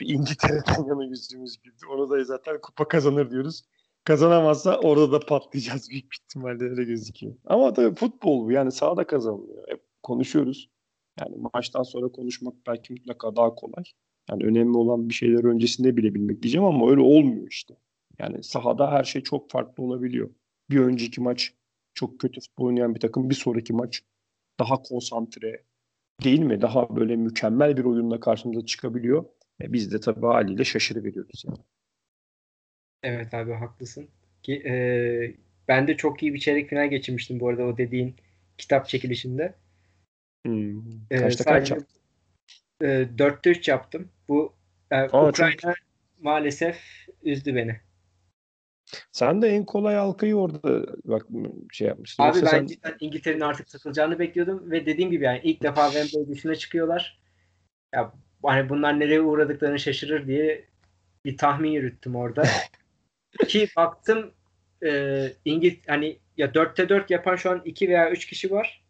Bir 0.00 0.08
İngiltere'den 0.08 0.88
yana 0.88 1.04
yüzümüz 1.04 1.62
güldü. 1.62 1.86
Onu 1.90 2.10
da 2.10 2.24
zaten 2.24 2.60
kupa 2.60 2.88
kazanır 2.88 3.30
diyoruz. 3.30 3.62
Kazanamazsa 4.04 4.78
orada 4.78 5.12
da 5.12 5.20
patlayacağız 5.20 5.90
büyük 5.90 6.04
bir 6.12 6.18
ihtimalle 6.24 6.64
öyle 6.64 6.84
gözüküyor. 6.84 7.34
Ama 7.44 7.72
tabii 7.72 7.94
futbol 7.94 8.46
bu 8.46 8.52
yani 8.52 8.72
sahada 8.72 9.06
kazanılıyor. 9.06 9.68
Hep 9.68 9.82
konuşuyoruz. 10.02 10.70
Yani 11.20 11.36
maçtan 11.54 11.82
sonra 11.82 12.08
konuşmak 12.08 12.54
belki 12.66 12.92
mutlaka 12.92 13.36
daha 13.36 13.54
kolay. 13.54 13.84
Yani 14.30 14.44
önemli 14.44 14.76
olan 14.76 15.08
bir 15.08 15.14
şeyler 15.14 15.44
öncesinde 15.44 15.96
bile 15.96 16.14
bilmek 16.14 16.42
diyeceğim 16.42 16.64
ama 16.64 16.90
öyle 16.90 17.00
olmuyor 17.00 17.46
işte. 17.50 17.74
Yani 18.18 18.42
sahada 18.42 18.90
her 18.90 19.04
şey 19.04 19.22
çok 19.22 19.50
farklı 19.50 19.82
olabiliyor. 19.82 20.30
Bir 20.70 20.80
önceki 20.80 21.20
maç 21.20 21.54
çok 21.94 22.20
kötü 22.20 22.40
futbol 22.40 22.64
oynayan 22.64 22.94
bir 22.94 23.00
takım 23.00 23.30
bir 23.30 23.34
sonraki 23.34 23.72
maç 23.72 24.02
daha 24.60 24.82
konsantre 24.82 25.62
değil 26.24 26.40
mi? 26.40 26.60
Daha 26.62 26.96
böyle 26.96 27.16
mükemmel 27.16 27.76
bir 27.76 27.84
oyunla 27.84 28.20
karşımıza 28.20 28.66
çıkabiliyor. 28.66 29.24
E 29.62 29.72
biz 29.72 29.92
de 29.92 30.00
tabii 30.00 30.26
haliyle 30.26 30.64
şaşırıveriyoruz 30.64 31.44
yani. 31.46 31.58
Evet 33.02 33.34
abi 33.34 33.52
haklısın. 33.52 34.08
Ki, 34.42 34.54
e, 34.54 34.74
ben 35.68 35.88
de 35.88 35.96
çok 35.96 36.22
iyi 36.22 36.34
bir 36.34 36.38
çeyrek 36.38 36.68
final 36.68 36.90
geçirmiştim 36.90 37.40
bu 37.40 37.48
arada 37.48 37.64
o 37.64 37.78
dediğin 37.78 38.14
kitap 38.58 38.88
çekilişinde. 38.88 39.54
Hmm. 40.46 40.71
Kaçta 41.10 41.44
e, 41.44 41.52
kaç 41.54 41.70
yaptın? 41.70 41.98
E, 42.80 42.86
4'te 42.86 43.50
3 43.50 43.68
yaptım. 43.68 44.08
Bu 44.28 44.52
e, 44.90 44.96
Aa, 44.96 45.28
Ukrayna 45.28 45.56
çok... 45.56 45.74
maalesef 46.20 46.78
üzdü 47.22 47.54
beni. 47.54 47.80
Sen 49.12 49.42
de 49.42 49.48
en 49.48 49.64
kolay 49.64 49.94
halkayı 49.94 50.36
orada 50.36 50.86
bak 51.04 51.26
şey 51.72 51.88
yapmışsın. 51.88 52.22
Abi 52.22 52.38
Yoksa 52.38 52.56
ben 52.56 52.66
sen... 52.66 52.96
İngiltere'nin 53.00 53.40
artık 53.40 53.68
takılacağını 53.68 54.18
bekliyordum 54.18 54.70
ve 54.70 54.86
dediğim 54.86 55.10
gibi 55.10 55.24
yani 55.24 55.40
ilk 55.42 55.62
defa 55.62 55.90
Wembley 55.90 56.34
dışına 56.34 56.54
çıkıyorlar. 56.54 57.20
Ya 57.94 58.12
hani 58.42 58.68
bunlar 58.68 59.00
nereye 59.00 59.20
uğradıklarını 59.20 59.78
şaşırır 59.78 60.26
diye 60.26 60.64
bir 61.24 61.36
tahmin 61.36 61.70
yürüttüm 61.70 62.16
orada. 62.16 62.44
Ki 63.48 63.68
baktım 63.76 64.30
e, 64.84 65.32
İngiliz 65.44 65.78
hani 65.86 66.18
ya 66.36 66.46
4'te 66.46 66.88
4 66.88 67.10
yapan 67.10 67.36
şu 67.36 67.50
an 67.50 67.62
2 67.64 67.88
veya 67.88 68.10
3 68.10 68.26
kişi 68.26 68.50
var. 68.50 68.81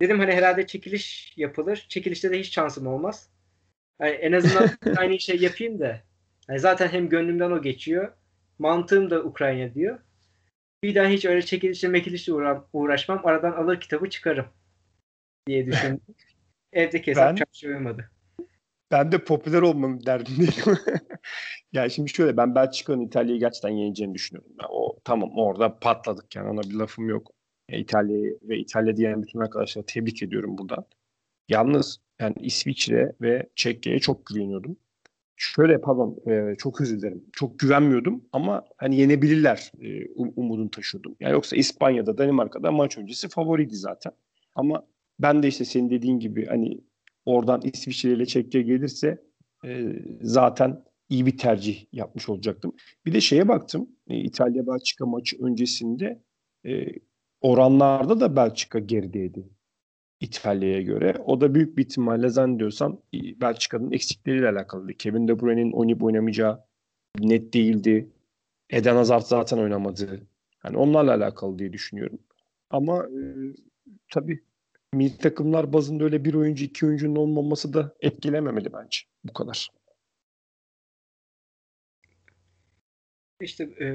Dedim 0.00 0.18
hani 0.18 0.32
herhalde 0.32 0.66
çekiliş 0.66 1.34
yapılır. 1.36 1.86
Çekilişte 1.88 2.30
de 2.30 2.40
hiç 2.40 2.54
şansım 2.54 2.86
olmaz. 2.86 3.30
Yani 4.00 4.10
en 4.10 4.32
azından 4.32 4.70
aynı 4.96 5.20
şey 5.20 5.36
yapayım 5.36 5.80
da. 5.80 6.00
Yani 6.48 6.60
zaten 6.60 6.88
hem 6.88 7.08
gönlümden 7.08 7.50
o 7.50 7.62
geçiyor 7.62 8.12
Mantığım 8.58 9.10
da 9.10 9.22
Ukrayna 9.22 9.74
diyor. 9.74 9.98
Bir 10.82 10.94
daha 10.94 11.06
hiç 11.06 11.24
öyle 11.24 11.42
çekilişle 11.42 11.88
mekilişle 11.88 12.32
uğraşmam. 12.72 13.20
Aradan 13.24 13.52
alır 13.52 13.80
kitabı 13.80 14.10
çıkarım 14.10 14.46
diye 15.46 15.66
düşündüm. 15.66 16.00
Evdeki 16.72 17.10
hesap 17.10 17.30
ben, 17.30 17.36
çok 17.36 17.48
uymadı. 17.64 18.10
Ben 18.90 19.12
de 19.12 19.24
popüler 19.24 19.62
olmam 19.62 20.06
derdindeyim. 20.06 20.78
yani 21.72 21.90
şimdi 21.90 22.10
şöyle 22.10 22.36
ben 22.36 22.54
Belçika'nın 22.54 23.06
İtalya'yı 23.06 23.40
gerçekten 23.40 23.68
yeneceğini 23.68 24.14
düşünüyorum. 24.14 24.52
Yani 24.60 24.70
o 24.70 24.98
tamam 25.04 25.30
orada 25.36 25.78
patladık 25.78 26.36
yani 26.36 26.50
ona 26.50 26.62
bir 26.62 26.74
lafım 26.74 27.08
yok. 27.08 27.30
İtalya'yı 27.72 28.38
ve 28.42 28.58
İtalya 28.58 28.96
diyen 28.96 29.22
bütün 29.22 29.38
arkadaşlara 29.38 29.86
tebrik 29.86 30.22
ediyorum 30.22 30.58
buradan. 30.58 30.84
Yalnız 31.48 31.98
yani 32.20 32.34
İsviçre 32.40 33.12
ve 33.20 33.48
Çekya'ya 33.56 33.98
çok 33.98 34.26
güveniyordum 34.26 34.76
şöyle 35.36 35.80
pardon 35.80 36.18
e, 36.26 36.54
çok 36.58 36.80
özür 36.80 36.98
dilerim. 37.00 37.24
Çok 37.32 37.58
güvenmiyordum 37.58 38.24
ama 38.32 38.64
hani 38.76 38.96
yenebilirler 38.96 39.72
e, 39.80 40.06
umudunu 40.14 40.70
taşıyordum. 40.70 41.16
Yani 41.20 41.32
yoksa 41.32 41.56
İspanya'da, 41.56 42.18
Danimarka'da 42.18 42.72
maç 42.72 42.98
öncesi 42.98 43.28
favoriydi 43.28 43.76
zaten. 43.76 44.12
Ama 44.54 44.86
ben 45.18 45.42
de 45.42 45.48
işte 45.48 45.64
senin 45.64 45.90
dediğin 45.90 46.18
gibi 46.18 46.46
hani 46.46 46.80
oradan 47.24 47.60
İsviçre 47.64 48.12
ile 48.12 48.26
Çekya 48.26 48.60
gelirse 48.60 49.22
e, 49.64 49.92
zaten 50.20 50.84
iyi 51.08 51.26
bir 51.26 51.38
tercih 51.38 51.86
yapmış 51.92 52.28
olacaktım. 52.28 52.76
Bir 53.06 53.12
de 53.12 53.20
şeye 53.20 53.48
baktım. 53.48 53.90
E, 54.08 54.16
İtalya 54.16 54.66
Belçika 54.66 55.06
maçı 55.06 55.44
öncesinde 55.44 56.22
e, 56.66 56.86
oranlarda 57.46 58.20
da 58.20 58.36
Belçika 58.36 58.78
gerideydi. 58.78 59.48
İtalya'ya 60.20 60.82
göre. 60.82 61.14
O 61.26 61.40
da 61.40 61.54
büyük 61.54 61.78
bir 61.78 61.84
ihtimalle 61.84 62.28
zannediyorsam 62.28 63.00
Belçika'nın 63.14 63.92
eksikleriyle 63.92 64.48
alakalı. 64.48 64.94
Kevin 64.94 65.28
De 65.28 65.40
Bruyne'nin 65.40 65.72
oynayıp 65.72 66.02
oynamayacağı 66.02 66.60
net 67.18 67.54
değildi. 67.54 68.10
Eden 68.70 68.96
Hazard 68.96 69.22
zaten 69.22 69.58
oynamadı. 69.58 70.20
Yani 70.64 70.76
onlarla 70.76 71.14
alakalı 71.14 71.58
diye 71.58 71.72
düşünüyorum. 71.72 72.18
Ama 72.70 73.04
e, 73.04 73.20
tabii 74.12 74.42
milli 74.92 75.18
takımlar 75.18 75.72
bazında 75.72 76.04
öyle 76.04 76.24
bir 76.24 76.34
oyuncu 76.34 76.64
iki 76.64 76.86
oyuncunun 76.86 77.16
olmaması 77.16 77.74
da 77.74 77.94
etkilememeli 78.00 78.72
bence 78.72 78.98
bu 79.24 79.32
kadar. 79.32 79.68
İşte 83.40 83.64
e, 83.64 83.86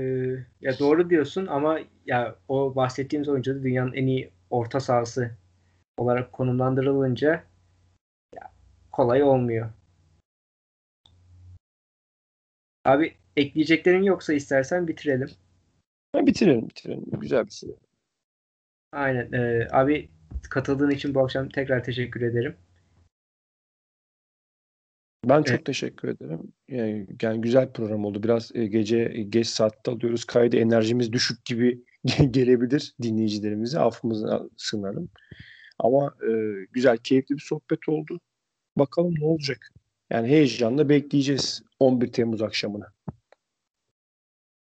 ya 0.61 0.79
doğru 0.79 1.09
diyorsun 1.09 1.47
ama 1.47 1.79
ya 2.05 2.35
o 2.47 2.75
bahsettiğimiz 2.75 3.29
oyuncu 3.29 3.55
da 3.55 3.63
dünyanın 3.63 3.93
en 3.93 4.07
iyi 4.07 4.31
orta 4.49 4.79
sahası 4.79 5.31
olarak 5.97 6.33
konumlandırılınca 6.33 7.43
ya, 8.35 8.51
kolay 8.91 9.23
olmuyor. 9.23 9.69
Abi 12.85 13.15
ekleyeceklerin 13.37 14.03
yoksa 14.03 14.33
istersen 14.33 14.87
bitirelim. 14.87 15.29
Ha, 16.15 16.27
bitirelim 16.27 16.69
bitirelim. 16.69 17.05
Güzel 17.11 17.45
bir 17.45 17.51
şey. 17.51 17.75
Aynen. 18.91 19.31
Ee, 19.33 19.67
abi 19.71 20.09
katıldığın 20.49 20.89
için 20.89 21.15
bu 21.15 21.23
akşam 21.23 21.49
tekrar 21.49 21.83
teşekkür 21.83 22.21
ederim. 22.21 22.55
Ben 25.25 25.43
çok 25.43 25.55
evet. 25.55 25.65
teşekkür 25.65 26.07
ederim. 26.07 26.53
Yani, 26.67 27.07
yani 27.21 27.41
güzel 27.41 27.71
program 27.71 28.05
oldu. 28.05 28.23
Biraz 28.23 28.51
e, 28.55 28.65
gece 28.65 29.11
e, 29.13 29.23
geç 29.23 29.47
saatte 29.47 29.91
alıyoruz. 29.91 30.25
Kaydı 30.25 30.57
enerjimiz 30.57 31.13
düşük 31.13 31.45
gibi 31.45 31.83
gelebilir 32.31 32.95
dinleyicilerimize. 33.01 33.79
Affımıza 33.79 34.43
sığınalım. 34.57 35.09
Ama 35.79 36.15
e, 36.29 36.31
güzel, 36.71 36.97
keyifli 36.97 37.35
bir 37.35 37.41
sohbet 37.41 37.89
oldu. 37.89 38.19
Bakalım 38.77 39.15
ne 39.19 39.25
olacak. 39.25 39.71
Yani 40.09 40.27
heyecanla 40.27 40.89
bekleyeceğiz 40.89 41.63
11 41.79 42.11
Temmuz 42.11 42.41
akşamını. 42.41 42.85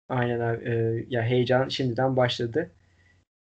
Aynen 0.10 0.40
abi. 0.40 0.70
E, 0.70 1.06
ya 1.10 1.24
heyecan 1.24 1.68
şimdiden 1.70 2.18
başladı. 2.18 2.72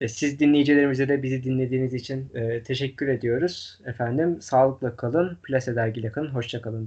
E, 0.00 0.08
siz 0.08 0.38
dinleyicilerimize 0.40 1.08
de 1.08 1.22
bizi 1.22 1.44
dinlediğiniz 1.44 1.94
için 1.94 2.30
e, 2.34 2.62
teşekkür 2.62 3.08
ediyoruz. 3.08 3.80
Efendim 3.86 4.40
sağlıkla 4.40 4.96
kalın. 4.96 5.38
Plase 5.42 5.76
dergiyle 5.76 6.12
kalın. 6.12 6.28
Hoşça 6.28 6.62
kalın. 6.62 6.80